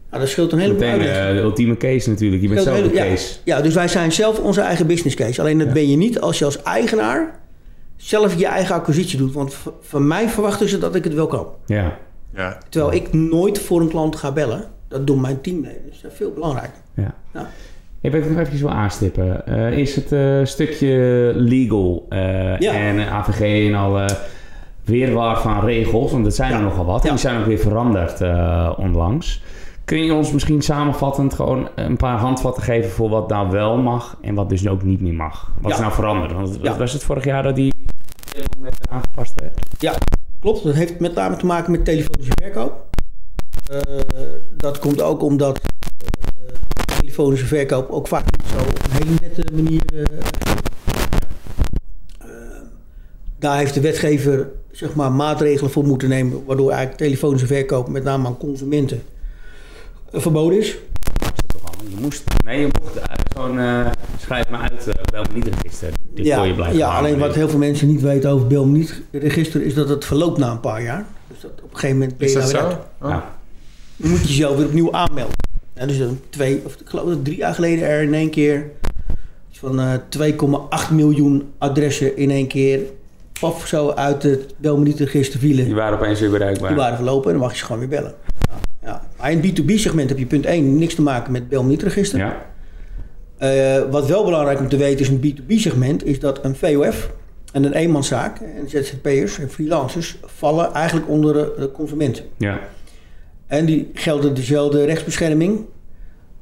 Nou, 0.10 0.22
dat 0.22 0.32
scheelt 0.32 0.52
een 0.52 0.60
heleboel 0.60 0.80
Meteen 0.88 1.00
uitleg. 1.08 1.28
eh, 1.28 1.34
de 1.36 1.40
ultieme 1.42 1.78
case 1.78 2.10
natuurlijk. 2.10 2.42
Je 2.42 2.48
bent 2.48 2.62
zelf 2.62 2.78
een 2.78 2.84
de 2.84 2.90
case. 2.92 3.38
Ja, 3.44 3.56
ja, 3.58 3.62
dus 3.64 3.74
wij 3.74 3.88
zijn 3.88 4.12
zelf 4.12 4.40
onze 4.40 4.62
eigen 4.62 4.88
business 4.88 5.16
case. 5.16 5.42
Alleen 5.42 5.58
dat 5.58 5.68
Ja. 5.68 5.74
ben 5.74 5.90
je 5.90 5.98
niet 5.98 6.20
als 6.22 6.40
je 6.40 6.46
als 6.46 6.64
eigenaar 6.64 7.40
zelf 7.96 8.36
je 8.40 8.46
eigen 8.48 8.76
acquisitie 8.76 9.18
doet. 9.18 9.34
Want 9.34 9.56
van 9.82 10.08
mij 10.08 10.30
verwachten 10.30 10.70
ze 10.70 10.78
dat 10.78 10.96
ik 10.96 11.04
het 11.04 11.14
wel 11.14 11.28
kan. 11.28 11.48
Ja. 11.66 11.98
Ja. 12.36 12.58
Terwijl 12.70 12.94
ik 12.94 13.14
nooit 13.14 13.60
voor 13.60 13.82
een 13.82 13.90
klant 13.90 14.16
ga 14.16 14.32
bellen. 14.32 14.64
Dat 14.88 15.08
doen 15.08 15.22
mijn 15.22 15.42
teamleden. 15.42 15.82
Dus 15.90 16.02
dat 16.02 16.12
is 16.12 16.18
veel 16.18 16.32
belangrijker. 16.34 16.80
ja. 16.94 17.14
Ja. 17.34 17.50
Ik 18.02 18.12
wil 18.12 18.22
het 18.22 18.30
nog 18.30 18.40
even 18.40 18.60
wil 18.60 18.70
aanstippen. 18.72 19.46
Eh, 19.48 19.78
is 19.78 19.96
het 19.96 20.12
eh, 20.12 20.40
stukje 20.44 21.32
legal 21.36 22.06
eh, 22.10 22.20
Ja. 22.60 22.74
en 22.74 23.00
AVG 23.00 23.68
en 23.68 23.76
alle 23.76 24.06
weerwaar 24.86 25.42
van 25.42 25.66
regels, 25.66 26.12
want 26.12 26.24
dat 26.24 26.36
zijn 26.36 26.54
er 26.54 26.62
nogal 26.62 26.86
wat. 26.86 27.04
En 27.04 27.10
die 27.10 27.20
zijn 27.20 27.40
ook 27.40 27.46
weer 27.46 27.60
veranderd 27.60 28.22
eh, 28.22 28.74
onlangs. 28.78 29.42
Kun 29.88 30.04
je 30.06 30.14
ons 30.14 30.32
misschien 30.32 30.62
samenvattend 30.62 31.34
gewoon 31.34 31.70
een 31.76 31.98
paar 31.98 32.18
handvatten 32.18 32.64
geven 32.64 32.90
voor 32.92 33.10
wat 33.10 33.30
nou 33.30 33.50
wel 33.52 33.78
mag 33.78 34.18
en 34.22 34.36
wat 34.36 34.50
dus 34.50 34.68
ook 34.68 34.84
niet 34.84 35.02
meer 35.02 35.14
mag? 35.14 35.52
Wat 35.62 35.72
is 35.72 35.80
nou 35.80 35.92
veranderd? 35.94 36.32
Want 36.34 36.58
Ja. 36.62 36.78
was 36.78 36.94
het 36.94 37.04
vorig 37.04 37.24
jaar 37.26 37.44
dat 37.44 37.56
die 37.56 37.74
aangepast 38.90 39.34
werd? 39.42 39.60
Ja, 39.80 39.94
klopt. 40.40 40.64
Dat 40.64 40.74
heeft 40.74 41.00
met 41.00 41.14
name 41.16 41.36
te 41.36 41.46
maken 41.46 41.72
met 41.72 41.86
telefonische 41.86 42.32
verkoop. 42.42 42.86
Eh, 43.72 43.80
dat 44.58 44.80
komt 44.80 45.02
ook 45.02 45.22
omdat 45.24 45.60
eh, 45.60 46.54
telefonische 47.00 47.46
verkoop 47.46 47.90
ook 47.90 48.08
vaak 48.08 48.26
niet 48.38 48.48
zo 48.48 48.58
op 48.60 48.80
een 48.84 48.92
hele 49.08 49.18
nette 49.22 49.44
manier. 49.54 49.82
eh, 49.94 50.04
daar 53.40 53.58
heeft 53.58 53.74
de 53.74 53.82
wetgever 53.82 54.50
zeg 54.72 54.96
maar, 54.96 55.12
maatregelen 55.12 55.72
voor 55.72 55.86
moeten 55.86 56.10
nemen, 56.10 56.46
waardoor 56.46 56.70
eigenlijk 56.70 57.00
telefonische 57.00 57.48
verkoop 57.48 57.90
met 57.90 58.04
name 58.04 58.28
aan 58.28 58.38
consumenten 58.38 59.02
verboden 60.12 60.60
is. 60.60 60.78
Je 61.90 61.96
moest, 62.02 62.24
nee, 62.46 62.60
je 62.60 62.70
mocht 62.82 62.96
eh, 62.96 63.04
gewoon 63.36 63.60
uh, 63.60 63.88
schrijf 64.20 64.50
me 64.50 64.58
uit 64.58 64.88
uh, 64.88 64.94
wel 65.12 65.24
niet 65.34 65.48
register. 65.48 65.90
Dit 66.14 66.26
ja, 66.26 66.38
kon 66.38 66.48
je 66.48 66.54
blijven 66.54 66.78
ja 66.78 66.98
alleen 66.98 67.20
wat 67.20 67.36
heel 67.36 67.50
veel 67.50 67.60
mensen 67.60 67.88
niet 67.88 68.02
weten 68.02 68.30
over 68.30 68.48
Belmeniet 68.48 69.02
register 69.12 69.62
is 69.62 69.74
dat 69.74 69.90
het 69.90 70.06
verloopt 70.06 70.38
na 70.38 70.52
een 70.52 70.60
paar 70.60 70.82
jaar. 70.82 71.06
Dus 71.28 71.42
dat 71.42 71.52
op 71.52 71.72
een 71.72 71.78
gegeven 71.78 71.98
moment 71.98 72.18
ben 72.18 72.28
Is 72.28 72.34
je 72.34 72.40
dat 72.40 72.52
daar 72.52 72.72
zo? 72.72 72.78
Oh. 73.02 73.10
Ja. 73.10 73.36
Dan 73.96 74.10
moet 74.10 74.22
je 74.22 74.28
jezelf 74.28 74.58
weer 74.58 74.66
opnieuw 74.66 74.92
aanmelden. 74.92 75.36
Ja, 75.74 75.86
dus 75.86 75.98
dan 75.98 76.20
twee, 76.30 76.62
of 76.66 76.74
ik 76.74 76.90
geloof 76.90 77.08
dat 77.08 77.26
drie 77.26 77.38
jaar 77.38 77.54
geleden 77.54 77.88
er 77.88 78.02
in 78.02 78.14
één 78.14 78.30
keer 78.30 78.66
iets 79.50 79.60
van 79.60 79.80
eh 79.80 79.94
2,8 80.90 80.94
miljoen 80.94 81.52
adressen 81.58 82.18
in 82.18 82.32
één 82.32 82.48
keer 82.48 82.80
paf 83.40 83.68
zo 83.68 83.90
uit 83.90 84.24
het 84.24 84.54
Belmeniet-register 84.58 85.40
vielen. 85.40 85.66
Die 85.66 85.76
waren 85.76 85.98
opeens 85.98 86.20
weer 86.20 86.30
bereikbaar. 86.30 86.68
Die 86.68 86.78
waren 86.78 86.96
verlopen 86.96 87.26
en 87.26 87.32
dan 87.32 87.42
mag 87.42 87.52
je 87.52 87.58
ze 87.58 87.66
gewoon 87.66 87.80
weer 87.80 87.90
bellen. 87.90 88.16
Ja. 88.84 89.02
Maar 89.18 89.32
in 89.32 89.42
het 89.42 89.62
B2B-segment 89.62 90.10
heb 90.10 90.18
je 90.18 90.26
punt 90.26 90.46
1 90.46 90.78
niks 90.78 90.96
te 90.96 91.02
maken 91.02 91.32
met 91.32 91.42
het 91.42 91.50
Belmeniet-register. 91.50 92.20
Ja. 92.20 92.46
Uh, 93.40 93.92
wat 93.92 94.08
wel 94.08 94.24
belangrijk 94.24 94.60
om 94.60 94.70
te 94.70 94.78
weten 94.78 95.00
is 95.00 95.10
in 95.10 95.20
het 95.22 95.42
B2B-segment 95.42 96.06
is 96.06 96.20
dat 96.20 96.44
een 96.44 96.56
VOF 96.56 97.12
en 97.52 97.64
een 97.64 97.74
eenmanszaak 97.74 98.40
en 98.40 98.70
ZZP'ers 98.70 99.40
en 99.40 99.50
freelancers 99.50 100.18
vallen 100.26 100.74
eigenlijk 100.74 101.10
onder 101.10 101.34
de 101.34 101.72
consumenten. 101.72 102.24
Ja. 102.38 102.60
En 103.48 103.66
die 103.66 103.92
gelden 103.94 104.34
dezelfde 104.34 104.86
rechtsbescherming. 104.86 105.66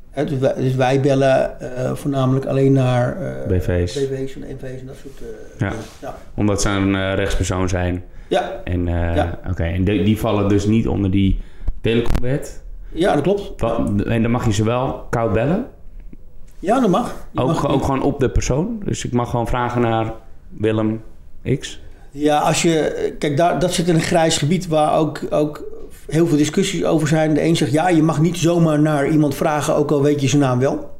He, 0.10 0.26
dus, 0.26 0.40
wij, 0.40 0.54
dus, 0.54 0.76
wij, 0.76 1.02
bellen 1.02 1.58
uh, 1.62 1.94
voornamelijk 1.94 2.46
alleen 2.46 2.72
naar 2.72 3.18
uh, 3.22 3.48
BV's. 3.48 3.94
BV's 3.94 4.36
en 4.36 4.42
NV's 4.42 4.80
en 4.80 4.86
dat 4.86 4.96
soort 5.02 5.20
uh, 5.22 5.28
ja. 5.58 5.70
dingen. 5.70 5.86
Ja. 6.02 6.18
Omdat 6.36 6.62
ze 6.62 6.70
een 6.70 7.16
rechtspersoon 7.16 7.70
zijn. 7.70 8.04
Ja. 8.28 8.62
En, 8.64 8.86
ja. 8.86 9.40
Oké, 9.40 9.50
okay. 9.50 9.74
en 9.74 9.84
die 9.84 10.18
vallen 10.20 10.50
dus 10.50 10.66
niet 10.66 10.88
onder 10.88 11.12
die 11.12 11.40
telecomwet? 11.86 12.64
Ja, 12.92 13.14
dat 13.14 13.24
klopt. 13.24 13.62
Wat, 13.62 14.02
en 14.06 14.22
dan 14.22 14.32
mag 14.32 14.46
je 14.46 14.54
ze 14.54 14.64
wel 14.64 15.06
koud 15.10 15.34
bellen? 15.34 15.66
Ja, 16.60 16.80
dat 16.80 16.90
mag. 16.90 17.16
Ook, 17.36 17.48
mag 17.48 17.68
ook 17.68 17.84
gewoon 17.84 18.02
op 18.02 18.20
de 18.20 18.30
persoon? 18.30 18.82
Dus 18.86 19.06
ik 19.06 19.12
mag 19.12 19.30
gewoon 19.30 19.48
vragen 19.48 19.82
naar 19.82 20.14
Willem 20.50 21.02
X? 21.60 21.82
Ja, 22.12 22.40
als 22.40 22.62
je. 22.62 23.14
Kijk, 23.20 23.38
daar, 23.38 23.60
dat 23.60 23.74
zit 23.74 23.88
in 23.88 23.96
een 23.96 24.02
grijs 24.02 24.38
gebied 24.38 24.68
waar 24.68 24.98
ook, 24.98 25.22
ook 25.30 25.64
heel 26.08 26.28
veel 26.28 26.38
discussies 26.38 26.84
over 26.84 27.08
zijn. 27.08 27.34
De 27.34 27.44
een 27.44 27.56
zegt 27.56 27.72
ja, 27.72 27.90
je 27.90 28.04
mag 28.04 28.22
niet 28.22 28.38
zomaar 28.38 28.80
naar 28.80 29.10
iemand 29.10 29.36
vragen, 29.36 29.76
ook 29.76 29.92
al 29.92 30.02
weet 30.02 30.22
je 30.22 30.28
zijn 30.28 30.42
naam 30.42 30.60
wel. 30.60 30.94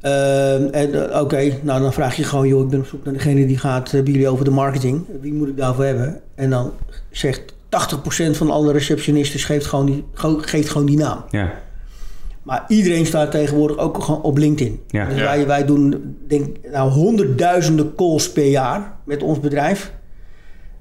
Ehm, 0.00 0.64
en 0.64 1.10
eh, 1.10 1.20
oké, 1.20 1.52
nou 1.62 1.80
dan 1.80 1.92
vraag 1.92 2.16
je 2.16 2.24
gewoon, 2.24 2.48
joh, 2.48 2.62
ik 2.62 2.68
ben 2.68 2.80
op 2.80 2.86
zoek 2.86 3.04
naar 3.04 3.14
degene 3.14 3.46
die 3.46 3.58
gaat 3.58 3.92
eh, 3.92 4.02
bij 4.02 4.12
jullie 4.12 4.28
over 4.28 4.44
de 4.44 4.50
marketing. 4.50 5.04
Wie 5.20 5.32
moet 5.32 5.48
ik 5.48 5.56
daarvoor 5.56 5.84
hebben? 5.84 6.20
En 6.34 6.50
dan 6.50 6.72
zegt 7.10 7.53
80% 7.74 8.30
van 8.36 8.50
alle 8.50 8.72
receptionisten 8.72 9.40
geeft 9.40 9.66
gewoon 9.66 9.86
die, 9.86 10.04
ge- 10.12 10.38
geeft 10.40 10.68
gewoon 10.68 10.86
die 10.86 10.96
naam. 10.98 11.24
Ja. 11.30 11.52
Maar 12.42 12.64
iedereen 12.68 13.06
staat 13.06 13.30
tegenwoordig 13.30 13.76
ook 13.78 14.02
gewoon 14.02 14.22
op 14.22 14.36
LinkedIn. 14.38 14.80
Ja. 14.88 15.04
Dus 15.08 15.18
Ja. 15.18 15.22
wij, 15.24 15.46
wij 15.46 15.64
doen 15.64 16.16
denk, 16.28 16.56
nou, 16.72 16.90
honderdduizenden 16.90 17.94
calls 17.94 18.32
per 18.32 18.46
jaar 18.46 18.92
met 19.04 19.22
ons 19.22 19.40
bedrijf. 19.40 19.92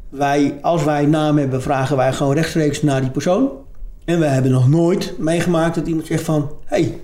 Wij, 0.09 0.57
als 0.61 0.83
wij 0.83 1.05
naam 1.05 1.37
hebben, 1.37 1.61
vragen 1.61 1.97
wij 1.97 2.13
gewoon 2.13 2.33
rechtstreeks 2.33 2.81
naar 2.81 3.01
die 3.01 3.09
persoon. 3.09 3.49
En 4.05 4.19
we 4.19 4.25
hebben 4.25 4.51
nog 4.51 4.69
nooit 4.69 5.13
meegemaakt 5.19 5.75
dat 5.75 5.87
iemand 5.87 6.05
zegt 6.07 6.23
van... 6.23 6.51
hey, 6.65 6.99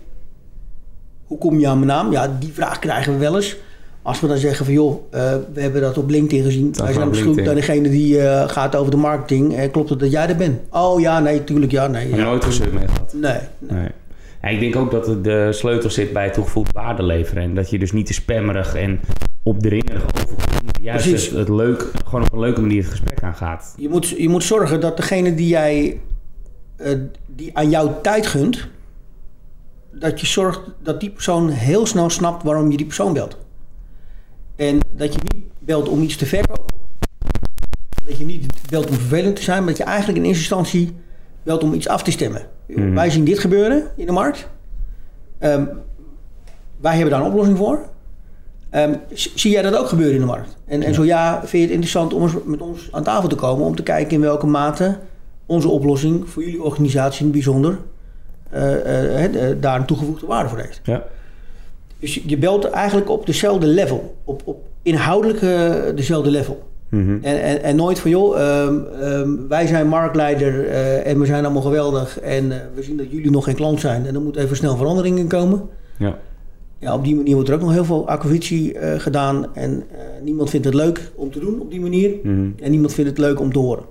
hoe 1.24 1.38
kom 1.38 1.60
je 1.60 1.68
aan 1.68 1.80
mijn 1.80 1.92
naam? 1.92 2.12
Ja, 2.12 2.36
die 2.40 2.54
vraag 2.54 2.80
krijgen 2.80 3.14
we 3.14 3.20
wel 3.20 3.36
eens. 3.36 3.56
Als 4.02 4.20
we 4.20 4.28
dan 4.28 4.38
zeggen 4.38 4.66
van 4.66 4.74
joh, 4.74 5.02
eh, 5.12 5.36
we 5.54 5.62
hebben 5.62 5.82
dat 5.82 5.98
op 5.98 6.10
LinkedIn 6.10 6.44
gezien. 6.46 6.72
Dat 6.72 6.82
wij 6.82 6.94
zijn 6.94 7.08
op 7.08 7.16
zoek 7.16 7.36
naar 7.42 7.56
degene 7.56 7.90
die 7.90 8.20
eh, 8.22 8.50
gaat 8.50 8.76
over 8.76 8.92
de 8.92 8.98
marketing. 8.98 9.56
Eh, 9.56 9.72
klopt 9.72 9.90
het 9.90 10.00
dat 10.00 10.12
jij 10.12 10.28
er 10.30 10.36
bent? 10.36 10.60
Oh 10.70 11.00
ja, 11.00 11.20
nee, 11.20 11.44
tuurlijk 11.44 11.72
ja, 11.72 11.88
nee. 11.88 12.02
Heb 12.02 12.12
je 12.12 12.18
Ja. 12.18 12.24
nooit 12.24 12.44
gezeur 12.46 12.74
mee 12.74 12.88
gehad? 12.88 13.14
Nee, 13.14 13.38
Nee. 13.60 13.88
Ja, 14.42 14.48
ik 14.48 14.60
denk 14.60 14.76
ook 14.76 14.92
dat 14.92 15.24
de 15.24 15.48
sleutel 15.52 15.90
zit 15.90 16.14
bij 16.14 16.30
toegevoegde 16.30 16.72
waarde 16.74 17.04
leveren. 17.04 17.44
En 17.44 17.56
dat 17.56 17.70
je 17.70 17.80
dus 17.80 17.92
niet 17.92 18.06
te 18.06 18.14
spammerig 18.14 18.76
en 18.76 19.00
opdringerig 19.44 20.04
overkomt. 20.04 20.64
maar 20.64 20.82
Juist 20.82 21.06
het, 21.06 21.30
het 21.32 21.50
leuk, 21.50 21.92
gewoon 22.06 22.26
op 22.26 22.34
een 22.34 22.40
leuke 22.40 22.62
manier 22.62 22.82
het 22.82 22.92
gesprek 22.92 23.24
aangaat. 23.24 23.74
Je 23.78 23.90
moet, 23.90 24.08
je 24.10 24.30
moet 24.30 24.44
zorgen 24.44 24.80
dat 24.80 24.98
degene 24.98 25.36
die 25.36 25.48
jij 25.48 26.00
die 27.26 27.58
aan 27.58 27.70
jou 27.70 27.90
tijd 28.02 28.28
gunt, 28.28 28.68
dat 29.92 30.20
je 30.20 30.26
zorgt 30.28 30.60
dat 30.84 31.00
die 31.00 31.10
persoon 31.10 31.50
heel 31.50 31.86
snel 31.86 32.10
snapt 32.10 32.44
waarom 32.44 32.72
je 32.72 32.78
die 32.78 32.86
persoon 32.86 33.14
belt. 33.14 33.38
En 34.60 34.80
dat 34.92 35.14
je 35.14 35.20
niet 35.34 35.44
belt 35.60 35.90
om 35.90 36.02
iets 36.02 36.16
te 36.16 36.26
verkopen. 36.26 36.76
Dat 38.06 38.18
je 38.18 38.26
niet 38.26 38.46
belt 38.70 38.90
om 38.90 38.96
vervelend 38.96 39.36
te 39.36 39.42
zijn, 39.42 39.58
maar 39.58 39.68
dat 39.68 39.78
je 39.78 39.84
eigenlijk 39.84 40.18
in 40.18 40.24
eerste 40.24 40.40
instantie 40.40 40.96
belt 41.44 41.64
om 41.64 41.74
iets 41.74 41.88
af 41.88 42.04
te 42.04 42.12
stemmen. 42.12 42.42
Mhm. 42.66 42.94
Wij 42.94 43.10
zien 43.10 43.24
dit 43.24 43.40
gebeuren 43.40 43.92
in 43.96 44.06
de 44.06 44.12
markt. 44.12 44.48
Ehm, 45.38 45.66
wij 46.78 46.94
hebben 46.94 47.12
daar 47.12 47.22
een 47.22 47.32
oplossing 47.32 47.58
voor. 47.58 47.80
Ehm, 48.70 48.96
zie 49.14 49.52
jij 49.52 49.62
dat 49.62 49.76
ook 49.76 49.88
gebeuren 49.88 50.14
in 50.14 50.20
de 50.20 50.26
markt? 50.26 50.58
En, 50.66 50.84
en 50.84 50.94
zo 50.94 51.04
ja, 51.04 51.40
vind 51.40 51.52
je 51.52 51.62
het 51.62 51.70
interessant 51.70 52.14
om 52.14 52.22
eens 52.22 52.34
met 52.46 52.62
ons 52.62 52.88
aan 52.92 53.04
tafel 53.04 53.30
te 53.30 53.36
komen 53.36 53.66
om 53.66 53.76
te 53.76 53.84
kijken 53.84 54.14
in 54.14 54.22
welke 54.22 54.46
mate 54.46 54.98
onze 55.46 55.68
oplossing 55.68 56.30
voor 56.30 56.44
jullie 56.44 56.64
organisatie 56.64 57.20
in 57.20 57.26
het 57.26 57.34
bijzonder 57.34 57.80
eh, 58.50 59.24
eh, 59.24 59.50
eh, 59.50 59.58
daar 59.60 59.80
een 59.80 59.86
toegevoegde 59.86 60.26
waarde 60.26 60.50
voor 60.50 60.60
heeft. 60.60 60.80
Ja. 60.84 61.04
Dus 62.00 62.22
je- 62.26 62.38
belt 62.38 62.66
eigenlijk 62.66 63.10
op 63.10 63.26
dezelfde 63.26 63.68
level, 63.68 64.16
op, 64.24 64.42
op 64.46 64.58
inhoudelijk 64.82 65.42
eh, 65.42 65.74
dezelfde 65.96 66.32
level. 66.32 66.60
Mhm. 66.90 67.10
En, 67.22 67.42
en, 67.42 67.64
en 67.64 67.76
nooit 67.76 68.00
van, 68.00 68.12
joh, 68.12 68.40
ehm, 68.40 68.76
ehm, 69.02 69.30
wij 69.48 69.68
zijn 69.68 69.88
marktleider 69.88 70.68
eh, 70.68 71.08
en 71.08 71.20
we 71.20 71.26
zijn 71.26 71.44
allemaal 71.46 71.62
geweldig 71.62 72.20
en 72.20 72.52
eh, 72.52 72.58
we 72.76 72.84
zien 72.84 72.98
dat 72.98 73.12
jullie 73.12 73.32
nog 73.32 73.44
geen 73.44 73.56
klant 73.56 73.80
zijn 73.80 74.06
en 74.06 74.16
er 74.16 74.22
moet 74.22 74.36
even 74.36 74.56
snel 74.56 74.78
verandering 74.78 75.18
in 75.18 75.28
komen. 75.28 75.62
Ja. 75.98 76.18
Ja, 76.80 76.94
op 76.94 77.04
die 77.04 77.16
manier 77.16 77.34
wordt 77.34 77.50
er 77.50 77.56
ook 77.56 77.62
nog 77.62 77.72
heel 77.72 77.86
veel 77.86 78.08
acquisitie 78.08 78.76
gedaan 78.98 79.56
en 79.56 79.84
niemand 80.24 80.50
vindt 80.50 80.66
het 80.66 80.76
leuk 80.76 81.12
om 81.16 81.32
te 81.32 81.40
doen 81.40 81.60
op 81.60 81.72
die 81.72 81.82
manier 81.82 82.12
Mhm. 82.24 82.48
en 82.62 82.72
niemand 82.72 82.94
vindt 82.94 83.10
het 83.10 83.20
leuk 83.20 83.40
om 83.40 83.54
te 83.54 83.60
horen. 83.60 83.84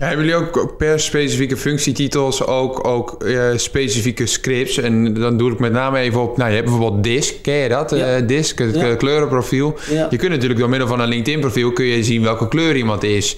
Ja, 0.00 0.06
hebben 0.06 0.26
jullie 0.26 0.40
ook, 0.42 0.76
per 0.76 1.00
specifieke 1.00 1.56
functietitels 1.56 2.46
ook, 2.46 2.86
ook 2.86 3.24
eh, 3.24 3.56
specifieke 3.56 4.26
scripts? 4.26 4.78
En 4.78 5.14
dan 5.14 5.36
doe 5.36 5.52
ik 5.52 5.58
met 5.58 5.72
name 5.72 5.98
even 5.98 6.20
op... 6.20 6.36
Nou, 6.36 6.48
je 6.50 6.56
hebt 6.56 6.68
bijvoorbeeld 6.68 7.04
DISC, 7.04 7.34
ken 7.42 7.54
je 7.54 7.68
dat? 7.68 7.90
Ja. 7.90 8.16
Eh, 8.16 8.26
DISC, 8.26 8.58
het 8.58 8.74
Ja. 8.74 8.94
kleurenprofiel. 8.94 9.74
Ja. 9.90 10.06
Je 10.10 10.16
kunt 10.16 10.30
natuurlijk 10.30 10.60
door 10.60 10.68
middel 10.68 10.88
van 10.88 11.00
een 11.00 11.08
LinkedIn-profiel... 11.08 11.72
kun 11.72 11.84
je 11.84 12.04
zien 12.04 12.22
welke 12.22 12.48
kleur 12.48 12.76
iemand 12.76 13.02
is. 13.02 13.36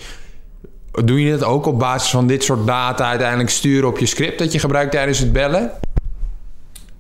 Doe 1.05 1.23
je 1.23 1.31
dat 1.31 1.45
ook 1.45 1.67
op 1.67 1.79
basis 1.79 2.11
van 2.11 2.27
dit 2.27 2.45
soort 2.45 2.67
data 2.67 3.09
uiteindelijk 3.09 3.51
sturen 3.51 3.89
op 3.89 3.99
je 3.99 4.07
script... 4.07 4.39
dat 4.39 4.53
je 4.53 4.59
gebruikt 4.59 4.93
tijdens 4.93 5.19
het 5.19 5.33
bellen? 5.33 5.71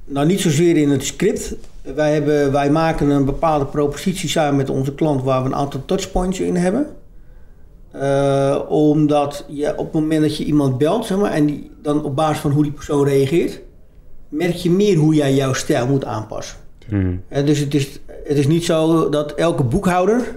Nou, 0.05 0.27
niet 0.27 0.40
zozeer 0.40 0.77
in 0.77 0.90
het 0.90 1.05
script. 1.05 1.55
Wij, 1.94 2.12
hebben, 2.12 2.53
wij 2.53 2.70
maken 2.70 3.11
een 3.11 3.25
bepaalde 3.25 3.66
propositie 3.66 4.29
samen 4.29 4.57
met 4.57 4.70
onze 4.70 4.94
klant 4.94 5.22
waar 5.22 5.42
we 5.42 5.48
een 5.48 5.55
aantal 5.55 5.83
touchpoints 5.87 6.40
in 6.40 6.57
hebben. 6.57 6.87
Eh, 7.92 8.61
omdat 8.68 9.44
je 9.48 9.70
op 9.76 9.85
het 9.85 10.02
moment 10.02 10.22
dat 10.22 10.37
je 10.37 10.44
iemand 10.44 10.78
belt, 10.78 11.07
zeg 11.07 11.18
maar, 11.18 11.33
en 11.33 11.46
die, 11.46 11.70
dan 11.83 12.05
op 12.05 12.16
basis 12.16 12.38
van 12.38 12.50
hoe 12.50 12.62
die 12.62 12.72
persoon 12.72 13.05
reageert, 13.05 13.61
merk 14.28 14.55
je 14.55 14.70
meer 14.70 14.96
hoe 14.96 15.14
jij 15.14 15.35
jouw 15.35 15.52
stijl 15.52 15.87
moet 15.87 16.05
aanpassen. 16.05 16.57
Hè, 17.28 17.44
dus 17.44 17.59
het 17.59 17.74
is, 17.74 18.00
het 18.24 18.37
is 18.38 18.46
niet 18.46 18.64
zo 18.64 19.09
dat 19.09 19.35
elke 19.35 19.62
boekhouder 19.62 20.37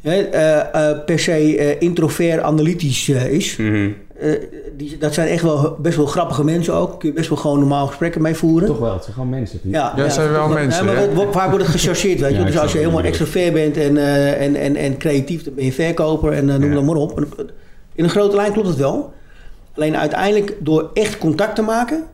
hè, 0.00 0.22
eh, 0.22 0.90
eh, 0.90 1.04
per 1.04 1.18
se 1.18 1.78
introvert 1.78 2.42
analytisch 2.42 3.08
is. 3.08 3.56
Mhm. 3.56 3.90
Eh, 4.18 4.32
die, 4.76 4.98
dat 4.98 5.14
zijn 5.14 5.28
echt 5.28 5.42
wel 5.42 5.76
best 5.80 5.96
wel 5.96 6.06
grappige 6.06 6.44
mensen 6.44 6.74
ook. 6.74 6.98
Kun 7.00 7.08
je 7.08 7.14
best 7.14 7.28
wel 7.28 7.38
gewoon 7.38 7.58
normaal 7.58 7.86
gesprekken 7.86 8.22
mee 8.22 8.34
voeren. 8.34 8.68
Toch 8.68 8.78
wel, 8.78 8.92
het 8.92 9.02
zijn 9.02 9.14
gewoon 9.14 9.30
mensen. 9.30 9.60
Ja, 9.62 9.92
Ja, 9.96 10.08
zijn 10.08 10.30
wel 10.30 10.48
mensen, 10.48 10.84
maar 10.84 11.08
vaak 11.30 11.50
wordt 11.50 11.66
het 11.66 11.74
gechargeerd, 11.74 12.20
weet 12.20 12.30
je. 12.32 12.38
Ja, 12.38 12.44
dus 12.44 12.58
als 12.58 12.72
je 12.72 12.78
helemaal 12.78 13.02
extrovert 13.02 13.52
bent 13.52 13.76
en, 13.76 13.96
eh, 13.96 14.40
en, 14.44 14.56
en, 14.56 14.76
en 14.76 14.96
creatief, 14.96 15.42
dan 15.42 15.54
ben 15.54 15.64
je 15.64 15.72
verkoper 15.72 16.32
en 16.32 16.50
eh, 16.50 16.56
noem 16.56 16.68
Ja. 16.68 16.74
dat 16.74 16.84
maar 16.84 16.94
op. 16.96 17.26
In 17.94 18.04
een 18.04 18.10
grote 18.10 18.36
lijn 18.36 18.52
klopt 18.52 18.68
het 18.68 18.76
wel. 18.76 19.12
Alleen 19.74 19.96
uiteindelijk 19.96 20.56
door 20.60 20.90
echt 20.92 21.18
contact 21.18 21.54
te 21.56 21.62
maken. 21.62 22.04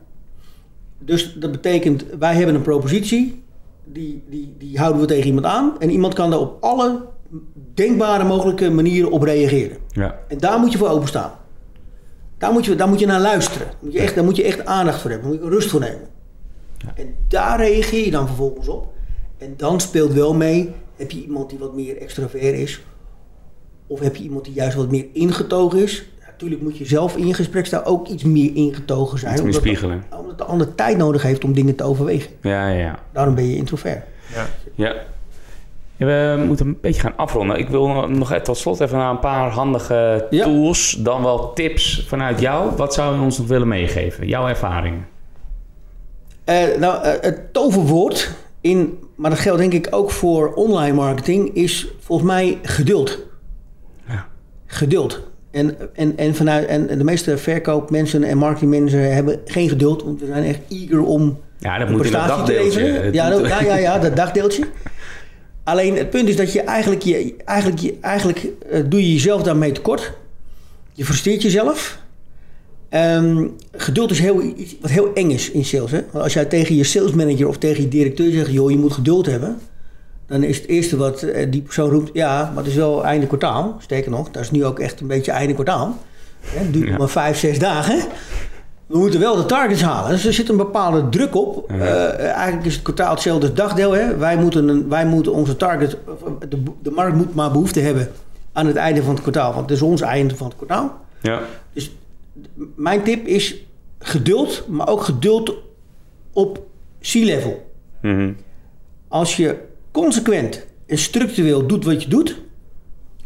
Dus 0.99 1.35
dat 1.39 1.51
betekent, 1.51 2.05
wij 2.19 2.35
hebben 2.35 2.55
een 2.55 2.61
propositie. 2.61 3.43
Die, 3.85 4.23
die, 4.29 4.55
die 4.57 4.77
houden 4.77 5.01
we 5.01 5.07
tegen 5.07 5.25
iemand 5.25 5.45
aan. 5.45 5.73
En 5.79 5.89
iemand 5.89 6.13
kan 6.13 6.29
daar 6.29 6.39
op 6.39 6.57
alle 6.63 6.99
denkbare 7.73 8.23
mogelijke 8.23 8.69
manieren 8.69 9.11
op 9.11 9.23
reageren. 9.23 9.77
Ja. 9.91 10.15
En 10.27 10.37
daar 10.37 10.59
moet 10.59 10.71
je 10.71 10.77
voor 10.77 10.89
openstaan. 10.89 11.31
Daar 12.41 12.51
moet 12.51 12.65
je, 12.65 12.75
daar 12.75 12.87
moet 12.89 12.99
je 12.99 13.05
naar 13.05 13.19
luisteren. 13.19 13.67
Daar 13.67 13.75
moet 13.79 13.93
je 13.93 13.99
echt, 13.99 14.15
daar 14.15 14.23
moet 14.23 14.35
je 14.35 14.43
echt 14.43 14.65
aandacht 14.65 15.01
voor 15.01 15.09
hebben. 15.11 15.29
Daar 15.29 15.39
moet 15.39 15.49
je 15.49 15.55
rust 15.55 15.69
voor 15.69 15.79
nemen. 15.79 16.07
En 16.95 17.15
daar 17.27 17.57
reageer 17.59 18.05
je 18.05 18.11
dan 18.11 18.27
vervolgens 18.27 18.67
op. 18.67 18.93
En 19.37 19.53
dan 19.57 19.79
speelt 19.79 20.13
wel 20.13 20.33
mee, 20.33 20.71
heb 20.95 21.11
je 21.11 21.21
iemand 21.21 21.49
die 21.49 21.59
wat 21.59 21.73
meer 21.75 21.97
extravert 21.97 22.43
is? 22.53 22.81
Of 23.87 23.99
heb 23.99 24.15
je 24.15 24.23
iemand 24.23 24.45
die 24.45 24.53
juist 24.53 24.75
wat 24.75 24.91
meer 24.91 25.05
ingetogen 25.13 25.79
is? 25.79 26.05
Natuurlijk 26.27 26.61
moet 26.61 26.77
je 26.77 26.85
zelf 26.85 27.15
in 27.17 27.27
je 27.27 27.33
gespreksstijl 27.33 27.83
ook 27.85 28.07
iets 28.07 28.23
meer 28.23 28.55
ingetogen 28.55 29.19
zijn. 29.19 29.31
Iets 29.33 29.41
meer 29.41 29.49
omdat- 29.51 29.65
spiegelen. 29.67 30.03
Omdat 30.19 30.37
de 30.37 30.43
ander 30.43 30.75
tijd 30.75 30.97
nodig 30.97 31.21
heeft 31.21 31.43
om 31.43 31.53
dingen 31.53 31.75
te 31.75 31.83
overwegen. 31.83 32.31
Ja, 32.41 32.67
ja, 32.69 32.77
ja. 32.79 32.99
Daarom 33.11 33.35
ben 33.35 33.47
je 33.49 33.55
introvert. 33.55 34.03
Ja. 34.33 34.45
Ja. 34.75 34.95
Ja, 36.07 36.37
We 36.37 36.43
moeten 36.45 36.65
een 36.65 36.77
beetje 36.81 37.01
gaan 37.01 37.15
afronden. 37.15 37.57
Ik 37.57 37.69
wil 37.69 38.07
nog 38.09 38.33
tot 38.33 38.57
slot 38.57 38.79
even 38.79 38.97
naar 38.97 39.09
een 39.09 39.19
paar 39.19 39.49
handige 39.49 40.27
Ja. 40.29 40.43
tools, 40.43 40.91
dan 40.99 41.23
wel 41.23 41.53
tips 41.53 42.05
vanuit 42.07 42.39
jou. 42.39 42.75
Wat 42.75 42.93
zou 42.93 43.15
je 43.15 43.21
ons 43.21 43.37
nog 43.37 43.47
willen 43.47 43.67
meegeven? 43.67 44.27
Jouw 44.27 44.47
ervaringen. 44.47 45.05
Eh, 46.43 46.63
nou, 46.79 47.03
eh, 47.03 47.11
het 47.21 47.53
toverwoord, 47.53 48.31
in, 48.61 48.97
maar 49.15 49.29
dat 49.29 49.39
geldt 49.39 49.59
denk 49.59 49.73
ik 49.73 49.87
ook 49.89 50.11
voor 50.11 50.53
online 50.53 50.95
marketing, 50.95 51.55
is 51.55 51.87
volgens 51.99 52.29
mij 52.29 52.59
geduld. 52.61 53.19
Ja. 54.07 54.25
Geduld. 54.65 55.21
En, 55.51 55.75
en, 55.95 56.17
en, 56.17 56.35
vanuit, 56.35 56.65
en 56.65 56.97
de 56.97 57.03
meeste 57.03 57.37
verkoopmensen 57.37 58.23
en 58.23 58.37
marketingmensen 58.37 59.13
hebben 59.13 59.39
geen 59.45 59.69
geduld, 59.69 60.03
want 60.03 60.19
we 60.19 60.25
zijn 60.25 60.43
echt 60.43 60.59
eager 60.69 61.03
om 61.03 61.39
Ja, 61.57 61.77
dat 61.77 61.89
moet 61.89 62.05
in 62.05 62.11
dat 62.11 62.21
prestatie 62.21 62.55
te 62.55 62.63
dagdeeltje. 62.63 63.13
Ja, 63.13 63.29
dat, 63.29 63.47
ja, 63.47 63.61
ja, 63.61 63.75
ja, 63.75 63.99
dat 63.99 64.15
dagdeeltje. 64.15 64.63
Alleen 65.63 65.97
het 65.97 66.09
punt 66.09 66.29
is 66.29 66.35
dat 66.35 66.53
je 66.53 66.61
eigenlijk, 66.61 67.01
je, 67.01 67.35
eigenlijk, 67.45 67.81
je, 67.81 67.97
eigenlijk 68.01 68.47
eh, 68.69 68.81
doe 68.85 69.01
je 69.01 69.13
jezelf 69.13 69.43
daarmee 69.43 69.71
tekort. 69.71 70.13
Je 70.93 71.05
frustreert 71.05 71.41
jezelf. 71.41 71.99
Ehm, 72.89 73.47
geduld 73.71 74.11
is 74.11 74.19
heel, 74.19 74.41
iets 74.41 74.75
wat 74.81 74.91
heel 74.91 75.13
eng 75.13 75.29
is 75.29 75.51
in 75.51 75.65
sales. 75.65 75.91
Hè? 75.91 76.01
Want 76.11 76.23
als 76.23 76.33
jij 76.33 76.45
tegen 76.45 76.75
je 76.75 76.83
salesmanager 76.83 77.47
of 77.47 77.57
tegen 77.57 77.83
je 77.83 77.89
directeur 77.89 78.31
zegt... 78.31 78.51
joh, 78.51 78.71
je 78.71 78.77
moet 78.77 78.93
geduld 78.93 79.25
hebben... 79.25 79.59
dan 80.27 80.43
is 80.43 80.57
het 80.57 80.67
eerste 80.67 80.97
wat 80.97 81.21
eh, 81.21 81.51
die 81.51 81.61
persoon 81.61 81.89
roept... 81.89 82.09
ja, 82.13 82.43
maar 82.45 82.63
het 82.63 82.71
is 82.71 82.77
wel 82.77 83.05
einde 83.05 83.27
kwartaal. 83.27 83.77
Sterker 83.79 84.11
nog, 84.11 84.31
dat 84.31 84.43
is 84.43 84.51
nu 84.51 84.65
ook 84.65 84.79
echt 84.79 84.99
een 84.99 85.07
beetje 85.07 85.31
einde 85.31 85.53
kwartaal. 85.53 85.97
Hè, 86.41 86.59
Het 86.59 86.73
duurt 86.73 86.87
Ja. 86.87 86.97
maar 86.97 87.09
vijf, 87.09 87.37
zes 87.37 87.59
dagen. 87.59 87.99
We 88.91 88.97
moeten 88.97 89.19
wel 89.19 89.35
de 89.35 89.45
targets 89.45 89.81
halen. 89.81 90.11
Dus 90.11 90.25
er 90.25 90.33
zit 90.33 90.49
een 90.49 90.57
bepaalde 90.57 91.09
druk 91.09 91.35
op. 91.35 91.71
Ja. 91.71 91.77
Eh, 91.77 92.25
eigenlijk 92.25 92.65
is 92.65 92.73
het 92.73 92.81
kwartaal 92.81 93.11
hetzelfde 93.11 93.47
als 93.47 93.55
dagdeel. 93.55 93.91
Hè? 93.91 94.17
Wij, 94.17 94.37
moeten 94.37 94.67
een, 94.67 94.89
wij 94.89 95.05
moeten 95.05 95.33
onze 95.33 95.57
target... 95.57 95.97
De, 96.49 96.63
de 96.81 96.91
markt 96.91 97.15
moet 97.15 97.35
maar 97.35 97.51
behoefte 97.51 97.79
hebben... 97.79 98.11
aan 98.53 98.65
het 98.65 98.75
einde 98.75 99.03
van 99.03 99.13
het 99.13 99.21
kwartaal. 99.21 99.53
Want 99.53 99.69
het 99.69 99.77
is 99.77 99.83
ons 99.83 100.01
einde 100.01 100.35
van 100.35 100.47
het 100.47 100.55
kwartaal. 100.55 100.99
Ja. 101.21 101.41
Dus 101.73 101.91
mijn 102.75 103.03
tip 103.03 103.27
is 103.27 103.55
geduld, 103.99 104.63
maar 104.67 104.87
ook 104.87 105.01
geduld 105.01 105.53
op 106.33 106.63
C-level. 106.99 107.71
Mhm. 108.01 108.31
Als 109.07 109.35
je 109.35 109.57
consequent 109.91 110.65
en 110.85 110.97
structureel 110.97 111.67
doet 111.67 111.85
wat 111.85 112.03
je 112.03 112.09
doet, 112.09 112.39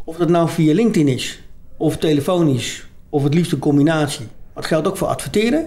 Of 0.04 0.16
dat 0.16 0.28
nou 0.28 0.48
via 0.48 0.74
LinkedIn 0.74 1.08
is, 1.08 1.42
of 1.76 1.96
telefonisch, 1.96 2.86
of 3.08 3.22
het 3.22 3.34
liefst 3.34 3.52
een 3.52 3.58
combinatie. 3.58 4.26
Het 4.56 4.66
geldt 4.66 4.86
ook 4.88 4.96
voor 4.96 5.08
adverteren. 5.08 5.66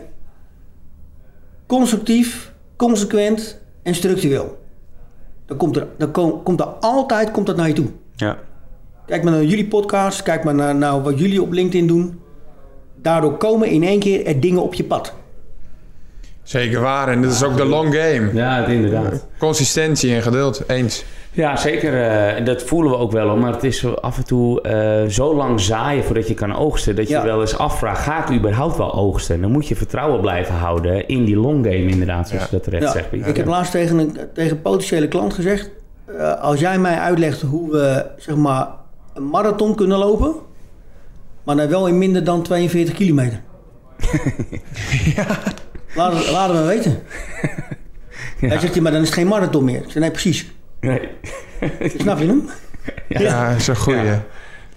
Constructief, 1.66 2.54
consequent 2.76 3.60
en 3.84 3.96
structureel. 3.96 4.58
Dan 5.46 5.58
komt 5.58 5.76
er, 5.76 5.88
dan 5.98 6.12
kom- 6.12 6.44
komt 6.44 6.60
er 6.60 6.66
altijd 6.66 7.32
komt 7.32 7.46
dat 7.48 7.56
naar 7.56 7.68
je 7.68 7.74
toe. 7.74 7.88
Ja. 8.16 8.38
Kijk 9.06 9.24
maar 9.24 9.34
naar 9.34 9.44
jullie 9.44 9.68
podcast, 9.68 10.24
kijk 10.24 10.44
maar 10.44 10.56
naar 10.56 10.76
nou, 10.76 11.02
wat 11.02 11.20
jullie 11.20 11.42
op 11.42 11.52
LinkedIn 11.52 11.88
doen. 11.88 12.20
Daardoor 12.96 13.38
komen 13.38 13.70
in 13.70 13.84
één 13.84 14.00
keer 14.00 14.26
er 14.26 14.40
dingen 14.40 14.62
op 14.62 14.74
je 14.74 14.84
pad. 14.84 15.14
Zeker 16.50 16.82
waar. 16.82 17.08
En 17.08 17.22
dat 17.22 17.32
is 17.32 17.44
ook 17.44 17.58
de 17.58 17.66
long 17.66 17.96
game. 17.96 18.30
Ja, 18.34 18.66
inderdaad. 18.66 19.26
Consistentie 19.38 20.14
en 20.16 20.22
geduld. 20.22 20.64
Eens. 20.68 21.06
Ja, 21.32 21.56
zeker. 21.56 21.94
eh, 21.94 22.36
en 22.36 22.46
dat 22.46 22.64
voelen 22.64 22.92
we 22.92 22.98
ook 22.98 23.12
wel. 23.12 23.28
hoor. 23.28 23.38
Maar 23.38 23.52
het 23.54 23.64
is 23.64 23.96
af 24.02 24.18
en 24.18 24.24
toe 24.26 24.62
eh, 24.62 25.10
zo 25.10 25.36
lang 25.36 25.60
zaaien 25.62 26.04
voordat 26.04 26.28
je 26.28 26.34
kan 26.34 26.56
oogsten. 26.56 26.96
Dat 26.96 27.08
je 27.08 27.14
Ja. 27.14 27.24
wel 27.24 27.42
eens 27.42 27.58
afvraagt, 27.58 28.02
ga 28.04 28.28
ik 28.28 28.38
überhaupt 28.38 28.78
wel 28.78 28.94
oogsten? 28.94 29.42
Dan 29.42 29.52
moet 29.52 29.68
je 29.68 29.76
vertrouwen 29.76 30.22
blijven 30.22 30.56
houden 30.56 31.08
in 31.08 31.26
die 31.26 31.36
long 31.38 31.66
game 31.66 31.78
inderdaad. 31.88 32.28
Zoals 32.28 32.44
Ja. 32.44 32.50
je 32.50 32.56
dat 32.56 32.64
terecht 32.64 32.84
Ja, 32.84 32.92
zegt. 32.92 33.28
Ik 33.28 33.38
heb 33.38 33.46
laatst 33.48 33.72
tegen 33.72 33.98
een, 33.98 34.18
tegen 34.34 34.52
een 34.52 34.62
potentiële 34.62 35.08
klant 35.08 35.34
gezegd... 35.34 35.70
eh, 36.18 36.42
als 36.42 36.60
jij 36.60 36.80
mij 36.80 36.98
uitlegt 37.00 37.42
hoe 37.42 37.72
we 37.72 38.06
zeg 38.18 38.36
maar, 38.36 38.68
een 39.14 39.28
marathon 39.30 39.76
kunnen 39.76 39.98
lopen... 39.98 40.34
maar 41.44 41.56
dan 41.56 41.68
wel 41.70 41.88
in 41.88 41.98
minder 41.98 42.24
dan 42.24 42.42
42 42.42 42.94
kilometer. 42.96 43.40
laat, 45.96 46.14
het, 46.14 46.30
laat 46.32 46.50
het 46.50 46.58
maar 46.58 46.68
weten. 46.68 47.00
Hij 48.50 48.60
zegt, 48.60 48.82
maar 48.82 48.92
dan 48.92 49.02
is 49.02 49.08
het 49.08 49.18
geen 49.18 49.28
marathon 49.28 49.64
meer. 49.64 49.78
Ik 49.84 49.92
zeg, 49.92 50.02
nee, 50.02 50.12
precies. 50.12 50.52
Nee. 50.80 51.00
Snap 52.00 52.20
je 52.20 52.26
hem? 52.26 52.50
Ja, 53.08 53.50
dat 53.50 53.60
is 53.60 53.68
een 53.68 53.76
goeie. 53.76 54.02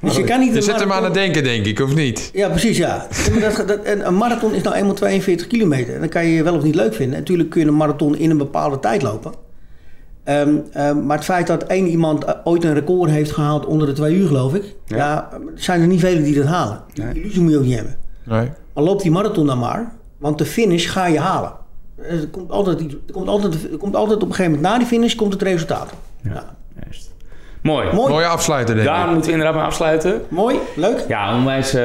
Dus 0.00 0.16
je 0.16 0.24
kan 0.24 0.40
niet 0.40 0.54
Je 0.54 0.62
zit 0.62 0.80
hem 0.80 0.92
aan 0.92 1.04
het 1.04 1.14
denken, 1.14 1.44
denk 1.44 1.66
ik, 1.66 1.80
of 1.80 1.94
niet? 1.94 2.30
Ja, 2.32 2.48
precies, 2.48 2.76
ja. 2.76 3.06
Ja, 3.32 3.50
dat, 3.50 3.68
dat, 3.68 3.82
en 3.82 4.06
een 4.06 4.16
marathon 4.16 4.54
is 4.54 4.62
nou 4.62 4.76
eenmaal 4.76 4.94
42 4.94 5.46
kilometer. 5.46 5.98
Dan 5.98 6.08
kan 6.08 6.26
je 6.26 6.32
je 6.34 6.42
wel 6.42 6.54
of 6.54 6.62
niet 6.62 6.74
leuk 6.74 6.94
vinden. 6.94 7.18
Natuurlijk 7.18 7.50
kun 7.50 7.60
je 7.60 7.66
een 7.66 7.76
marathon 7.76 8.16
in 8.16 8.30
een 8.30 8.38
bepaalde 8.38 8.80
tijd 8.80 9.02
lopen. 9.02 9.32
Ehm, 10.24 10.56
ehm, 10.72 11.06
maar 11.06 11.16
het 11.16 11.24
feit 11.24 11.46
dat 11.46 11.62
één 11.62 11.86
iemand 11.86 12.24
eh, 12.24 12.34
ooit 12.44 12.64
een 12.64 12.74
record 12.74 13.10
heeft 13.10 13.32
gehaald 13.32 13.66
onder 13.66 13.86
de 13.86 13.92
twee 13.92 14.14
uur, 14.16 14.26
geloof 14.26 14.54
ik. 14.54 14.74
Ja. 14.86 14.96
Ja, 14.96 15.28
er 15.32 15.40
zijn 15.54 15.80
er 15.80 15.86
niet 15.86 16.00
velen 16.00 16.22
die 16.22 16.34
dat 16.34 16.46
halen. 16.46 16.82
Die 16.92 17.04
Nee. 17.04 17.14
illusie 17.14 17.40
moet 17.40 17.50
je 17.50 17.58
ook 17.58 17.64
niet 17.64 17.74
hebben. 17.76 17.96
Nee. 18.24 18.48
Maar 18.74 18.84
loop 18.84 19.02
die 19.02 19.10
marathon 19.10 19.46
dan 19.46 19.58
maar. 19.58 19.92
Want 20.22 20.38
de 20.38 20.44
finish 20.44 20.90
ga 20.90 21.06
je 21.06 21.18
halen. 21.18 21.52
Er 21.96 22.28
komt 22.28 22.50
altijd, 22.50 22.80
er 22.80 23.12
komt 23.12 23.28
altijd, 23.28 23.70
er 23.72 23.78
komt 23.78 23.96
altijd 23.96 24.22
op 24.22 24.28
een 24.28 24.34
gegeven 24.34 24.52
moment 24.52 24.72
na 24.72 24.78
die 24.78 24.86
finish 24.86 25.14
komt 25.14 25.32
het 25.32 25.42
resultaat. 25.42 25.92
Ja. 26.22 26.56
Mooi. 27.62 27.86
Mooi. 27.92 28.12
Mooie 28.12 28.26
afsluiter, 28.26 28.74
denk 28.74 28.86
Daar 28.86 29.04
ik. 29.04 29.10
moeten 29.12 29.24
we 29.24 29.30
inderdaad 29.30 29.54
mee 29.56 29.64
afsluiten. 29.64 30.22
Mooi, 30.28 30.56
leuk. 30.74 31.04
Ja, 31.08 31.34
onwijs 31.34 31.74
eh, 31.74 31.82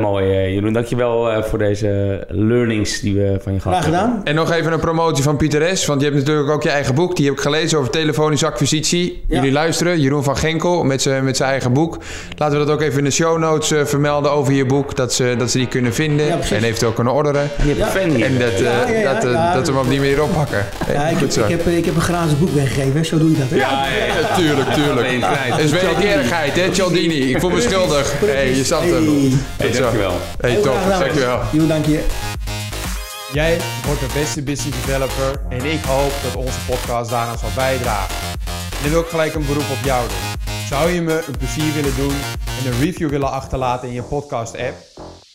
mooi, 0.00 0.24
eh, 0.30 0.52
Jeroen. 0.54 0.72
Dankjewel 0.72 1.30
eh 1.30 1.42
voor 1.42 1.58
deze 1.58 2.20
learnings 2.28 3.00
die 3.00 3.14
we 3.14 3.38
van 3.42 3.52
je 3.52 3.60
gehad 3.60 3.78
Graag 3.78 3.90
hebben. 3.90 4.08
gedaan. 4.10 4.24
En 4.24 4.34
nog 4.34 4.52
even 4.52 4.72
een 4.72 4.80
promotie 4.80 5.22
van 5.24 5.36
Pieter 5.36 5.76
S. 5.76 5.86
Want 5.86 6.00
je 6.00 6.06
hebt 6.06 6.18
natuurlijk 6.18 6.50
ook 6.50 6.62
je 6.62 6.70
eigen 6.70 6.94
boek. 6.94 7.16
Die 7.16 7.24
heb 7.26 7.34
ik 7.34 7.40
gelezen 7.40 7.78
over 7.78 7.90
telefonische 7.90 8.46
acquisitie. 8.46 9.22
Ja. 9.28 9.34
Jullie 9.36 9.52
luisteren. 9.52 10.00
Jeroen 10.00 10.24
van 10.24 10.36
Genkel 10.36 10.84
met 10.84 11.02
zijn 11.02 11.24
met 11.24 11.36
zijn 11.36 11.50
eigen 11.50 11.72
boek. 11.72 11.98
Laten 12.36 12.58
we 12.58 12.64
dat 12.64 12.74
ook 12.74 12.80
even 12.82 12.98
in 12.98 13.04
de 13.04 13.10
show 13.10 13.38
notes 13.38 13.72
vermelden 13.90 14.32
over 14.32 14.52
je 14.52 14.66
boek. 14.66 14.96
Dat 14.96 15.12
ze, 15.12 15.34
dat 15.38 15.50
ze 15.50 15.58
die 15.58 15.66
kunnen 15.68 15.94
vinden. 15.94 16.26
Ja, 16.26 16.38
en 16.50 16.64
eventueel 16.64 16.92
kunnen 16.92 17.12
orderen. 17.12 17.42
Je 17.62 17.68
hebt 17.74 17.80
een 17.80 17.86
fan 18.00 18.10
hier. 18.10 18.26
En 18.26 18.38
dat, 18.38 18.48
eh, 18.52 18.60
Ja, 18.60 18.88
ja, 18.88 18.98
ja, 18.98 19.14
dat, 19.14 19.22
ja. 19.32 19.54
dat 19.54 19.66
we 19.66 19.72
hem 19.72 19.80
op 19.82 19.88
die 19.88 19.98
manier 19.98 20.22
oppakken. 20.22 20.64
Hey, 20.84 20.94
Ja, 20.94 21.02
ik, 21.08 21.18
heb, 21.18 21.28
ik, 21.30 21.48
heb, 21.48 21.66
ik 21.66 21.84
heb 21.84 21.94
een 21.96 22.00
gratis 22.02 22.38
boek 22.38 22.50
weggegeven, 22.50 23.04
zo 23.04 23.18
doe 23.18 23.30
je 23.30 23.36
dat. 23.38 23.50
Hè? 23.50 23.56
Ja, 23.56 23.70
ja, 23.70 24.04
ja. 24.06 24.20
Ja, 24.20 24.34
tuurlijk, 24.36 24.68
tuurlijk. 24.68 25.08
Alleen 25.10 25.32
krijt. 25.32 25.52
Het 25.52 25.60
is 25.60 25.70
wederkerigheid, 25.70 26.56
hè, 26.56 26.74
Cialdini? 26.74 27.14
Ik 27.14 27.40
voel 27.40 27.50
me 27.50 27.60
schuldig. 27.60 28.20
Hé, 28.20 28.26
hey, 28.26 28.54
je 28.54 28.64
zat 28.64 28.82
er. 28.82 28.88
Hey. 28.88 29.70
Dankjewel. 29.70 30.12
Hey, 30.40 30.50
Heel 30.50 30.62
top. 30.62 30.76
Dankjewel. 30.88 31.40
Jo, 31.52 31.66
dank 31.66 31.86
je. 31.86 32.06
Jij 33.32 33.58
wordt 33.86 34.00
de 34.00 34.10
beste 34.14 34.42
business 34.42 34.86
developer 34.86 35.42
en 35.48 35.64
ik 35.64 35.84
hoop 35.84 36.12
dat 36.22 36.36
onze 36.36 36.58
podcast 36.66 37.10
daaraan 37.10 37.38
zal 37.38 37.48
bijdragen. 37.54 38.14
En 38.48 38.82
dan 38.82 38.90
wil 38.90 39.00
ik 39.00 39.06
gelijk 39.06 39.34
een 39.34 39.46
beroep 39.46 39.70
op 39.70 39.84
jou 39.84 40.08
doen. 40.08 40.52
Zou 40.68 40.90
je 40.90 41.00
me 41.00 41.24
een 41.26 41.36
plezier 41.36 41.74
willen 41.74 41.96
doen 41.96 42.14
en 42.58 42.72
een 42.72 42.80
review 42.80 43.08
willen 43.08 43.30
achterlaten 43.30 43.88
in 43.88 43.94
je 43.94 44.02
podcast 44.02 44.58
app? 44.58 44.76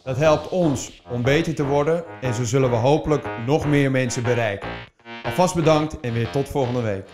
Dat 0.03 0.17
helpt 0.17 0.49
ons 0.49 1.01
om 1.09 1.21
beter 1.21 1.55
te 1.55 1.63
worden 1.63 2.03
en 2.21 2.33
zo 2.33 2.43
zullen 2.43 2.69
we 2.69 2.75
hopelijk 2.75 3.25
nog 3.45 3.65
meer 3.65 3.91
mensen 3.91 4.23
bereiken. 4.23 4.69
Alvast 5.23 5.55
bedankt 5.55 5.99
en 5.99 6.13
weer 6.13 6.29
tot 6.29 6.49
volgende 6.49 6.81
week. 6.81 7.07